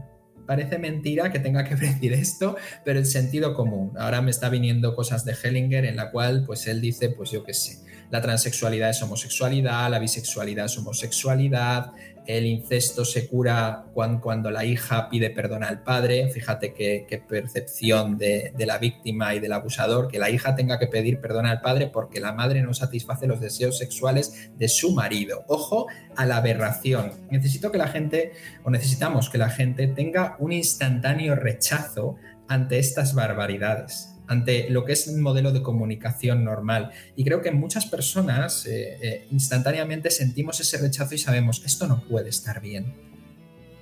Parece 0.46 0.78
mentira 0.78 1.32
que 1.32 1.40
tenga 1.40 1.64
que 1.64 1.76
decir 1.76 2.14
esto, 2.14 2.56
pero 2.84 3.00
el 3.00 3.06
sentido 3.06 3.54
común. 3.56 3.94
Ahora 3.98 4.22
me 4.22 4.32
está 4.32 4.50
viniendo 4.50 4.96
cosas 4.96 5.26
de 5.26 5.34
Hellinger 5.34 5.86
en 5.86 5.96
la 5.96 6.12
cual 6.12 6.44
pues 6.46 6.68
él 6.68 6.82
dice, 6.82 7.10
pues 7.10 7.32
yo 7.32 7.44
qué 7.44 7.54
sé, 7.54 7.80
la 8.12 8.22
transexualidad 8.22 8.92
es 8.92 9.02
homosexualidad, 9.02 9.90
la 9.90 10.00
bisexualidad 10.00 10.66
es 10.66 10.78
homosexualidad, 10.78 11.94
el 12.28 12.46
incesto 12.46 13.06
se 13.06 13.28
cura 13.28 13.86
cuando, 13.94 14.52
la 14.52 14.66
hija 14.66 15.10
pide 15.10 15.30
perdón 15.30 15.64
al 15.64 15.84
padre. 15.84 16.30
Fíjate 16.30 16.74
qué, 16.74 17.24
percepción 17.28 18.18
de, 18.18 18.54
la 18.58 18.78
víctima 18.78 19.36
y 19.36 19.40
del 19.40 19.54
abusador, 19.54 20.08
que 20.08 20.20
la 20.20 20.30
hija 20.30 20.56
tenga 20.56 20.80
que 20.80 20.88
pedir 20.88 21.20
perdón 21.20 21.46
al 21.46 21.62
padre 21.62 21.88
porque 21.88 22.20
la 22.20 22.34
madre 22.34 22.62
no 22.62 22.74
satisface 22.74 23.28
los 23.28 23.40
deseos 23.40 23.78
sexuales 23.78 24.52
de 24.58 24.68
su 24.68 24.92
marido. 24.92 25.44
Ojo 25.48 25.88
a 26.16 26.26
la 26.26 26.38
aberración. 26.38 27.12
Necesito 27.30 27.72
que 27.72 27.78
la 27.78 27.88
gente, 27.88 28.32
o 28.64 28.70
necesitamos 28.70 29.30
que 29.30 29.38
la 29.38 29.50
gente 29.50 29.88
tenga 29.88 30.36
un 30.40 30.52
instantáneo 30.52 31.36
rechazo 31.36 32.16
ante 32.48 32.80
estas 32.80 33.14
barbaridades 33.14 34.15
ante 34.28 34.70
lo 34.70 34.86
que 34.86 34.94
es 34.94 35.08
un 35.08 35.22
modelo 35.22 35.52
de 35.52 35.62
comunicación 35.62 36.44
normal. 36.44 36.92
Y 37.16 37.24
creo 37.24 37.42
que 37.42 37.52
muchas 37.52 37.86
personas 37.86 38.66
eh, 38.66 38.98
eh, 39.02 39.28
instantáneamente 39.32 40.12
sentimos 40.12 40.60
ese 40.60 40.78
rechazo 40.78 41.16
y 41.16 41.18
sabemos, 41.18 41.62
esto 41.66 41.88
no 41.88 42.02
puede 42.02 42.30
estar 42.30 42.62
bien. 42.62 42.94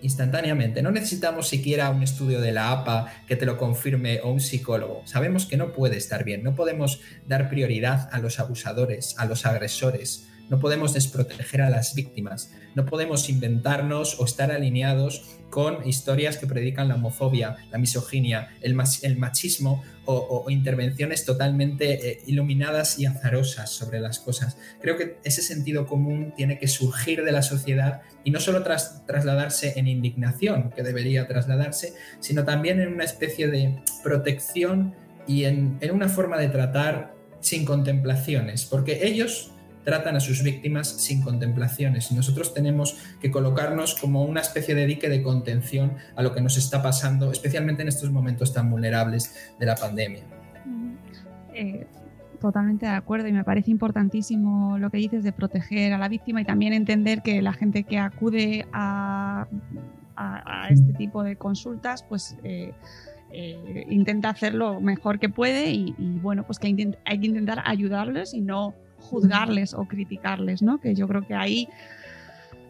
Instantáneamente. 0.01 0.81
No 0.81 0.91
necesitamos 0.91 1.47
siquiera 1.47 1.89
un 1.89 2.03
estudio 2.03 2.41
de 2.41 2.51
la 2.51 2.71
APA 2.71 3.13
que 3.25 3.37
te 3.37 3.45
lo 3.45 3.57
confirme 3.57 4.19
o 4.21 4.31
un 4.31 4.41
psicólogo. 4.41 5.01
Sabemos 5.05 5.45
que 5.45 5.55
no 5.55 5.71
puede 5.71 5.95
estar 5.95 6.25
bien. 6.25 6.43
No 6.43 6.55
podemos 6.55 6.99
dar 7.25 7.49
prioridad 7.49 8.09
a 8.11 8.19
los 8.19 8.39
abusadores, 8.39 9.15
a 9.17 9.25
los 9.25 9.45
agresores. 9.45 10.27
No 10.49 10.59
podemos 10.59 10.93
desproteger 10.93 11.61
a 11.61 11.69
las 11.69 11.95
víctimas. 11.95 12.51
No 12.75 12.85
podemos 12.85 13.29
inventarnos 13.29 14.19
o 14.19 14.25
estar 14.25 14.51
alineados 14.51 15.37
con 15.53 15.87
historias 15.87 16.39
que 16.39 16.47
predican 16.47 16.87
la 16.87 16.95
homofobia, 16.95 17.57
la 17.71 17.77
misoginia, 17.77 18.49
el, 18.61 18.73
machismo 18.73 19.83
o, 20.05 20.49
intervenciones 20.49 21.25
totalmente 21.25 22.09
eh, 22.09 22.21
iluminadas 22.25 22.97
y 22.97 23.05
azarosas 23.05 23.69
sobre 23.69 23.99
las 23.99 24.17
cosas. 24.17 24.57
Creo 24.81 24.97
que 24.97 25.17
ese 25.23 25.43
sentido 25.43 25.85
común 25.85 26.33
tiene 26.35 26.57
que 26.57 26.67
surgir 26.67 27.23
de 27.23 27.31
la 27.31 27.43
sociedad 27.43 28.01
y 28.23 28.31
no 28.31 28.39
solo 28.39 28.63
trasladarse 28.63 29.73
en 29.75 29.87
indignación, 29.87 30.71
que 30.75 30.81
debería 30.81 31.27
trasladarse, 31.27 31.93
sino 32.19 32.45
también 32.45 32.81
en 32.81 32.91
una 32.91 33.03
especie 33.03 33.47
de 33.47 33.79
protección 34.03 34.95
y 35.27 35.43
en 35.43 35.77
una 35.93 36.09
forma 36.09 36.39
de 36.39 36.49
tratar 36.49 37.13
sin 37.41 37.63
contemplaciones, 37.63 38.65
porque 38.65 39.05
ellos 39.05 39.53
tratan 39.83 40.15
a 40.15 40.19
sus 40.19 40.43
víctimas 40.43 40.87
sin 40.87 41.21
contemplaciones. 41.21 42.11
Y 42.11 42.15
nosotros 42.15 42.53
tenemos 42.53 42.97
que 43.21 43.31
colocarnos 43.31 43.95
como 43.95 44.23
una 44.23 44.41
especie 44.41 44.75
de 44.75 44.85
dique 44.85 45.09
de 45.09 45.21
contención 45.21 45.93
a 46.15 46.23
lo 46.23 46.33
que 46.33 46.41
nos 46.41 46.57
está 46.57 46.81
pasando, 46.81 47.31
especialmente 47.31 47.81
en 47.81 47.87
estos 47.87 48.11
momentos 48.11 48.53
tan 48.53 48.69
vulnerables 48.69 49.53
de 49.59 49.65
la 49.65 49.75
pandemia. 49.75 50.23
Eh, 51.53 51.85
totalmente 52.39 52.85
de 52.85 52.91
acuerdo 52.91 53.27
y 53.27 53.31
me 53.31 53.45
parece 53.45 53.71
importantísimo 53.71 54.77
lo 54.77 54.89
que 54.89 54.97
dices 54.97 55.23
de 55.23 55.31
proteger 55.31 55.93
a 55.93 55.97
la 55.97 56.09
víctima 56.09 56.41
y 56.41 56.45
también 56.45 56.73
entender 56.73 57.21
que 57.21 57.41
la 57.41 57.53
gente 57.53 57.83
que 57.83 57.99
acude 57.99 58.67
a, 58.73 59.47
este 60.69 60.93
tipo 60.93 61.23
de 61.23 61.37
consultas 61.37 62.03
pues 62.03 62.37
eh, 62.43 62.73
eh, 63.31 63.85
intenta 63.89 64.29
hacerlo 64.29 64.79
mejor 64.79 65.19
que 65.19 65.29
puede 65.29 65.71
y, 65.71 65.95
bueno 66.21 66.43
pues 66.45 66.59
que 66.59 66.67
hay 66.67 67.19
que 67.19 67.27
intentar 67.27 67.63
ayudarles 67.65 68.33
y 68.33 68.41
no 68.41 68.75
juzgarles 69.13 69.75
o 69.75 69.85
criticarles, 69.85 70.63
¿no? 70.63 70.79
Que 70.79 70.95
yo 70.95 71.07
creo 71.07 71.21
que 71.25 71.35
ahí, 71.35 71.67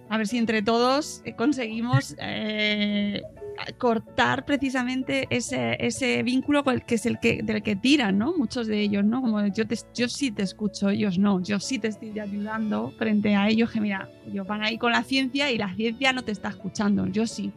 a 0.09 0.17
ver 0.17 0.27
si 0.27 0.37
entre 0.37 0.61
todos 0.61 1.21
eh, 1.23 1.35
conseguimos 1.35 2.15
eh, 2.19 3.21
cortar 3.77 4.43
precisamente 4.43 5.25
ese, 5.29 5.77
ese 5.79 6.21
vínculo 6.23 6.63
que 6.85 6.95
es 6.95 7.05
el 7.05 7.17
que, 7.19 7.41
del 7.43 7.63
que 7.63 7.77
tiran, 7.77 8.17
¿no? 8.17 8.33
Muchos 8.37 8.67
de 8.67 8.81
ellos, 8.81 9.05
¿no? 9.05 9.21
Como 9.21 9.45
yo, 9.47 9.63
yo 9.93 10.09
sí 10.09 10.31
te 10.31 10.43
escucho, 10.43 10.89
ellos 10.89 11.17
no, 11.17 11.41
yo 11.41 11.59
sí 11.61 11.79
te 11.79 11.87
estoy 11.87 12.19
ayudando 12.19 12.91
frente 12.97 13.35
a 13.35 13.47
ellos, 13.47 13.71
que 13.71 13.79
mira, 13.79 14.09
ellos 14.27 14.45
van 14.45 14.63
ahí 14.63 14.77
con 14.77 14.91
la 14.91 15.03
ciencia 15.03 15.49
y 15.49 15.57
la 15.57 15.73
ciencia 15.75 16.11
no 16.11 16.23
te 16.23 16.33
está 16.33 16.49
escuchando, 16.49 17.07
yo 17.07 17.25
sí, 17.25 17.53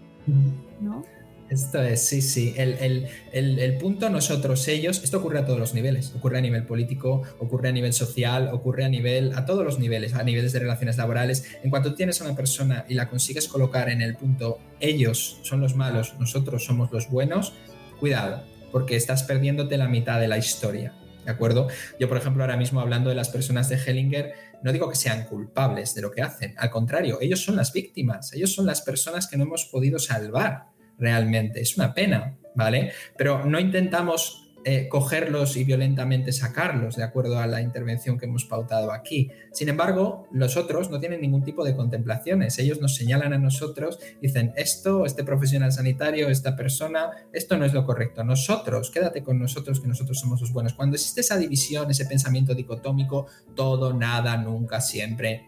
¿no? 0.80 1.02
Esto 1.48 1.80
es, 1.80 2.08
sí, 2.08 2.22
sí. 2.22 2.54
El, 2.56 3.78
punto 3.78 4.10
nosotros, 4.10 4.66
ellos, 4.66 5.02
esto 5.04 5.18
ocurre 5.18 5.38
a 5.38 5.44
todos 5.44 5.60
los 5.60 5.74
niveles. 5.74 6.12
Ocurre 6.16 6.38
a 6.38 6.40
nivel 6.40 6.64
político, 6.64 7.22
ocurre 7.38 7.68
a 7.68 7.72
nivel 7.72 7.92
social, 7.92 8.50
ocurre 8.52 8.84
a 8.84 8.88
nivel, 8.88 9.32
a 9.36 9.44
todos 9.44 9.64
los 9.64 9.78
niveles, 9.78 10.14
a 10.14 10.24
niveles 10.24 10.52
de 10.52 10.58
relaciones 10.58 10.96
laborales. 10.96 11.44
En 11.62 11.70
cuanto 11.70 11.94
tienes 11.94 12.20
a 12.20 12.24
una 12.24 12.34
persona 12.34 12.84
y 12.88 12.94
la 12.94 13.08
consigues 13.08 13.46
colocar 13.46 13.88
en 13.90 14.02
el 14.02 14.16
punto, 14.16 14.58
ellos 14.80 15.38
son 15.42 15.60
los 15.60 15.76
malos, 15.76 16.14
nosotros 16.18 16.64
somos 16.64 16.90
los 16.90 17.08
buenos, 17.08 17.52
cuidado, 18.00 18.42
porque 18.72 18.96
estás 18.96 19.22
perdiéndote 19.22 19.76
la 19.76 19.88
mitad 19.88 20.20
de 20.20 20.28
la 20.28 20.38
historia. 20.38 20.94
¿De 21.24 21.32
acuerdo? 21.32 21.68
Yo, 21.98 22.08
por 22.08 22.18
ejemplo, 22.18 22.42
ahora 22.42 22.56
mismo 22.56 22.80
hablando 22.80 23.08
de 23.10 23.16
las 23.16 23.28
personas 23.28 23.68
de 23.68 23.76
Hellinger, 23.76 24.32
no 24.62 24.72
digo 24.72 24.88
que 24.88 24.96
sean 24.96 25.24
culpables 25.24 25.94
de 25.94 26.02
lo 26.02 26.10
que 26.10 26.22
hacen, 26.22 26.54
al 26.56 26.70
contrario, 26.70 27.18
ellos 27.20 27.42
son 27.42 27.56
las 27.56 27.72
víctimas, 27.72 28.32
ellos 28.32 28.52
son 28.52 28.64
las 28.66 28.80
personas 28.80 29.26
que 29.26 29.36
no 29.36 29.44
hemos 29.44 29.64
podido 29.64 29.98
salvar 29.98 30.75
realmente. 30.98 31.60
Es 31.60 31.76
una 31.76 31.94
pena, 31.94 32.36
¿vale? 32.54 32.92
Pero 33.16 33.44
no 33.44 33.58
intentamos 33.60 34.46
eh, 34.68 34.88
cogerlos 34.88 35.56
y 35.56 35.62
violentamente 35.62 36.32
sacarlos, 36.32 36.96
de 36.96 37.04
acuerdo 37.04 37.38
a 37.38 37.46
la 37.46 37.62
intervención 37.62 38.18
que 38.18 38.24
hemos 38.26 38.46
pautado 38.46 38.90
aquí. 38.90 39.30
Sin 39.52 39.68
embargo, 39.68 40.26
los 40.32 40.56
otros 40.56 40.90
no 40.90 40.98
tienen 40.98 41.20
ningún 41.20 41.44
tipo 41.44 41.64
de 41.64 41.76
contemplaciones. 41.76 42.58
Ellos 42.58 42.80
nos 42.80 42.96
señalan 42.96 43.32
a 43.32 43.38
nosotros, 43.38 44.00
dicen, 44.20 44.52
esto, 44.56 45.06
este 45.06 45.22
profesional 45.22 45.70
sanitario, 45.70 46.28
esta 46.30 46.56
persona, 46.56 47.10
esto 47.32 47.56
no 47.56 47.64
es 47.64 47.74
lo 47.74 47.86
correcto. 47.86 48.24
Nosotros, 48.24 48.90
quédate 48.90 49.22
con 49.22 49.38
nosotros, 49.38 49.78
que 49.78 49.86
nosotros 49.86 50.18
somos 50.18 50.40
los 50.40 50.52
buenos. 50.52 50.74
Cuando 50.74 50.96
existe 50.96 51.20
esa 51.20 51.38
división, 51.38 51.88
ese 51.88 52.06
pensamiento 52.06 52.52
dicotómico, 52.52 53.28
todo, 53.54 53.94
nada, 53.94 54.36
nunca, 54.36 54.80
siempre, 54.80 55.46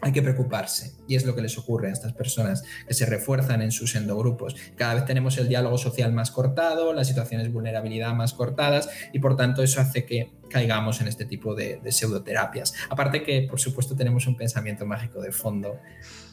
hay 0.00 0.12
que 0.12 0.22
preocuparse. 0.22 0.92
Y 1.06 1.16
es 1.16 1.24
lo 1.24 1.34
que 1.34 1.42
les 1.42 1.58
ocurre 1.58 1.88
a 1.88 1.92
estas 1.92 2.12
personas 2.12 2.62
que 2.86 2.94
se 2.94 3.06
refuerzan 3.06 3.62
en 3.62 3.72
sus 3.72 3.94
endogrupos. 3.94 4.56
Cada 4.76 4.94
vez 4.94 5.04
tenemos 5.04 5.38
el 5.38 5.48
diálogo 5.48 5.78
social 5.78 6.12
más 6.12 6.30
cortado, 6.30 6.92
las 6.92 7.08
situaciones 7.08 7.46
de 7.46 7.52
vulnerabilidad 7.52 8.14
más 8.14 8.32
cortadas 8.32 8.88
y 9.12 9.18
por 9.18 9.36
tanto 9.36 9.62
eso 9.62 9.80
hace 9.80 10.04
que 10.04 10.39
caigamos 10.50 11.00
en 11.00 11.08
este 11.08 11.24
tipo 11.24 11.54
de, 11.54 11.80
pseudoterapias. 11.90 12.74
Aparte 12.90 13.22
que, 13.22 13.42
por 13.42 13.60
supuesto, 13.60 13.96
tenemos 13.96 14.26
un 14.26 14.36
pensamiento 14.36 14.84
mágico 14.84 15.20
de 15.20 15.32
fondo 15.32 15.80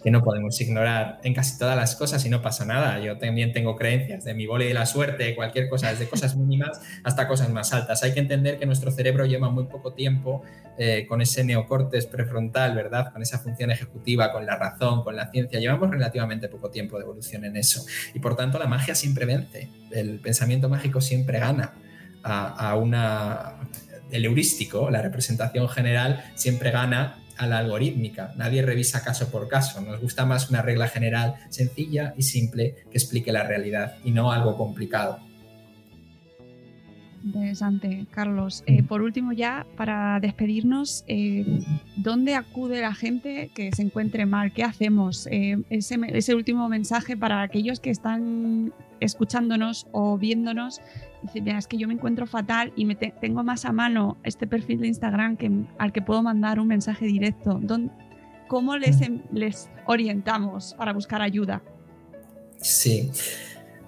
que 0.03 0.11
no 0.11 0.23
podemos 0.23 0.59
ignorar 0.61 1.19
en 1.23 1.33
casi 1.33 1.57
todas 1.57 1.75
las 1.75 1.95
cosas 1.95 2.25
y 2.25 2.29
no 2.29 2.41
pasa 2.41 2.65
nada. 2.65 2.99
Yo 2.99 3.17
también 3.17 3.51
tengo 3.51 3.75
creencias 3.75 4.23
de 4.23 4.33
mi 4.33 4.45
boli 4.45 4.67
de 4.67 4.73
la 4.73 4.85
suerte, 4.85 5.35
cualquier 5.35 5.69
cosa, 5.69 5.89
desde 5.89 6.07
cosas 6.07 6.35
mínimas 6.35 6.79
hasta 7.03 7.27
cosas 7.27 7.49
más 7.49 7.73
altas. 7.73 8.03
Hay 8.03 8.13
que 8.13 8.19
entender 8.19 8.59
que 8.59 8.65
nuestro 8.65 8.91
cerebro 8.91 9.25
lleva 9.25 9.49
muy 9.49 9.65
poco 9.65 9.93
tiempo 9.93 10.43
eh, 10.77 11.05
con 11.07 11.21
ese 11.21 11.43
neocortes 11.43 12.05
prefrontal, 12.05 12.75
¿verdad? 12.75 13.11
Con 13.11 13.21
esa 13.21 13.39
función 13.39 13.71
ejecutiva, 13.71 14.31
con 14.31 14.45
la 14.45 14.55
razón, 14.55 15.03
con 15.03 15.15
la 15.15 15.29
ciencia. 15.31 15.59
Llevamos 15.59 15.89
relativamente 15.89 16.47
poco 16.47 16.69
tiempo 16.69 16.97
de 16.97 17.03
evolución 17.03 17.45
en 17.45 17.57
eso. 17.57 17.85
Y 18.13 18.19
por 18.19 18.35
tanto 18.35 18.59
la 18.59 18.67
magia 18.67 18.95
siempre 18.95 19.25
vence. 19.25 19.69
El 19.91 20.19
pensamiento 20.19 20.69
mágico 20.69 21.01
siempre 21.01 21.39
gana 21.39 21.73
a 22.23 22.75
una 22.75 23.55
el 24.11 24.25
heurístico, 24.25 24.89
la 24.89 25.01
representación 25.01 25.69
general, 25.69 26.23
siempre 26.35 26.71
gana 26.71 27.19
a 27.37 27.47
la 27.47 27.59
algorítmica. 27.59 28.33
Nadie 28.35 28.61
revisa 28.61 29.03
caso 29.03 29.29
por 29.29 29.47
caso. 29.47 29.81
Nos 29.81 29.99
gusta 29.99 30.25
más 30.25 30.49
una 30.49 30.61
regla 30.61 30.87
general 30.87 31.35
sencilla 31.49 32.13
y 32.17 32.23
simple 32.23 32.75
que 32.89 32.97
explique 32.97 33.31
la 33.31 33.43
realidad 33.43 33.95
y 34.03 34.11
no 34.11 34.31
algo 34.31 34.57
complicado. 34.57 35.26
Interesante, 37.23 38.05
Carlos. 38.11 38.63
Eh, 38.67 38.83
por 38.83 39.01
último, 39.01 39.33
ya 39.33 39.65
para 39.75 40.19
despedirnos, 40.19 41.03
eh, 41.07 41.61
¿dónde 41.95 42.35
acude 42.35 42.81
la 42.81 42.93
gente 42.93 43.49
que 43.53 43.71
se 43.71 43.81
encuentre 43.81 44.25
mal? 44.25 44.53
¿Qué 44.53 44.63
hacemos? 44.63 45.27
Eh, 45.31 45.57
ese, 45.69 46.35
último 46.35 46.69
mensaje 46.69 47.17
para 47.17 47.41
aquellos 47.41 47.79
que 47.79 47.89
están 47.89 48.73
escuchándonos 48.99 49.87
o 49.91 50.17
viéndonos. 50.17 50.81
Dicen, 51.23 51.43
mira, 51.43 51.57
es 51.57 51.67
que 51.67 51.77
yo 51.77 51.87
me 51.87 51.95
encuentro 51.95 52.27
fatal 52.27 52.71
y 52.75 52.85
me 52.85 52.95
tengo 52.95 53.43
más 53.43 53.65
a 53.65 53.71
mano 53.71 54.17
este 54.23 54.47
perfil 54.47 54.79
de 54.79 54.87
Instagram 54.87 55.37
que, 55.37 55.51
al 55.77 55.91
que 55.91 56.01
puedo 56.01 56.21
mandar 56.21 56.59
un 56.59 56.67
mensaje 56.67 57.05
directo. 57.05 57.59
¿Cómo 58.47 58.77
les, 58.77 59.01
les 59.33 59.69
orientamos 59.85 60.75
para 60.77 60.93
buscar 60.93 61.21
ayuda? 61.21 61.61
Sí. 62.61 63.11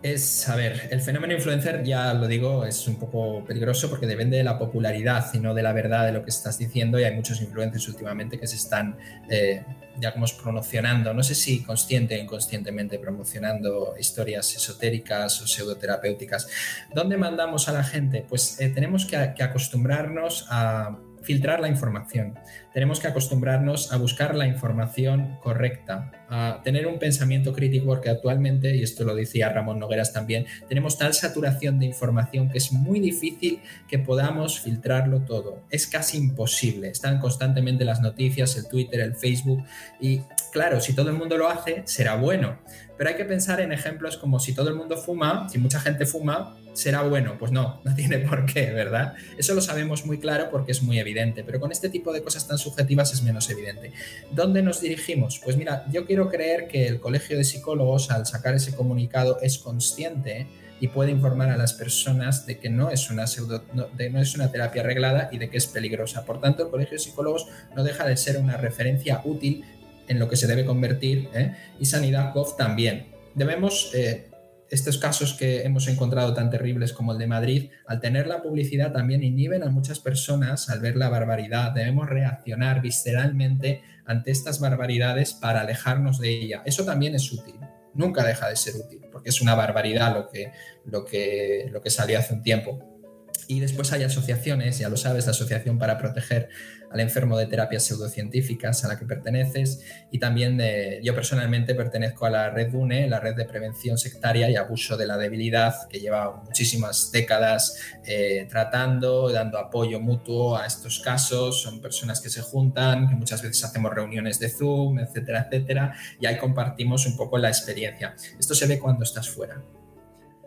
Es, 0.02 0.47
a 0.47 0.56
ver, 0.56 0.88
el 0.91 1.02
fenómeno 1.02 1.34
influencer, 1.34 1.84
ya 1.84 2.14
lo 2.14 2.26
digo, 2.26 2.66
es 2.66 2.88
un 2.88 2.97
poco 2.97 3.43
peligroso 3.43 3.89
porque 3.89 4.08
depende 4.08 4.38
de 4.38 4.45
la 4.45 4.58
popularidad 4.58 5.26
y 5.34 5.39
no 5.39 5.54
de 5.54 5.62
la 5.62 5.74
verdad 5.74 6.06
de 6.06 6.14
lo 6.14 6.24
que 6.24 6.30
estás 6.30 6.58
diciendo 6.58 6.97
y 6.97 7.04
hay 7.04 7.14
muchos 7.14 7.41
influencers 7.41 7.86
últimamente 7.89 8.39
que 8.39 8.47
se 8.47 8.56
están, 8.56 8.95
eh, 9.30 9.62
ya 10.00 10.14
como 10.14 10.26
promocionando, 10.41 11.14
no 11.14 11.22
sé 11.22 11.36
si 11.36 11.64
consciente 11.64 12.18
o 12.18 12.24
inconscientemente 12.24 12.97
promocionando 12.97 13.95
historias 14.00 14.56
esotéricas 14.56 15.41
o 15.41 15.47
pseudoterapéuticas. 15.47 16.47
¿Dónde 16.95 17.18
mandamos 17.18 17.68
a 17.68 17.74
la 17.74 17.84
gente? 17.84 18.26
Pues 18.28 18.62
eh, 18.62 18.70
tenemos 18.70 19.06
que, 19.06 19.18
acostumbrarnos 19.18 20.47
a, 20.50 20.97
filtrar 21.22 21.59
la 21.59 21.67
información. 21.67 22.36
Tenemos 22.74 22.99
que 22.99 23.07
acostumbrarnos 23.07 23.91
a 23.91 23.97
buscar 23.97 24.36
la 24.36 24.47
información 24.47 25.38
correcta, 25.41 26.11
a 26.30 26.61
tener 26.63 26.88
un 26.88 26.99
pensamiento 26.99 27.53
crítico, 27.53 27.88
porque 27.88 28.09
actualmente, 28.09 28.76
y 28.76 28.84
esto 28.84 29.03
lo 29.03 29.15
decía 29.15 29.49
Ramón 29.49 29.80
Nogueras 29.80 30.13
también, 30.13 30.45
tenemos 30.67 30.97
tal 30.97 31.13
saturación 31.13 31.80
de 31.80 31.88
información 31.88 32.49
que 32.49 32.59
es 32.59 32.72
muy 32.72 32.99
difícil 32.99 33.61
que 33.88 33.99
podamos 33.99 34.59
filtrarlo 34.59 35.22
todo. 35.22 35.63
Es 35.70 35.88
casi 35.88 36.17
imposible. 36.17 36.89
Están 36.89 37.20
constantemente 37.20 37.86
las 37.86 38.01
noticias, 38.01 38.55
el 38.57 38.67
Twitter, 38.67 38.99
el 38.99 39.15
Facebook, 39.15 39.63
y 39.99 40.22
claro, 40.52 40.82
si 40.82 40.93
todo 40.93 41.10
el 41.10 41.16
mundo 41.16 41.38
lo 41.38 41.50
hace, 41.50 41.84
será 41.86 42.16
bueno. 42.16 42.60
Pero 42.97 43.10
hay 43.10 43.16
que 43.16 43.26
pensar 43.26 43.62
en 43.62 43.72
ejemplos 43.72 44.18
como 44.18 44.39
si 44.39 44.54
todo 44.54 44.70
el 44.70 44.76
mundo 44.76 44.97
fuma, 44.97 45.47
si 45.50 45.58
mucha 45.58 45.80
gente 45.80 46.06
fuma, 46.06 46.58
será 46.74 47.02
bueno. 47.04 47.38
Pues 47.39 47.52
no, 47.52 47.82
no 47.84 47.95
tiene 47.95 48.20
por 48.20 48.45
qué, 48.45 48.72
¿verdad? 48.72 49.14
Eso 49.38 49.54
lo 49.54 49.62
sabemos 49.62 50.06
muy 50.06 50.20
claro 50.20 50.50
porque 50.52 50.72
es 50.72 50.82
muy 50.82 51.00
evidente, 51.00 51.43
pero 51.43 51.60
con 51.60 51.72
este 51.72 51.89
tipo 51.89 52.12
de 52.12 52.22
cosas 52.22 52.47
tan 52.47 52.58
subjetivas 52.58 53.14
es 53.14 53.24
menos 53.24 53.50
evidente. 53.50 53.91
¿Dónde 54.32 54.62
nos 54.62 54.82
dirigimos? 54.82 55.39
Pues 55.43 55.58
mira, 55.58 55.86
yo 55.91 56.06
quiero 56.06 56.30
creer 56.30 56.68
que 56.68 56.88
el 56.88 57.00
Colegio 57.00 57.38
de 57.38 57.43
Psicólogos 57.43 58.12
al 58.12 58.26
sacar 58.26 58.56
ese 58.56 58.76
comunicado 58.76 59.39
es 59.41 59.58
consciente 59.60 60.47
y 60.82 60.88
puede 60.88 61.12
informar 61.12 61.50
a 61.50 61.58
las 61.58 61.74
personas 61.74 62.45
de 62.45 62.58
que 62.58 62.70
no 62.70 62.89
es 62.89 63.10
una 63.10 63.28
pseudo, 63.28 63.64
no, 63.74 63.88
no 64.12 64.22
es 64.22 64.36
una 64.36 64.52
terapia 64.52 64.82
arreglada 64.82 65.30
y 65.32 65.38
de 65.38 65.50
que 65.50 65.58
es 65.58 65.68
peligrosa. 65.68 66.26
Por 66.26 66.39
tanto, 66.39 66.64
el 66.64 66.70
Colegio 66.70 66.93
de 66.93 67.00
Psicólogos 67.00 67.47
no 67.76 67.84
deja 67.84 68.06
de 68.06 68.16
ser 68.18 68.38
una 68.38 68.58
referencia 68.58 69.22
útil 69.26 69.66
en 70.10 70.20
lo 70.20 70.28
que 70.28 70.36
se 70.36 70.47
debe 70.47 70.66
convertir 70.66 71.30
¿eh? 71.34 71.55
y 71.80 71.86
Sanidad 71.86 72.34
Gov 72.34 72.57
también. 72.57 73.07
Debemos 73.36 73.91
eh, 73.93 74.30
estos 74.70 74.97
casos 74.97 75.34
que 75.34 75.62
hemos 75.62 75.88
encontrado 75.88 76.34
tan 76.34 76.49
terribles 76.49 76.93
como 76.93 77.14
el 77.14 77.18
de 77.18 77.28
Madrid, 77.28 77.70
al 77.88 77.99
tener 77.99 78.28
la 78.28 78.41
publicidad 78.41 78.91
también 78.91 79.24
inhiben 79.24 79.64
a 79.64 79.70
muchas 79.70 79.99
personas 79.99 80.70
al 80.70 80.80
ver 80.80 80.97
la 80.97 81.10
barbaridad. 81.10 81.72
Debemos 81.72 82.10
reaccionar 82.10 82.82
visceralmente 82.82 83.82
ante 84.05 84.32
estas 84.32 84.60
barbaridades 84.60 85.34
para 85.34 85.62
alejarnos 85.62 86.20
de 86.20 86.41
ella. 86.41 86.64
Eso 86.66 86.84
también 86.84 87.16
es 87.16 87.32
útil. 87.32 87.55
Nunca 87.93 88.24
deja 88.24 88.49
de 88.49 88.55
ser 88.55 88.76
útil, 88.76 89.01
porque 89.12 89.30
es 89.30 89.41
una 89.41 89.55
barbaridad 89.55 90.14
lo 90.14 90.30
que, 90.30 90.51
lo 90.86 91.05
que, 91.05 91.70
lo 91.72 91.82
que 91.82 91.89
salió 91.89 92.20
hace 92.20 92.34
un 92.34 92.43
tiempo. 92.43 92.99
Y 93.47 93.60
después 93.60 93.91
hay 93.91 94.03
asociaciones, 94.03 94.78
ya 94.78 94.89
lo 94.89 94.97
sabes, 94.97 95.26
la 95.26 95.32
Asociación 95.32 95.80
para 95.80 95.97
Proteger 95.97 96.49
al 96.92 97.00
Enfermo 97.00 97.38
de 97.38 97.46
Terapias 97.46 97.84
Pseudocientíficas 97.86 98.84
a 98.84 98.88
la 98.88 98.98
que 98.98 99.06
perteneces. 99.06 99.82
Y 100.12 100.20
también 100.20 100.60
yo 101.04 101.14
personalmente 101.14 101.76
pertenezco 101.76 102.26
a 102.26 102.30
la 102.30 102.50
red 102.50 102.74
UNE, 102.74 103.08
la 103.08 103.20
red 103.20 103.36
de 103.36 103.46
prevención 103.46 103.98
sectaria 103.98 104.50
y 104.50 104.56
abuso 104.56 104.98
de 104.98 105.08
la 105.08 105.18
debilidad, 105.18 105.88
que 105.90 106.00
lleva 106.00 106.42
muchísimas 106.44 107.12
décadas 107.12 107.78
eh, 108.06 108.48
tratando, 108.50 109.30
dando 109.32 109.58
apoyo 109.58 110.00
mutuo 110.00 110.58
a 110.58 110.66
estos 110.66 111.00
casos. 111.00 111.62
Son 111.62 111.82
personas 111.82 112.22
que 112.22 112.30
se 112.30 112.42
juntan, 112.42 113.08
que 113.08 113.16
muchas 113.16 113.42
veces 113.42 113.64
hacemos 113.64 113.94
reuniones 113.94 114.40
de 114.40 114.50
Zoom, 114.50 115.00
etcétera, 115.00 115.48
etcétera. 115.48 115.96
Y 116.20 116.26
ahí 116.26 116.38
compartimos 116.38 117.06
un 117.06 117.16
poco 117.16 117.38
la 117.38 117.50
experiencia. 117.50 118.16
Esto 118.40 118.56
se 118.56 118.68
ve 118.68 118.80
cuando 118.80 119.04
estás 119.04 119.30
fuera. 119.30 119.62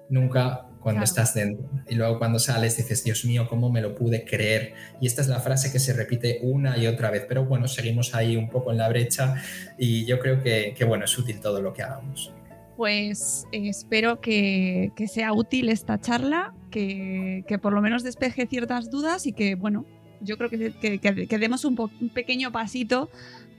Nunca 0.09 0.67
cuando 0.81 0.99
Claro. 1.01 1.05
estás 1.05 1.35
dentro. 1.35 1.69
Y 1.89 1.95
luego 1.95 2.19
cuando 2.19 2.39
sales 2.39 2.77
dices, 2.77 3.05
Dios 3.05 3.25
mío, 3.25 3.47
¿cómo 3.49 3.71
me 3.71 3.81
lo 3.81 3.95
pude 3.95 4.25
creer? 4.25 4.75
Y 5.01 5.07
esta 5.07 5.23
es 5.23 5.29
la 5.29 5.39
frase 5.41 5.71
que 5.71 5.79
se 5.79 5.93
repite 5.93 6.41
una 6.43 6.77
y 6.77 6.87
otra 6.89 7.11
vez. 7.11 7.25
Pero 7.29 7.45
bueno, 7.45 7.69
seguimos 7.69 8.15
ahí 8.15 8.37
un 8.37 8.51
poco 8.51 8.73
en 8.73 8.79
la 8.79 8.89
brecha 8.89 9.37
y 9.79 10.05
yo 10.07 10.19
creo 10.19 10.43
que, 10.43 10.75
que, 10.77 10.85
bueno, 10.85 11.05
es 11.05 11.17
útil 11.17 11.39
todo 11.41 11.63
lo 11.63 11.73
que 11.73 11.83
hagamos. 11.83 12.33
Pues 12.77 13.47
eh, 13.53 13.69
espero 13.69 14.21
que, 14.21 14.91
que 14.97 15.07
sea 15.07 15.33
útil 15.35 15.69
esta 15.69 16.01
charla, 16.01 16.53
que, 16.71 17.45
que 17.47 17.59
por 17.59 17.73
lo 17.75 17.81
menos 17.81 18.03
despeje 18.03 18.47
ciertas 18.47 18.91
dudas 18.91 19.27
y 19.27 19.33
que, 19.33 19.55
bueno, 19.55 19.85
yo 20.21 20.37
creo 20.39 20.49
que, 20.51 20.73
que- 20.81 20.99
que- 20.99 21.27
que 21.29 21.39
demos 21.39 21.65
un, 21.65 21.77
po- 21.77 21.91
un 22.01 22.09
pequeño 22.09 22.51
pasito 22.51 23.09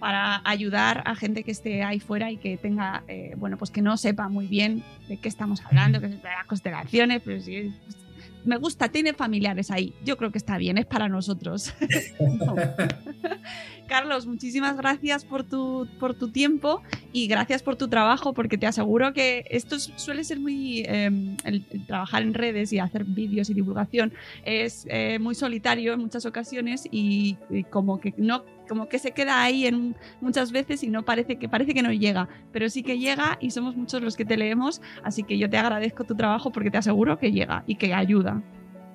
para 0.03 0.41
ayudar 0.43 1.01
a 1.05 1.15
gente 1.15 1.45
que 1.45 1.51
esté 1.51 1.81
ahí 1.81 2.01
fuera 2.01 2.29
y 2.29 2.35
que 2.35 2.57
tenga, 2.57 3.05
eh, 3.07 3.35
bueno, 3.37 3.57
pues 3.57 3.71
que 3.71 3.81
no 3.81 3.95
sepa 3.95 4.27
muy 4.27 4.47
bien 4.47 4.83
de 5.07 5.15
qué 5.15 5.29
estamos 5.29 5.63
hablando, 5.63 6.01
que 6.01 6.09
de 6.09 6.17
las 6.21 6.45
constelaciones, 6.45 7.21
pero 7.23 7.39
sí, 7.39 7.73
pues, 7.85 7.95
me 8.43 8.57
gusta, 8.57 8.89
tiene 8.89 9.13
familiares 9.13 9.71
ahí. 9.71 9.93
Yo 10.03 10.17
creo 10.17 10.29
que 10.29 10.39
está 10.39 10.57
bien, 10.57 10.77
es 10.77 10.85
para 10.85 11.07
nosotros. 11.07 11.73
Carlos, 13.87 14.25
muchísimas 14.25 14.77
gracias 14.77 15.25
por 15.25 15.43
tu, 15.43 15.87
por 15.99 16.15
tu 16.15 16.29
tiempo 16.29 16.81
y 17.11 17.27
gracias 17.27 17.61
por 17.61 17.75
tu 17.75 17.89
trabajo, 17.89 18.33
porque 18.33 18.57
te 18.57 18.65
aseguro 18.65 19.13
que 19.13 19.45
esto 19.49 19.75
es- 19.75 19.91
suele 19.97 20.23
ser 20.23 20.39
muy. 20.39 20.83
el, 20.87 21.35
el 21.43 21.85
trabajar 21.85 22.23
en 22.23 22.33
redes 22.33 22.71
y 22.73 22.79
hacer 22.79 23.03
vídeos 23.03 23.49
y 23.49 23.53
divulgación 23.53 24.13
es 24.45 24.87
eh, 24.89 25.19
muy 25.19 25.35
solitario 25.35 25.93
en 25.93 25.99
muchas 25.99 26.25
ocasiones 26.25 26.87
y, 26.91 27.37
y 27.49 27.63
como 27.65 27.99
que 27.99 28.13
no 28.17 28.43
como 28.67 28.87
que 28.87 28.97
se 28.97 29.11
queda 29.11 29.43
ahí 29.43 29.67
en 29.67 29.95
muchas 30.21 30.51
veces 30.53 30.81
y 30.83 30.87
no 30.87 31.03
parece 31.03 31.35
que 31.37 31.49
parece 31.49 31.73
que 31.73 31.83
no 31.83 31.91
llega, 31.91 32.29
pero 32.53 32.69
sí 32.69 32.81
que 32.81 32.97
llega 32.97 33.37
y 33.41 33.51
somos 33.51 33.75
muchos 33.75 34.01
los 34.01 34.15
que 34.15 34.23
te 34.23 34.37
leemos, 34.37 34.81
así 35.03 35.23
que 35.23 35.37
yo 35.37 35.49
te 35.49 35.57
agradezco 35.57 36.05
tu 36.05 36.15
trabajo 36.15 36.49
porque 36.51 36.71
te 36.71 36.77
aseguro 36.77 37.19
que 37.19 37.31
llega 37.33 37.63
y 37.67 37.75
que 37.75 37.93
ayuda. 37.93 38.41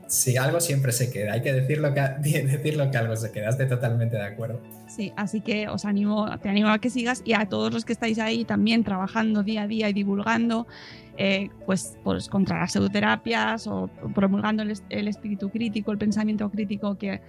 Sí, 0.09 0.39
algo 0.39 0.59
siempre 0.59 0.91
se 0.91 1.11
queda. 1.11 1.35
Hay 1.35 1.43
que 1.43 1.53
decirlo 1.53 1.93
que, 1.93 2.01
decirlo 2.23 2.91
que 2.91 2.97
algo 2.97 3.15
se 3.15 3.31
queda. 3.31 3.51
Estoy 3.51 3.69
totalmente 3.69 4.17
de 4.17 4.25
acuerdo. 4.25 4.61
Sí, 4.89 5.13
así 5.17 5.43
que 5.43 5.69
os 5.69 5.85
animo, 5.85 6.27
te 6.39 6.49
animo 6.49 6.71
a 6.71 6.79
que 6.79 6.89
sigas 6.89 7.23
y 7.25 7.35
a 7.35 7.47
todos 7.47 7.73
los 7.73 7.85
que 7.85 7.93
estáis 7.93 8.19
ahí 8.19 8.45
también 8.45 8.85
trabajando 8.85 9.43
día 9.43 9.63
a 9.63 9.67
día 9.67 9.91
y 9.91 9.93
divulgando, 9.93 10.67
eh, 11.19 11.51
pues, 11.67 11.99
pues 12.03 12.29
contra 12.29 12.59
las 12.59 12.73
pseudoterapias 12.73 13.67
o 13.67 13.91
promulgando 14.15 14.63
el 14.63 15.09
espíritu 15.09 15.51
crítico, 15.51 15.93
el 15.93 15.99
pensamiento 15.99 16.51
crítico 16.51 16.97
que 16.97 17.21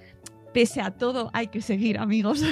pese 0.54 0.82
a 0.82 0.92
todo 0.92 1.30
hay 1.34 1.48
que 1.48 1.62
seguir, 1.62 1.98
amigos, 1.98 2.44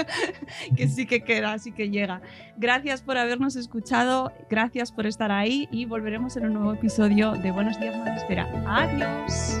que 0.76 0.88
sí 0.88 1.06
que 1.06 1.22
queda, 1.22 1.58
sí 1.58 1.72
que 1.72 1.90
llega. 1.90 2.20
Gracias 2.56 3.02
por 3.02 3.16
habernos 3.18 3.56
escuchado, 3.56 4.32
gracias 4.48 4.92
por 4.92 5.06
estar 5.06 5.32
ahí 5.32 5.68
y 5.70 5.84
volveremos 5.86 6.36
en 6.36 6.46
un 6.46 6.54
nuevo 6.54 6.72
episodio 6.74 7.32
de 7.32 7.50
Buenos 7.50 7.78
días, 7.80 7.96
Madre 7.96 8.16
Espera. 8.16 8.48
Adiós. 8.66 9.60